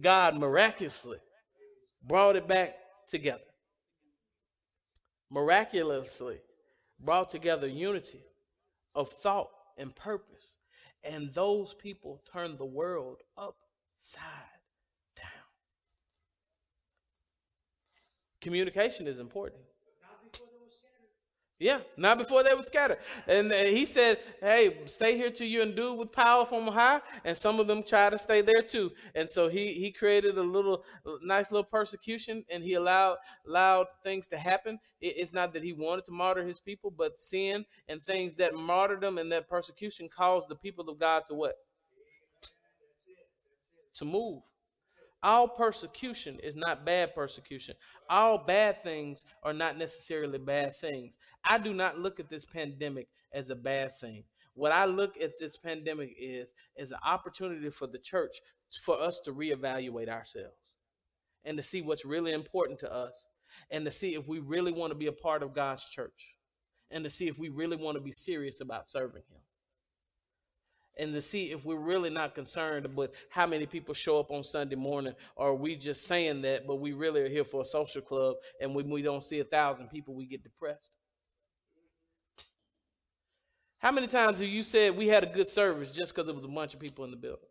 God 0.00 0.36
miraculously 0.36 1.18
brought 2.02 2.36
it 2.36 2.46
back 2.46 2.74
together. 3.08 3.40
Miraculously 5.30 6.40
brought 7.02 7.30
together 7.30 7.66
unity 7.66 8.22
of 8.94 9.10
thought 9.10 9.50
and 9.76 9.94
purpose. 9.94 10.56
And 11.04 11.32
those 11.34 11.74
people 11.74 12.22
turned 12.32 12.58
the 12.58 12.64
world 12.64 13.18
upside 13.36 14.22
down. 15.16 15.26
Communication 18.40 19.06
is 19.06 19.18
important. 19.18 19.62
Yeah, 21.62 21.78
not 21.96 22.18
before 22.18 22.42
they 22.42 22.54
were 22.54 22.62
scattered. 22.62 22.98
And 23.28 23.52
he 23.52 23.86
said, 23.86 24.18
Hey, 24.40 24.78
stay 24.86 25.16
here 25.16 25.30
till 25.30 25.46
you 25.46 25.62
endued 25.62 25.96
with 25.96 26.10
power 26.10 26.44
from 26.44 26.66
high. 26.66 27.00
And 27.24 27.38
some 27.38 27.60
of 27.60 27.68
them 27.68 27.84
try 27.84 28.10
to 28.10 28.18
stay 28.18 28.40
there 28.40 28.62
too. 28.62 28.90
And 29.14 29.30
so 29.30 29.48
he 29.48 29.72
he 29.74 29.92
created 29.92 30.36
a 30.38 30.42
little 30.42 30.84
nice 31.22 31.52
little 31.52 31.64
persecution 31.64 32.44
and 32.50 32.64
he 32.64 32.74
allowed 32.74 33.18
allowed 33.46 33.86
things 34.02 34.26
to 34.28 34.38
happen. 34.38 34.80
it's 35.00 35.32
not 35.32 35.52
that 35.52 35.62
he 35.62 35.72
wanted 35.72 36.04
to 36.06 36.10
martyr 36.10 36.44
his 36.44 36.58
people, 36.58 36.90
but 36.90 37.20
sin 37.20 37.64
and 37.88 38.02
things 38.02 38.34
that 38.36 38.54
martyred 38.54 39.00
them 39.00 39.18
and 39.18 39.30
that 39.30 39.48
persecution 39.48 40.08
caused 40.08 40.48
the 40.48 40.56
people 40.56 40.90
of 40.90 40.98
God 40.98 41.22
to 41.28 41.34
what? 41.34 41.54
To 43.94 44.04
move. 44.04 44.42
All 45.22 45.46
persecution 45.46 46.38
is 46.42 46.56
not 46.56 46.84
bad 46.84 47.14
persecution. 47.14 47.76
All 48.10 48.38
bad 48.38 48.82
things 48.82 49.24
are 49.44 49.52
not 49.52 49.78
necessarily 49.78 50.38
bad 50.38 50.74
things. 50.76 51.16
I 51.44 51.58
do 51.58 51.72
not 51.72 51.98
look 51.98 52.18
at 52.18 52.28
this 52.28 52.44
pandemic 52.44 53.08
as 53.32 53.50
a 53.50 53.54
bad 53.54 53.96
thing. 53.98 54.24
What 54.54 54.72
I 54.72 54.84
look 54.84 55.20
at 55.20 55.38
this 55.38 55.56
pandemic 55.56 56.14
is 56.18 56.54
is 56.76 56.90
an 56.90 56.98
opportunity 57.04 57.70
for 57.70 57.86
the 57.86 57.98
church 57.98 58.40
for 58.82 59.00
us 59.00 59.20
to 59.20 59.32
reevaluate 59.32 60.08
ourselves 60.08 60.56
and 61.44 61.56
to 61.56 61.62
see 61.62 61.82
what's 61.82 62.04
really 62.04 62.32
important 62.32 62.80
to 62.80 62.92
us 62.92 63.28
and 63.70 63.84
to 63.84 63.90
see 63.90 64.14
if 64.14 64.26
we 64.26 64.40
really 64.40 64.72
want 64.72 64.90
to 64.90 64.98
be 64.98 65.06
a 65.06 65.12
part 65.12 65.42
of 65.42 65.54
God's 65.54 65.84
church 65.84 66.34
and 66.90 67.04
to 67.04 67.10
see 67.10 67.28
if 67.28 67.38
we 67.38 67.48
really 67.48 67.76
want 67.76 67.96
to 67.96 68.02
be 68.02 68.12
serious 68.12 68.60
about 68.60 68.90
serving 68.90 69.22
him 69.30 69.40
and 70.98 71.12
to 71.14 71.22
see 71.22 71.50
if 71.52 71.64
we're 71.64 71.76
really 71.76 72.10
not 72.10 72.34
concerned 72.34 72.94
with 72.94 73.12
how 73.30 73.46
many 73.46 73.66
people 73.66 73.94
show 73.94 74.20
up 74.20 74.30
on 74.30 74.44
Sunday 74.44 74.76
morning, 74.76 75.14
or 75.36 75.54
we 75.54 75.76
just 75.76 76.06
saying 76.06 76.42
that, 76.42 76.66
but 76.66 76.76
we 76.76 76.92
really 76.92 77.22
are 77.22 77.28
here 77.28 77.44
for 77.44 77.62
a 77.62 77.64
social 77.64 78.02
club, 78.02 78.36
and 78.60 78.74
when 78.74 78.90
we 78.90 79.02
don't 79.02 79.22
see 79.22 79.40
a 79.40 79.44
thousand 79.44 79.88
people, 79.88 80.14
we 80.14 80.26
get 80.26 80.42
depressed. 80.42 80.90
How 83.78 83.90
many 83.90 84.06
times 84.06 84.38
have 84.38 84.46
you 84.46 84.62
said 84.62 84.96
we 84.96 85.08
had 85.08 85.24
a 85.24 85.26
good 85.26 85.48
service 85.48 85.90
just 85.90 86.14
because 86.14 86.26
there 86.26 86.34
was 86.34 86.44
a 86.44 86.48
bunch 86.48 86.74
of 86.74 86.80
people 86.80 87.04
in 87.04 87.10
the 87.10 87.16
building? 87.16 87.48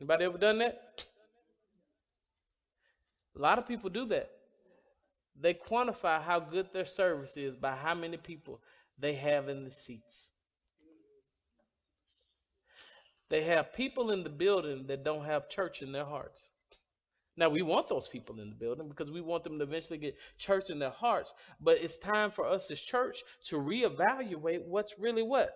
Anybody 0.00 0.24
ever 0.24 0.38
done 0.38 0.58
that? 0.58 1.06
A 3.36 3.40
lot 3.40 3.58
of 3.58 3.66
people 3.66 3.90
do 3.90 4.04
that. 4.06 4.30
They 5.40 5.54
quantify 5.54 6.22
how 6.22 6.38
good 6.38 6.72
their 6.72 6.84
service 6.84 7.36
is 7.36 7.56
by 7.56 7.74
how 7.74 7.94
many 7.94 8.16
people 8.16 8.60
they 8.98 9.14
have 9.14 9.48
in 9.48 9.64
the 9.64 9.70
seats. 9.70 10.30
They 13.30 13.44
have 13.44 13.74
people 13.74 14.10
in 14.10 14.22
the 14.22 14.30
building 14.30 14.86
that 14.88 15.04
don't 15.04 15.24
have 15.24 15.48
church 15.48 15.82
in 15.82 15.92
their 15.92 16.04
hearts. 16.04 16.48
Now, 17.36 17.48
we 17.48 17.62
want 17.62 17.88
those 17.88 18.06
people 18.06 18.38
in 18.38 18.50
the 18.50 18.54
building 18.54 18.88
because 18.88 19.10
we 19.10 19.20
want 19.20 19.42
them 19.42 19.58
to 19.58 19.64
eventually 19.64 19.98
get 19.98 20.14
church 20.38 20.70
in 20.70 20.78
their 20.78 20.90
hearts. 20.90 21.32
But 21.60 21.78
it's 21.78 21.98
time 21.98 22.30
for 22.30 22.46
us 22.46 22.70
as 22.70 22.80
church 22.80 23.22
to 23.46 23.56
reevaluate 23.56 24.66
what's 24.66 24.94
really 24.98 25.22
what? 25.22 25.50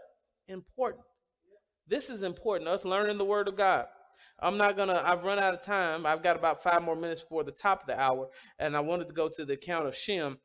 Important. 0.49 1.05
This 1.87 2.11
is 2.11 2.23
important, 2.23 2.69
us 2.69 2.85
learning 2.85 3.19
the 3.19 3.25
word 3.25 3.49
of 3.49 3.57
God. 3.57 3.87
I'm 4.41 4.57
not 4.57 4.77
gonna. 4.77 5.03
I've 5.05 5.25
run 5.25 5.39
out 5.39 5.55
of 5.55 5.63
time. 5.63 6.05
I've 6.05 6.23
got 6.23 6.37
about 6.37 6.63
five 6.63 6.83
more 6.83 6.97
minutes 6.97 7.23
before 7.23 7.45
the 7.45 7.53
top 7.53 7.83
of 7.83 7.87
the 7.87 7.99
hour, 7.99 8.29
and 8.59 8.77
I 8.77 8.81
wanted 8.81 9.09
to 9.09 9.15
go 9.15 9.29
to 9.29 9.45
the 9.45 9.55
account 9.55 9.87
of 9.87 9.97
Shem 9.97 10.39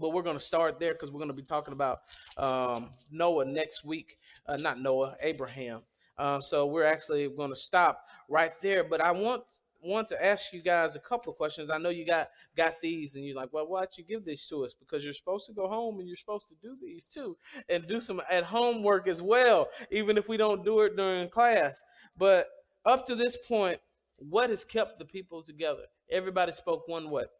but 0.00 0.10
we're 0.10 0.22
going 0.22 0.38
to 0.38 0.44
start 0.44 0.78
there 0.78 0.92
because 0.92 1.10
we're 1.10 1.18
going 1.18 1.28
to 1.28 1.34
be 1.34 1.42
talking 1.42 1.74
about 1.74 2.00
um, 2.36 2.90
Noah 3.10 3.44
next 3.44 3.84
week. 3.84 4.16
Uh, 4.46 4.56
not 4.56 4.80
Noah, 4.80 5.16
Abraham. 5.20 5.80
Um, 6.18 6.42
so 6.42 6.66
we're 6.66 6.84
actually 6.84 7.28
going 7.28 7.50
to 7.50 7.56
stop 7.56 8.06
right 8.28 8.52
there. 8.60 8.84
But 8.84 9.00
I 9.00 9.12
want 9.12 9.42
want 9.82 10.08
to 10.08 10.24
ask 10.24 10.52
you 10.52 10.60
guys 10.60 10.94
a 10.94 11.00
couple 11.00 11.32
of 11.32 11.36
questions. 11.36 11.68
I 11.70 11.78
know 11.78 11.88
you 11.88 12.06
got 12.06 12.30
got 12.56 12.80
these, 12.80 13.14
and 13.14 13.24
you're 13.24 13.36
like, 13.36 13.52
well, 13.52 13.66
why'd 13.66 13.88
you 13.96 14.04
give 14.04 14.24
these 14.24 14.46
to 14.46 14.64
us? 14.64 14.74
Because 14.74 15.04
you're 15.04 15.12
supposed 15.12 15.46
to 15.46 15.52
go 15.52 15.68
home 15.68 15.98
and 15.98 16.08
you're 16.08 16.16
supposed 16.16 16.48
to 16.48 16.54
do 16.62 16.76
these 16.80 17.06
too, 17.06 17.36
and 17.68 17.86
do 17.86 18.00
some 18.00 18.22
at 18.30 18.44
home 18.44 18.82
work 18.82 19.08
as 19.08 19.20
well, 19.20 19.68
even 19.90 20.16
if 20.16 20.28
we 20.28 20.36
don't 20.36 20.64
do 20.64 20.80
it 20.80 20.96
during 20.96 21.28
class. 21.28 21.82
But 22.16 22.48
up 22.84 23.06
to 23.06 23.14
this 23.14 23.36
point, 23.36 23.80
what 24.16 24.50
has 24.50 24.64
kept 24.64 24.98
the 24.98 25.04
people 25.04 25.42
together? 25.42 25.84
Everybody 26.10 26.52
spoke 26.52 26.86
one 26.86 27.10
what? 27.10 27.30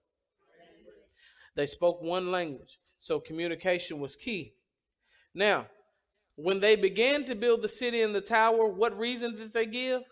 They 1.54 1.66
spoke 1.66 2.02
one 2.02 2.30
language, 2.30 2.78
so 2.98 3.20
communication 3.20 4.00
was 4.00 4.16
key. 4.16 4.54
Now, 5.34 5.66
when 6.36 6.60
they 6.60 6.76
began 6.76 7.24
to 7.26 7.34
build 7.34 7.62
the 7.62 7.68
city 7.68 8.02
and 8.02 8.14
the 8.14 8.20
tower, 8.20 8.66
what 8.66 8.98
reason 8.98 9.36
did 9.36 9.52
they 9.52 9.66
give? 9.66 10.02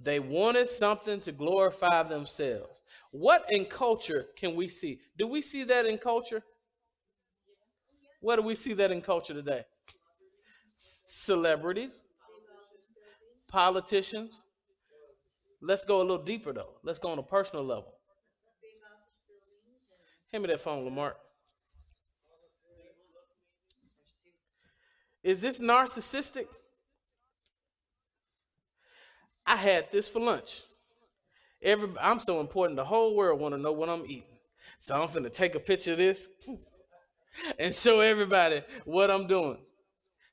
They 0.00 0.18
wanted 0.18 0.68
something 0.68 1.20
to 1.20 1.32
glorify 1.32 2.02
themselves. 2.02 2.80
What 3.10 3.46
in 3.50 3.66
culture 3.66 4.26
can 4.36 4.56
we 4.56 4.68
see? 4.68 5.00
Do 5.18 5.26
we 5.26 5.42
see 5.42 5.64
that 5.64 5.86
in 5.86 5.98
culture? 5.98 6.42
What 8.20 8.36
do 8.36 8.42
we 8.42 8.54
see 8.54 8.72
that 8.74 8.90
in 8.90 9.02
culture 9.02 9.34
today? 9.34 9.64
Celebrities, 10.78 12.04
politicians. 13.48 14.42
Let's 15.60 15.84
go 15.84 15.98
a 15.98 16.02
little 16.02 16.24
deeper 16.24 16.52
though. 16.52 16.74
Let's 16.82 16.98
go 16.98 17.10
on 17.10 17.18
a 17.18 17.22
personal 17.22 17.64
level. 17.64 17.94
Hand 20.32 20.44
me 20.44 20.48
that 20.48 20.60
phone, 20.62 20.84
Lamar. 20.84 21.14
Is 25.22 25.40
this 25.40 25.58
narcissistic? 25.58 26.46
I 29.46 29.56
had 29.56 29.90
this 29.92 30.08
for 30.08 30.20
lunch. 30.20 30.62
Every, 31.62 31.90
I'm 32.00 32.18
so 32.18 32.40
important. 32.40 32.76
The 32.76 32.84
whole 32.84 33.14
world 33.14 33.40
want 33.40 33.54
to 33.54 33.60
know 33.60 33.72
what 33.72 33.88
I'm 33.88 34.04
eating. 34.06 34.24
So 34.78 35.00
I'm 35.00 35.08
finna 35.08 35.32
take 35.32 35.54
a 35.54 35.60
picture 35.60 35.92
of 35.92 35.98
this 35.98 36.28
and 37.58 37.74
show 37.74 38.00
everybody 38.00 38.62
what 38.84 39.10
I'm 39.10 39.26
doing. 39.26 39.58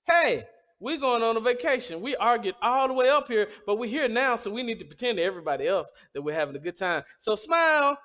Hey, 0.05 0.47
we're 0.79 0.97
going 0.97 1.21
on 1.21 1.35
a 1.35 1.41
vacation. 1.41 2.01
We 2.01 2.15
argued 2.15 2.55
all 2.61 2.87
the 2.87 2.93
way 2.93 3.09
up 3.09 3.27
here, 3.27 3.49
but 3.65 3.77
we're 3.77 3.89
here 3.89 4.07
now, 4.07 4.37
so 4.37 4.49
we 4.49 4.63
need 4.63 4.79
to 4.79 4.85
pretend 4.85 5.17
to 5.17 5.23
everybody 5.23 5.67
else 5.67 5.91
that 6.13 6.21
we're 6.21 6.33
having 6.33 6.55
a 6.55 6.59
good 6.59 6.77
time. 6.77 7.03
So 7.19 7.35
smile. 7.35 7.97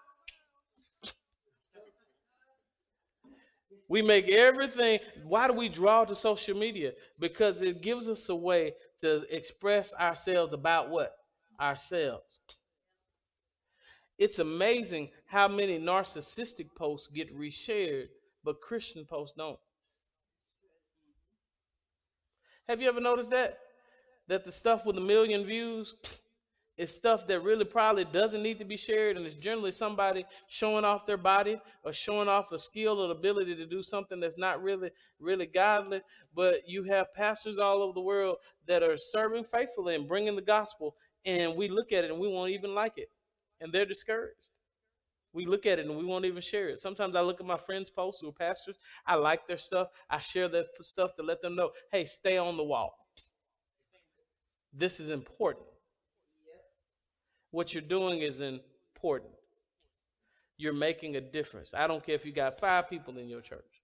We 3.88 4.02
make 4.02 4.28
everything. 4.30 4.98
Why 5.24 5.46
do 5.46 5.52
we 5.52 5.68
draw 5.68 6.04
to 6.04 6.14
social 6.14 6.56
media? 6.56 6.92
Because 7.18 7.60
it 7.60 7.82
gives 7.82 8.08
us 8.08 8.28
a 8.28 8.34
way 8.34 8.74
to 9.00 9.24
express 9.34 9.92
ourselves 9.94 10.52
about 10.52 10.90
what? 10.90 11.14
Ourselves. 11.60 12.40
It's 14.18 14.38
amazing 14.38 15.10
how 15.26 15.48
many 15.48 15.78
narcissistic 15.78 16.74
posts 16.76 17.08
get 17.08 17.36
reshared, 17.36 18.08
but 18.44 18.60
Christian 18.60 19.04
posts 19.04 19.36
don't. 19.36 19.58
Have 22.68 22.80
you 22.80 22.88
ever 22.88 23.00
noticed 23.00 23.30
that? 23.30 23.58
That 24.28 24.44
the 24.44 24.52
stuff 24.52 24.86
with 24.86 24.96
a 24.96 25.02
million 25.02 25.44
views 25.44 25.94
is 26.76 26.92
stuff 26.92 27.26
that 27.28 27.40
really 27.40 27.64
probably 27.64 28.04
doesn't 28.04 28.42
need 28.42 28.58
to 28.58 28.64
be 28.64 28.76
shared, 28.76 29.16
and 29.16 29.24
it's 29.24 29.36
generally 29.36 29.70
somebody 29.70 30.24
showing 30.48 30.84
off 30.84 31.06
their 31.06 31.16
body 31.16 31.60
or 31.84 31.92
showing 31.92 32.28
off 32.28 32.50
a 32.50 32.58
skill 32.58 33.00
or 33.00 33.12
ability 33.12 33.54
to 33.54 33.66
do 33.66 33.82
something 33.82 34.18
that's 34.18 34.38
not 34.38 34.62
really, 34.62 34.90
really 35.20 35.46
godly. 35.46 36.00
But 36.34 36.68
you 36.68 36.82
have 36.84 37.14
pastors 37.14 37.58
all 37.58 37.82
over 37.82 37.92
the 37.92 38.00
world 38.00 38.38
that 38.66 38.82
are 38.82 38.96
serving 38.96 39.44
faithfully 39.44 39.94
and 39.94 40.08
bringing 40.08 40.34
the 40.34 40.42
gospel, 40.42 40.96
and 41.24 41.56
we 41.56 41.68
look 41.68 41.92
at 41.92 42.04
it 42.04 42.10
and 42.10 42.18
we 42.18 42.28
won't 42.28 42.50
even 42.50 42.74
like 42.74 42.98
it, 42.98 43.10
and 43.60 43.72
they're 43.72 43.86
discouraged. 43.86 44.48
We 45.32 45.46
look 45.46 45.66
at 45.66 45.80
it 45.80 45.86
and 45.86 45.96
we 45.96 46.04
won't 46.04 46.24
even 46.26 46.42
share 46.42 46.68
it. 46.68 46.78
Sometimes 46.78 47.16
I 47.16 47.20
look 47.20 47.40
at 47.40 47.46
my 47.46 47.56
friends' 47.56 47.90
posts 47.90 48.20
who 48.20 48.28
are 48.28 48.32
pastors. 48.32 48.78
I 49.04 49.16
like 49.16 49.48
their 49.48 49.58
stuff. 49.58 49.88
I 50.08 50.20
share 50.20 50.48
their 50.48 50.64
stuff 50.80 51.16
to 51.16 51.24
let 51.24 51.42
them 51.42 51.56
know, 51.56 51.70
hey, 51.90 52.04
stay 52.04 52.38
on 52.38 52.56
the 52.56 52.62
wall. 52.62 52.96
This 54.72 55.00
is 55.00 55.10
important. 55.10 55.66
What 57.54 57.72
you're 57.72 57.82
doing 57.82 58.22
is 58.22 58.40
important. 58.40 59.30
You're 60.58 60.72
making 60.72 61.14
a 61.14 61.20
difference. 61.20 61.72
I 61.72 61.86
don't 61.86 62.04
care 62.04 62.16
if 62.16 62.26
you 62.26 62.32
got 62.32 62.58
five 62.58 62.90
people 62.90 63.16
in 63.16 63.28
your 63.28 63.42
church. 63.42 63.80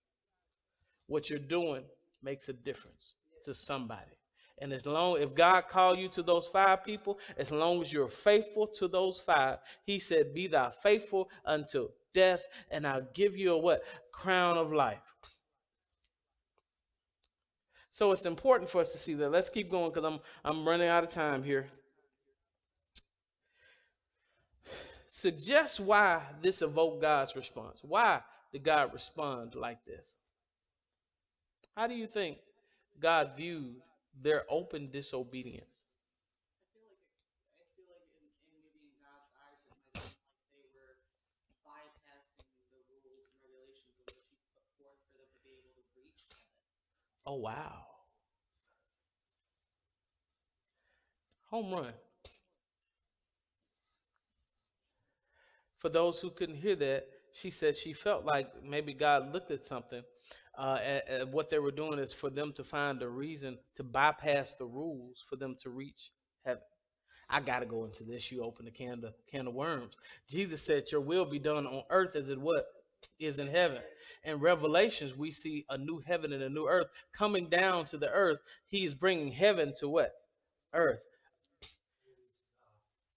What 1.07 1.31
you're 1.31 1.39
doing 1.39 1.85
makes 2.21 2.49
a 2.49 2.53
difference 2.53 3.15
to 3.45 3.55
somebody. 3.55 4.11
And 4.59 4.73
as 4.73 4.85
long 4.87 5.23
if 5.23 5.37
God 5.37 5.69
called 5.69 6.01
you 6.01 6.09
to 6.09 6.23
those 6.25 6.49
five 6.49 6.85
people, 6.85 7.21
as 7.37 7.53
long 7.53 7.81
as 7.81 7.93
you're 7.93 8.09
faithful 8.09 8.67
to 8.67 8.89
those 8.89 9.21
five, 9.21 9.59
he 9.85 10.01
said, 10.01 10.35
Be 10.35 10.49
thou 10.49 10.71
faithful 10.71 11.31
until 11.45 11.93
death, 12.13 12.43
and 12.73 12.85
I'll 12.85 13.07
give 13.15 13.37
you 13.37 13.53
a 13.53 13.59
what? 13.59 13.85
Crown 14.11 14.59
of 14.59 14.73
life. 14.73 15.15
So 17.93 18.11
it's 18.11 18.23
important 18.23 18.69
for 18.69 18.81
us 18.81 18.91
to 18.91 18.99
see 18.99 19.15
that. 19.15 19.31
Let's 19.31 19.49
keep 19.49 19.71
going 19.71 19.93
because 19.93 20.05
I'm 20.05 20.19
I'm 20.45 20.67
running 20.67 20.89
out 20.89 21.05
of 21.05 21.11
time 21.11 21.45
here. 21.45 21.69
Suggest 25.13 25.81
why 25.81 26.23
this 26.41 26.63
evoked 26.63 27.03
God's 27.03 27.35
response. 27.35 27.81
Why 27.83 28.21
did 28.53 28.63
God 28.63 28.95
respond 28.95 29.55
like 29.55 29.85
this? 29.85 30.15
How 31.77 31.87
do 31.87 31.95
you 31.95 32.07
think 32.07 32.39
God 33.01 33.33
viewed 33.37 33.77
their 34.23 34.45
open 34.49 34.91
disobedience. 34.91 35.65
Oh 47.27 47.37
wow. 47.37 47.87
Home 51.51 51.73
run. 51.73 51.93
For 55.81 55.89
those 55.89 56.21
who 56.21 56.31
couldn't 56.31 56.57
hear 56.57 56.77
that, 56.77 57.07
she 57.33 57.51
said 57.51 57.77
she 57.77 57.93
felt 57.93 58.25
like 58.25 58.49
maybe 58.65 58.93
God 58.93 59.33
looked 59.33 59.51
at 59.51 59.65
something 59.65 60.03
uh, 60.61 60.79
what 61.31 61.49
they 61.49 61.59
were 61.59 61.71
doing 61.71 61.99
is 61.99 62.13
for 62.13 62.29
them 62.29 62.53
to 62.55 62.65
find 62.65 63.03
a 63.03 63.09
reason 63.09 63.59
to 63.77 63.83
bypass 63.83 64.53
the 64.55 64.67
rules 64.67 65.25
for 65.29 65.37
them 65.37 65.57
to 65.63 65.71
reach 65.71 66.11
heaven. 66.45 66.63
I 67.31 67.41
got 67.41 67.61
to 67.61 67.67
go 67.67 67.85
into 67.85 68.03
this. 68.03 68.31
You 68.31 68.43
open 68.43 68.67
the 68.67 68.71
can 68.71 69.05
of, 69.05 69.15
can 69.31 69.47
of 69.47 69.55
worms. 69.55 69.97
Jesus 70.29 70.63
said, 70.63 70.91
Your 70.91 71.01
will 71.01 71.25
be 71.25 71.39
done 71.39 71.67
on 71.67 71.85
earth 71.89 72.17
as 72.17 72.29
it 72.29 72.41
what 72.41 72.67
is 73.19 73.39
in 73.39 73.47
heaven. 73.47 73.81
In 74.25 74.41
Revelations, 74.41 75.17
we 75.17 75.31
see 75.31 75.65
a 75.71 75.79
new 75.79 76.03
heaven 76.05 76.33
and 76.33 76.43
a 76.43 76.51
new 76.51 76.67
earth 76.67 76.89
coming 77.13 77.49
down 77.49 77.87
to 77.87 77.97
the 77.97 78.11
earth. 78.11 78.39
He 78.67 78.85
is 78.85 78.95
bringing 78.95 79.29
heaven 79.29 79.73
to 79.79 79.89
what? 79.89 80.13
Earth. 80.75 81.01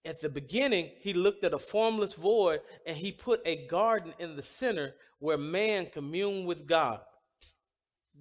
At 0.04 0.20
the 0.20 0.28
beginning, 0.28 0.90
he 1.00 1.14
looked 1.14 1.44
at 1.44 1.54
a 1.54 1.58
formless 1.58 2.12
void 2.12 2.60
and 2.86 2.96
he 2.96 3.10
put 3.10 3.40
a 3.46 3.66
garden 3.66 4.12
in 4.18 4.36
the 4.36 4.42
center 4.42 4.94
where 5.18 5.38
man 5.38 5.86
communed 5.86 6.46
with 6.46 6.66
God 6.66 7.00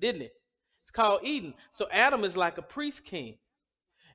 didn't 0.03 0.23
it? 0.23 0.33
It's 0.83 0.91
called 0.91 1.21
Eden. 1.23 1.53
So 1.71 1.87
Adam 1.91 2.23
is 2.23 2.35
like 2.35 2.57
a 2.57 2.61
priest 2.61 3.05
king. 3.05 3.37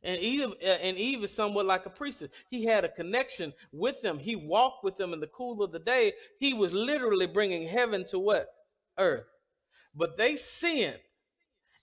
And 0.02 0.20
Eve, 0.20 0.54
uh, 0.62 0.66
and 0.66 0.96
Eve 0.96 1.24
is 1.24 1.34
somewhat 1.34 1.66
like 1.66 1.86
a 1.86 1.90
priestess. 1.90 2.30
He 2.50 2.64
had 2.64 2.84
a 2.84 2.88
connection 2.88 3.52
with 3.72 4.00
them. 4.00 4.18
He 4.18 4.36
walked 4.36 4.84
with 4.84 4.96
them 4.96 5.12
in 5.12 5.20
the 5.20 5.26
cool 5.26 5.62
of 5.62 5.72
the 5.72 5.80
day. 5.80 6.12
He 6.38 6.54
was 6.54 6.72
literally 6.72 7.26
bringing 7.26 7.66
heaven 7.66 8.04
to 8.10 8.18
what? 8.18 8.48
Earth. 8.96 9.26
But 9.94 10.16
they 10.16 10.36
sinned 10.36 11.00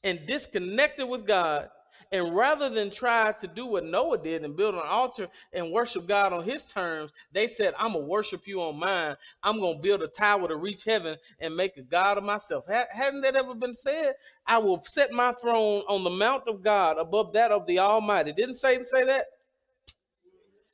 and 0.03 0.25
disconnected 0.25 1.09
with 1.09 1.25
God 1.25 1.69
and 2.11 2.35
rather 2.35 2.69
than 2.69 2.89
try 2.91 3.33
to 3.39 3.47
do 3.47 3.65
what 3.65 3.85
Noah 3.85 4.17
did 4.17 4.43
and 4.43 4.55
build 4.55 4.75
an 4.75 4.81
altar 4.83 5.27
and 5.51 5.71
worship 5.71 6.07
God 6.07 6.33
on 6.33 6.43
his 6.43 6.67
terms, 6.71 7.11
they 7.31 7.47
said, 7.47 7.73
I'm 7.77 7.93
going 7.93 8.05
to 8.05 8.09
worship 8.09 8.47
you 8.47 8.61
on 8.61 8.79
mine. 8.79 9.15
I'm 9.43 9.59
going 9.59 9.77
to 9.77 9.81
build 9.81 10.01
a 10.01 10.07
tower 10.07 10.47
to 10.47 10.55
reach 10.55 10.83
heaven 10.83 11.17
and 11.39 11.55
make 11.55 11.77
a 11.77 11.81
God 11.81 12.17
of 12.17 12.23
myself. 12.23 12.65
Hadn't 12.67 13.21
that 13.21 13.35
ever 13.35 13.55
been 13.55 13.75
said? 13.75 14.13
I 14.45 14.59
will 14.59 14.81
set 14.83 15.11
my 15.11 15.31
throne 15.31 15.81
on 15.87 16.03
the 16.03 16.09
mount 16.09 16.43
of 16.47 16.63
God 16.63 16.97
above 16.97 17.33
that 17.33 17.51
of 17.51 17.65
the 17.65 17.79
Almighty. 17.79 18.31
Didn't 18.31 18.55
Satan 18.55 18.85
say 18.85 19.03
that? 19.05 19.25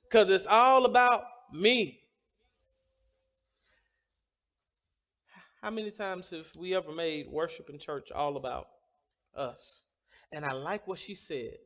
Because 0.04 0.30
it's 0.30 0.46
all 0.46 0.86
about 0.86 1.24
me. 1.54 2.00
How 5.62 5.70
many 5.70 5.92
times 5.92 6.32
have 6.32 6.48
we 6.58 6.76
ever 6.76 6.92
made 6.92 7.28
worship 7.28 7.70
in 7.70 7.78
church 7.78 8.12
all 8.12 8.36
about 8.36 8.68
us? 9.36 9.84
And 10.32 10.46
I 10.46 10.54
like 10.54 10.88
what 10.88 11.00
she 11.00 11.16
said. 11.16 11.58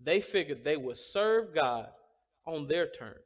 They 0.00 0.20
figured 0.20 0.64
they 0.64 0.76
would 0.76 0.96
serve 0.96 1.54
God 1.54 1.88
on 2.46 2.66
their 2.66 2.86
terms. 2.86 3.18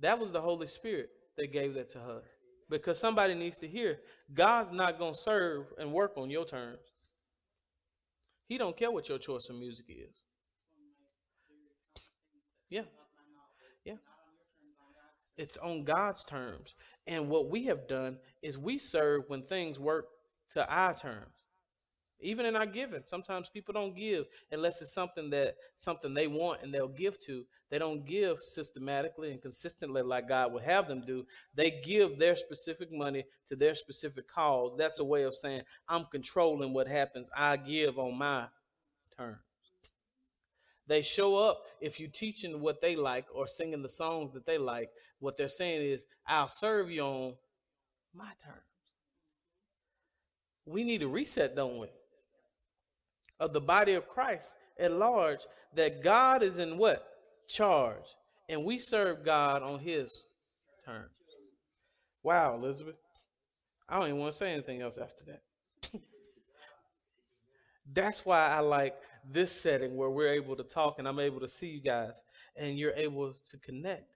That 0.00 0.18
was 0.18 0.30
the 0.30 0.40
Holy 0.40 0.68
Spirit 0.68 1.10
that 1.36 1.52
gave 1.52 1.74
that 1.74 1.90
to 1.90 1.98
her. 1.98 2.22
Because 2.70 2.98
somebody 2.98 3.34
needs 3.34 3.58
to 3.58 3.66
hear 3.66 3.98
God's 4.32 4.70
not 4.70 4.98
going 4.98 5.14
to 5.14 5.18
serve 5.18 5.66
and 5.78 5.92
work 5.92 6.12
on 6.16 6.30
your 6.30 6.44
terms. 6.44 6.78
He 8.46 8.58
don't 8.58 8.76
care 8.76 8.90
what 8.90 9.08
your 9.08 9.18
choice 9.18 9.48
of 9.48 9.56
music 9.56 9.86
is. 9.88 10.22
Yeah. 12.68 12.82
Yeah. 13.84 13.94
It's 15.36 15.56
on 15.56 15.84
God's 15.84 16.24
terms. 16.24 16.74
And 17.08 17.30
what 17.30 17.48
we 17.48 17.64
have 17.64 17.88
done 17.88 18.18
is 18.42 18.58
we 18.58 18.78
serve 18.78 19.24
when 19.28 19.42
things 19.42 19.78
work 19.78 20.08
to 20.50 20.68
our 20.68 20.94
terms. 20.94 21.32
Even 22.20 22.44
in 22.44 22.54
our 22.54 22.66
giving, 22.66 23.02
sometimes 23.04 23.48
people 23.48 23.72
don't 23.72 23.96
give 23.96 24.26
unless 24.52 24.82
it's 24.82 24.92
something 24.92 25.30
that 25.30 25.54
something 25.76 26.12
they 26.12 26.26
want 26.26 26.62
and 26.62 26.74
they'll 26.74 26.88
give 26.88 27.18
to. 27.20 27.44
They 27.70 27.78
don't 27.78 28.04
give 28.04 28.42
systematically 28.42 29.30
and 29.30 29.40
consistently 29.40 30.02
like 30.02 30.28
God 30.28 30.52
would 30.52 30.64
have 30.64 30.88
them 30.88 31.02
do. 31.06 31.24
They 31.54 31.80
give 31.82 32.18
their 32.18 32.36
specific 32.36 32.92
money 32.92 33.24
to 33.48 33.56
their 33.56 33.74
specific 33.74 34.28
cause. 34.28 34.74
That's 34.76 34.98
a 34.98 35.04
way 35.04 35.22
of 35.22 35.34
saying 35.34 35.62
I'm 35.88 36.06
controlling 36.06 36.74
what 36.74 36.88
happens. 36.88 37.30
I 37.34 37.56
give 37.56 37.98
on 37.98 38.18
my 38.18 38.48
terms. 39.16 39.38
They 40.88 41.02
show 41.02 41.36
up 41.36 41.64
if 41.80 42.00
you're 42.00 42.08
teaching 42.08 42.60
what 42.60 42.80
they 42.80 42.96
like 42.96 43.26
or 43.32 43.46
singing 43.46 43.82
the 43.82 43.90
songs 43.90 44.32
that 44.32 44.46
they 44.46 44.56
like. 44.56 44.88
What 45.20 45.36
they're 45.36 45.48
saying 45.48 45.82
is, 45.82 46.06
I'll 46.26 46.48
serve 46.48 46.90
you 46.90 47.02
on 47.02 47.34
my 48.14 48.30
terms. 48.42 48.62
We 50.64 50.84
need 50.84 51.02
a 51.02 51.08
reset, 51.08 51.54
don't 51.54 51.78
we? 51.78 51.88
Of 53.38 53.52
the 53.52 53.60
body 53.60 53.92
of 53.92 54.08
Christ 54.08 54.54
at 54.78 54.92
large, 54.92 55.40
that 55.74 56.02
God 56.02 56.42
is 56.42 56.58
in 56.58 56.78
what? 56.78 57.06
Charge. 57.48 58.04
And 58.48 58.64
we 58.64 58.78
serve 58.78 59.24
God 59.24 59.62
on 59.62 59.80
his 59.80 60.26
terms. 60.84 61.10
Wow, 62.22 62.54
Elizabeth. 62.54 62.96
I 63.88 63.98
don't 63.98 64.08
even 64.08 64.20
want 64.20 64.32
to 64.32 64.38
say 64.38 64.52
anything 64.52 64.80
else 64.80 64.98
after 64.98 65.24
that. 65.26 65.42
That's 67.92 68.24
why 68.24 68.48
I 68.48 68.60
like 68.60 68.94
this 69.30 69.52
setting 69.52 69.96
where 69.96 70.10
we're 70.10 70.32
able 70.32 70.56
to 70.56 70.62
talk 70.62 70.98
and 70.98 71.06
I'm 71.06 71.20
able 71.20 71.40
to 71.40 71.48
see 71.48 71.68
you 71.68 71.80
guys 71.80 72.22
and 72.56 72.78
you're 72.78 72.94
able 72.94 73.34
to 73.50 73.56
connect. 73.58 74.10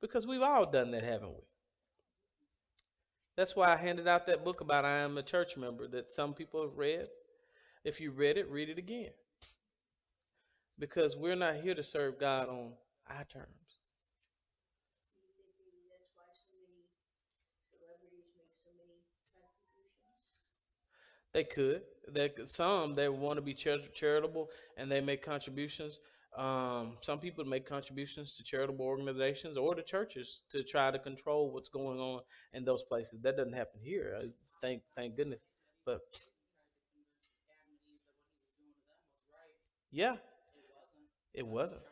Because 0.00 0.26
we've 0.26 0.42
all 0.42 0.70
done 0.70 0.90
that, 0.92 1.04
haven't 1.04 1.34
we? 1.34 1.42
That's 3.36 3.54
why 3.54 3.72
I 3.72 3.76
handed 3.76 4.08
out 4.08 4.26
that 4.26 4.44
book 4.44 4.62
about 4.62 4.84
I 4.84 4.98
am 4.98 5.18
a 5.18 5.22
church 5.22 5.56
member 5.56 5.86
that 5.88 6.12
some 6.12 6.32
people 6.32 6.62
have 6.62 6.76
read. 6.76 7.06
If 7.84 8.00
you 8.00 8.10
read 8.10 8.38
it, 8.38 8.50
read 8.50 8.70
it 8.70 8.78
again. 8.78 9.10
Because 10.78 11.16
we're 11.16 11.36
not 11.36 11.56
here 11.56 11.74
to 11.74 11.84
serve 11.84 12.18
God 12.18 12.48
on 12.48 12.72
our 13.08 13.24
terms. 13.24 13.46
They 21.32 21.44
could. 21.44 21.82
They 22.08 22.30
some 22.46 22.94
they 22.94 23.08
want 23.08 23.36
to 23.36 23.42
be 23.42 23.54
charitable 23.54 24.48
and 24.76 24.90
they 24.90 25.00
make 25.00 25.24
contributions. 25.24 25.98
Um, 26.36 26.94
some 27.00 27.18
people 27.18 27.44
make 27.44 27.66
contributions 27.66 28.34
to 28.34 28.44
charitable 28.44 28.84
organizations 28.84 29.56
or 29.56 29.74
to 29.74 29.82
churches 29.82 30.42
to 30.50 30.62
try 30.62 30.90
to 30.90 30.98
control 30.98 31.50
what's 31.50 31.68
going 31.68 31.98
on 31.98 32.20
in 32.52 32.64
those 32.64 32.82
places. 32.82 33.20
That 33.22 33.36
doesn't 33.36 33.54
happen 33.54 33.80
here. 33.82 34.18
Thank 34.60 34.82
thank 34.94 35.16
goodness. 35.16 35.40
But 35.84 36.00
yeah, 39.90 40.16
it 41.34 41.46
wasn't. 41.46 41.82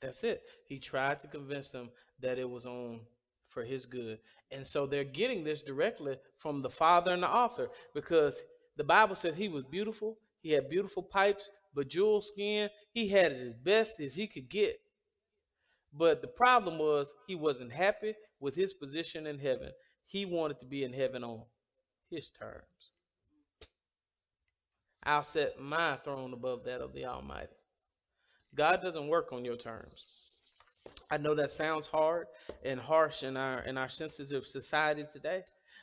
That's 0.00 0.24
it. 0.24 0.42
He 0.66 0.78
tried 0.78 1.20
to 1.20 1.28
convince 1.28 1.70
them 1.70 1.90
that 2.20 2.38
it 2.38 2.48
was 2.48 2.66
on 2.66 3.00
for 3.50 3.64
his 3.64 3.84
good. 3.84 4.18
And 4.50 4.66
so 4.66 4.86
they're 4.86 5.04
getting 5.04 5.44
this 5.44 5.62
directly 5.62 6.16
from 6.38 6.62
the 6.62 6.70
father 6.70 7.12
and 7.12 7.22
the 7.22 7.28
author 7.28 7.68
because 7.94 8.40
the 8.76 8.84
Bible 8.84 9.16
says 9.16 9.36
he 9.36 9.48
was 9.48 9.64
beautiful. 9.64 10.18
He 10.40 10.52
had 10.52 10.68
beautiful 10.68 11.02
pipes, 11.02 11.50
bejeweled 11.74 12.24
skin. 12.24 12.70
He 12.92 13.08
had 13.08 13.32
it 13.32 13.46
as 13.46 13.54
best 13.54 14.00
as 14.00 14.14
he 14.14 14.26
could 14.26 14.48
get. 14.48 14.80
But 15.92 16.22
the 16.22 16.28
problem 16.28 16.78
was 16.78 17.12
he 17.26 17.34
wasn't 17.34 17.72
happy 17.72 18.14
with 18.38 18.54
his 18.54 18.72
position 18.72 19.26
in 19.26 19.38
heaven. 19.38 19.72
He 20.06 20.24
wanted 20.24 20.60
to 20.60 20.66
be 20.66 20.84
in 20.84 20.92
heaven 20.92 21.22
on 21.22 21.42
his 22.10 22.30
terms. 22.30 22.64
I'll 25.02 25.24
set 25.24 25.60
my 25.60 25.96
throne 25.96 26.32
above 26.32 26.64
that 26.64 26.80
of 26.80 26.92
the 26.92 27.06
Almighty. 27.06 27.54
God 28.54 28.82
doesn't 28.82 29.08
work 29.08 29.32
on 29.32 29.44
your 29.44 29.56
terms. 29.56 30.29
I 31.10 31.18
know 31.18 31.34
that 31.34 31.50
sounds 31.50 31.86
hard 31.86 32.26
and 32.64 32.80
harsh 32.80 33.22
in 33.22 33.36
our 33.36 33.60
in 33.60 33.76
our 33.76 33.88
sensitive 33.88 34.46
society 34.46 35.04
today, 35.12 35.42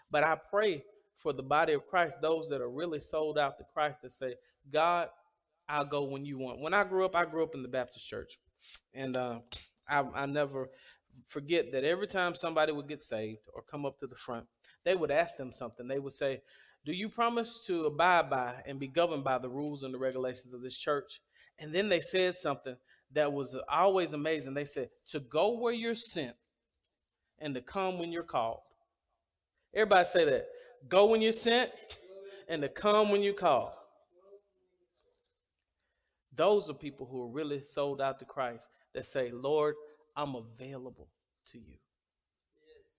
but 0.09 0.23
I 0.23 0.35
pray 0.35 0.83
for 1.17 1.33
the 1.33 1.43
body 1.43 1.73
of 1.73 1.87
Christ, 1.87 2.21
those 2.21 2.47
that 2.49 2.61
are 2.61 2.69
really 2.69 3.01
sold 3.01 3.37
out 3.37 3.57
to 3.57 3.65
Christ 3.73 4.03
that 4.03 4.13
say, 4.13 4.35
God, 4.71 5.09
I'll 5.67 5.85
go 5.85 6.03
when 6.03 6.25
you 6.25 6.37
want. 6.37 6.59
When 6.59 6.73
I 6.73 6.83
grew 6.83 7.05
up, 7.05 7.15
I 7.15 7.25
grew 7.25 7.43
up 7.43 7.55
in 7.55 7.63
the 7.63 7.67
Baptist 7.67 8.07
church. 8.07 8.39
And 8.93 9.17
uh, 9.17 9.39
I, 9.89 10.03
I 10.15 10.25
never 10.25 10.69
forget 11.25 11.71
that 11.71 11.83
every 11.83 12.07
time 12.07 12.35
somebody 12.35 12.71
would 12.71 12.87
get 12.87 13.01
saved 13.01 13.41
or 13.53 13.61
come 13.61 13.85
up 13.85 13.99
to 13.99 14.07
the 14.07 14.15
front, 14.15 14.45
they 14.85 14.95
would 14.95 15.11
ask 15.11 15.37
them 15.37 15.51
something. 15.51 15.87
They 15.87 15.99
would 15.99 16.13
say, 16.13 16.41
Do 16.85 16.93
you 16.93 17.09
promise 17.09 17.63
to 17.67 17.85
abide 17.85 18.29
by 18.29 18.55
and 18.65 18.79
be 18.79 18.87
governed 18.87 19.23
by 19.23 19.39
the 19.39 19.49
rules 19.49 19.83
and 19.83 19.93
the 19.93 19.99
regulations 19.99 20.53
of 20.53 20.61
this 20.61 20.77
church? 20.77 21.19
And 21.59 21.73
then 21.73 21.89
they 21.89 22.01
said 22.01 22.35
something 22.35 22.75
that 23.13 23.31
was 23.31 23.55
always 23.69 24.13
amazing. 24.13 24.53
They 24.53 24.65
said, 24.65 24.89
To 25.09 25.19
go 25.19 25.57
where 25.57 25.73
you're 25.73 25.95
sent 25.95 26.35
and 27.39 27.55
to 27.55 27.61
come 27.61 27.99
when 27.99 28.11
you're 28.11 28.23
called. 28.23 28.59
Everybody 29.73 30.07
say 30.07 30.25
that. 30.25 30.47
Go 30.89 31.07
when 31.07 31.21
you're 31.21 31.31
sent 31.31 31.71
and 32.47 32.61
to 32.61 32.69
come 32.69 33.11
when 33.11 33.23
you're 33.23 33.33
called. 33.33 33.71
Those 36.35 36.69
are 36.69 36.73
people 36.73 37.07
who 37.09 37.23
are 37.23 37.29
really 37.29 37.63
sold 37.63 37.99
out 37.99 38.19
to 38.19 38.25
Christ 38.25 38.67
that 38.93 39.05
say, 39.05 39.31
Lord, 39.31 39.75
I'm 40.15 40.35
available 40.35 41.07
to 41.51 41.57
you. 41.57 41.77
Yes. 42.67 42.93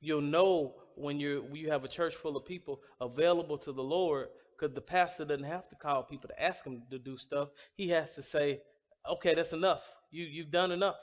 You'll 0.00 0.20
know 0.20 0.74
when 0.94 1.18
you 1.18 1.48
you 1.52 1.70
have 1.70 1.84
a 1.84 1.88
church 1.88 2.14
full 2.14 2.36
of 2.36 2.44
people 2.44 2.80
available 3.00 3.58
to 3.58 3.72
the 3.72 3.82
Lord 3.82 4.28
because 4.60 4.74
the 4.74 4.80
pastor 4.80 5.24
doesn't 5.24 5.44
have 5.44 5.68
to 5.68 5.76
call 5.76 6.02
people 6.02 6.28
to 6.28 6.42
ask 6.42 6.64
him 6.64 6.82
to 6.90 6.98
do 6.98 7.16
stuff. 7.16 7.48
He 7.74 7.88
has 7.90 8.14
to 8.14 8.22
say, 8.22 8.60
"Okay, 9.08 9.34
that's 9.34 9.52
enough. 9.52 9.88
You 10.10 10.24
you've 10.24 10.50
done 10.50 10.72
enough." 10.72 10.98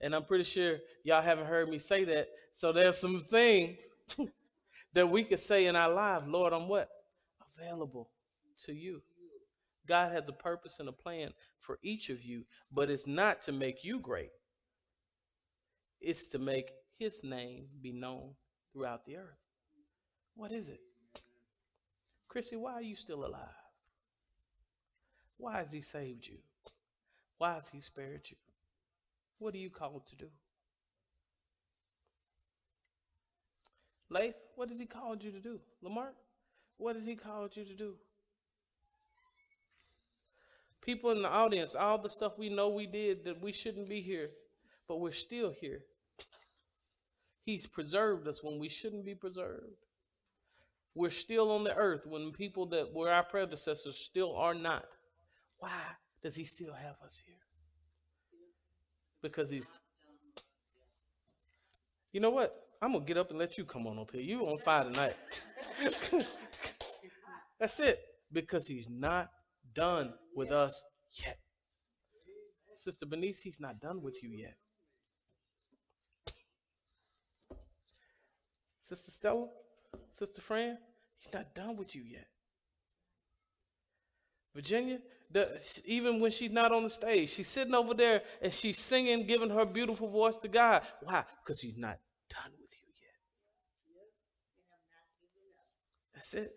And 0.00 0.14
I'm 0.14 0.24
pretty 0.24 0.44
sure 0.44 0.78
y'all 1.04 1.22
haven't 1.22 1.46
heard 1.46 1.68
me 1.68 1.78
say 1.78 2.04
that. 2.04 2.28
So 2.52 2.72
there's 2.72 2.98
some 2.98 3.24
things 3.24 3.82
that 4.92 5.08
we 5.08 5.24
could 5.24 5.40
say 5.40 5.66
in 5.66 5.76
our 5.76 5.90
lives, 5.90 6.26
Lord, 6.26 6.52
I'm 6.52 6.68
what? 6.68 6.88
Available 7.56 8.10
to 8.64 8.72
you. 8.72 9.02
God 9.86 10.12
has 10.12 10.28
a 10.28 10.32
purpose 10.32 10.80
and 10.80 10.88
a 10.88 10.92
plan 10.92 11.34
for 11.60 11.78
each 11.82 12.10
of 12.10 12.22
you, 12.22 12.44
but 12.70 12.90
it's 12.90 13.06
not 13.06 13.42
to 13.42 13.52
make 13.52 13.84
you 13.84 14.00
great. 14.00 14.30
It's 16.00 16.28
to 16.28 16.38
make 16.38 16.70
his 16.98 17.22
name 17.22 17.66
be 17.80 17.92
known 17.92 18.34
throughout 18.72 19.04
the 19.04 19.16
earth. 19.16 19.38
What 20.34 20.52
is 20.52 20.68
it? 20.68 20.80
Chrissy, 22.32 22.56
why 22.56 22.72
are 22.72 22.82
you 22.82 22.96
still 22.96 23.26
alive? 23.26 23.42
Why 25.36 25.58
has 25.58 25.70
he 25.70 25.82
saved 25.82 26.26
you? 26.26 26.38
Why 27.36 27.52
has 27.52 27.68
he 27.68 27.82
spared 27.82 28.22
you? 28.30 28.36
What 29.38 29.52
are 29.52 29.58
you 29.58 29.68
called 29.68 30.06
to 30.06 30.16
do? 30.16 30.28
Lath, 34.08 34.32
what 34.56 34.70
has 34.70 34.78
he 34.78 34.86
called 34.86 35.22
you 35.22 35.30
to 35.30 35.40
do? 35.40 35.60
Lamar, 35.82 36.14
what 36.78 36.96
has 36.96 37.04
he 37.04 37.16
called 37.16 37.54
you 37.54 37.66
to 37.66 37.74
do? 37.74 37.96
People 40.80 41.10
in 41.10 41.20
the 41.20 41.28
audience, 41.28 41.74
all 41.74 41.98
the 41.98 42.08
stuff 42.08 42.38
we 42.38 42.48
know 42.48 42.70
we 42.70 42.86
did 42.86 43.26
that 43.26 43.42
we 43.42 43.52
shouldn't 43.52 43.90
be 43.90 44.00
here, 44.00 44.30
but 44.88 45.00
we're 45.00 45.12
still 45.12 45.50
here. 45.50 45.82
He's 47.44 47.66
preserved 47.66 48.26
us 48.26 48.42
when 48.42 48.58
we 48.58 48.70
shouldn't 48.70 49.04
be 49.04 49.14
preserved. 49.14 49.84
We're 50.94 51.10
still 51.10 51.50
on 51.50 51.64
the 51.64 51.74
earth 51.74 52.06
when 52.06 52.32
people 52.32 52.66
that 52.66 52.92
were 52.92 53.10
our 53.10 53.22
predecessors 53.22 53.96
still 53.96 54.36
are 54.36 54.54
not. 54.54 54.84
Why 55.58 55.70
does 56.22 56.36
he 56.36 56.44
still 56.44 56.74
have 56.74 56.96
us 57.04 57.22
here? 57.24 57.36
because 59.22 59.48
he's. 59.48 59.66
You 62.12 62.20
know 62.20 62.30
what? 62.30 62.54
I'm 62.82 62.92
gonna 62.92 63.04
get 63.04 63.16
up 63.16 63.30
and 63.30 63.38
let 63.38 63.56
you 63.56 63.64
come 63.64 63.86
on 63.86 63.98
up 63.98 64.10
here. 64.10 64.20
You 64.20 64.46
on 64.46 64.58
fire 64.58 64.84
tonight. 64.84 65.16
That's 67.58 67.80
it. 67.80 68.00
Because 68.30 68.66
he's 68.66 68.90
not 68.90 69.30
done 69.72 70.12
with 70.34 70.50
us 70.50 70.82
yet. 71.12 71.38
Sister 72.74 73.06
Benice, 73.06 73.40
he's 73.40 73.60
not 73.60 73.80
done 73.80 74.02
with 74.02 74.22
you 74.22 74.30
yet. 74.30 74.56
Sister 78.80 79.10
Stella, 79.10 79.46
Sister 80.12 80.40
Fran, 80.42 80.78
he's 81.18 81.32
not 81.32 81.54
done 81.54 81.76
with 81.76 81.94
you 81.96 82.02
yet. 82.02 82.26
Virginia, 84.54 84.98
the, 85.30 85.48
even 85.86 86.20
when 86.20 86.30
she's 86.30 86.50
not 86.50 86.72
on 86.72 86.82
the 86.82 86.90
stage, 86.90 87.30
she's 87.30 87.48
sitting 87.48 87.74
over 87.74 87.94
there 87.94 88.22
and 88.42 88.52
she's 88.52 88.78
singing, 88.78 89.26
giving 89.26 89.48
her 89.48 89.64
beautiful 89.64 90.08
voice 90.08 90.36
to 90.38 90.48
God. 90.48 90.82
Why? 91.02 91.24
Because 91.42 91.62
He's 91.62 91.78
not 91.78 91.98
done 92.28 92.52
with 92.60 92.70
you 92.70 92.88
yet. 93.00 93.14
That's 96.14 96.34
it. 96.34 96.54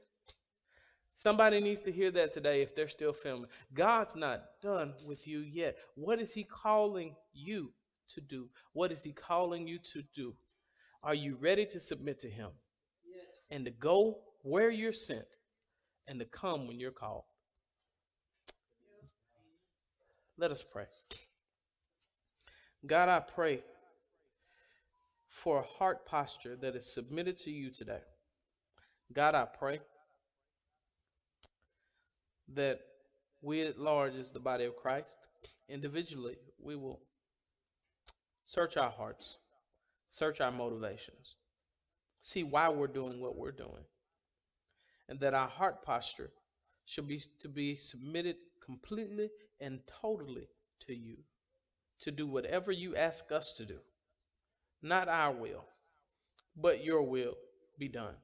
Somebody 1.16 1.62
needs 1.62 1.82
to 1.84 1.91
hear 1.93 2.12
that 2.12 2.34
today 2.34 2.62
if 2.62 2.76
they're 2.76 2.89
still 2.89 3.14
filming. 3.14 3.49
God's 3.74 4.18
not 4.18 4.43
done 4.62 4.93
with 5.08 5.26
you 5.26 5.39
yet. 5.39 5.78
What 5.95 6.20
is 6.20 6.34
He 6.34 6.43
calling 6.43 7.16
you 7.34 7.72
to 8.10 8.20
do? 8.20 8.49
What 8.74 8.91
is 8.91 9.03
He 9.03 9.14
calling 9.14 9.66
you 9.66 9.80
to 9.93 10.03
do? 10.14 10.36
Are 11.01 11.16
you 11.16 11.38
ready 11.39 11.66
to 11.68 11.80
submit 11.80 12.20
to 12.20 12.30
Him? 12.30 12.49
And 13.56 13.64
to 13.64 13.72
go 13.72 14.18
where 14.41 14.70
you're 14.70 14.91
sent 14.91 15.28
and 16.08 16.20
to 16.20 16.26
come 16.26 16.68
when 16.68 16.78
you're 16.78 16.91
called? 16.91 17.24
Let 20.38 20.51
us 20.51 20.62
pray. 20.62 20.88
God, 22.86 23.08
I 23.08 23.22
pray 23.22 23.64
for 25.30 25.60
a 25.60 25.64
heart 25.64 26.06
posture 26.06 26.58
that 26.58 26.76
is 26.76 26.93
submitted 26.93 27.38
to 27.38 27.49
you 27.49 27.72
today. 27.72 28.01
God, 29.14 29.36
I 29.36 29.45
pray 29.45 29.80
that 32.56 32.82
we 33.41 33.62
at 33.62 33.80
large, 33.80 34.16
as 34.16 34.34
the 34.34 34.39
body 34.41 34.66
of 34.66 34.76
Christ, 34.76 35.30
individually, 35.70 36.36
we 36.62 36.76
will 36.76 36.99
search 38.43 38.76
our 38.76 38.91
hearts, 38.91 39.38
search 40.10 40.41
our 40.41 40.51
motivations, 40.51 41.38
see 42.26 42.43
why 42.43 42.69
we're 42.69 42.88
doing 42.88 43.21
what 43.21 43.38
we're 43.38 43.51
doing, 43.51 43.86
and 45.07 45.19
that 45.19 45.36
our 45.36 45.47
heart 45.47 45.84
posture 45.84 46.32
should 46.86 47.07
be 47.07 47.21
to 47.39 47.47
be 47.47 47.76
submitted 47.76 48.38
completely 48.65 49.30
and 49.61 49.82
totally 50.01 50.47
to 50.80 50.95
you 50.95 51.17
to 52.01 52.11
do 52.11 52.28
whatever 52.28 52.71
you 52.71 52.95
ask 52.95 53.32
us 53.32 53.53
to 53.53 53.65
do. 53.65 53.78
Not 54.82 55.07
our 55.07 55.34
will, 55.34 55.65
but 56.55 56.84
your 56.84 57.03
will 57.03 57.36
be 57.78 57.88
done. 57.88 58.15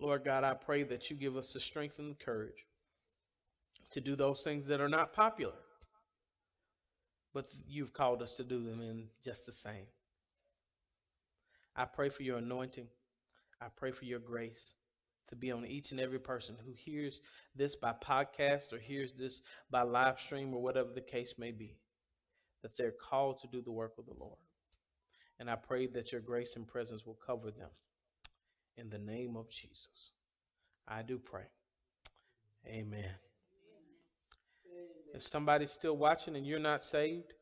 Lord 0.00 0.24
God, 0.24 0.44
I 0.44 0.54
pray 0.54 0.84
that 0.84 1.10
you 1.10 1.16
give 1.16 1.36
us 1.36 1.52
the 1.52 1.60
strength 1.60 1.98
and 1.98 2.12
the 2.12 2.24
courage 2.24 2.66
to 3.92 4.00
do 4.00 4.16
those 4.16 4.42
things 4.42 4.66
that 4.68 4.80
are 4.80 4.88
not 4.88 5.12
popular. 5.12 5.54
but 7.34 7.48
you've 7.66 7.92
called 7.92 8.22
us 8.22 8.34
to 8.36 8.44
do 8.44 8.62
them 8.64 8.80
in 8.80 9.08
just 9.24 9.46
the 9.46 9.52
same. 9.52 9.86
I 11.76 11.84
pray 11.84 12.08
for 12.08 12.22
your 12.22 12.38
anointing. 12.38 12.88
I 13.60 13.66
pray 13.74 13.92
for 13.92 14.04
your 14.04 14.18
grace 14.18 14.74
to 15.28 15.36
be 15.36 15.50
on 15.50 15.64
each 15.64 15.92
and 15.92 16.00
every 16.00 16.18
person 16.18 16.56
who 16.64 16.72
hears 16.72 17.20
this 17.56 17.76
by 17.76 17.94
podcast 18.04 18.72
or 18.72 18.78
hears 18.78 19.12
this 19.12 19.40
by 19.70 19.82
live 19.82 20.20
stream 20.20 20.52
or 20.52 20.62
whatever 20.62 20.90
the 20.92 21.00
case 21.00 21.36
may 21.38 21.52
be, 21.52 21.78
that 22.62 22.76
they're 22.76 22.92
called 22.92 23.40
to 23.40 23.46
do 23.46 23.62
the 23.62 23.72
work 23.72 23.94
of 23.98 24.04
the 24.04 24.14
Lord. 24.18 24.38
And 25.38 25.48
I 25.48 25.56
pray 25.56 25.86
that 25.88 26.12
your 26.12 26.20
grace 26.20 26.56
and 26.56 26.68
presence 26.68 27.06
will 27.06 27.18
cover 27.26 27.50
them. 27.50 27.70
In 28.76 28.90
the 28.90 28.98
name 28.98 29.36
of 29.36 29.48
Jesus, 29.48 30.12
I 30.86 31.02
do 31.02 31.18
pray. 31.18 31.46
Amen. 32.66 33.10
If 35.14 35.22
somebody's 35.22 35.72
still 35.72 35.96
watching 35.96 36.36
and 36.36 36.46
you're 36.46 36.58
not 36.58 36.84
saved, 36.84 37.34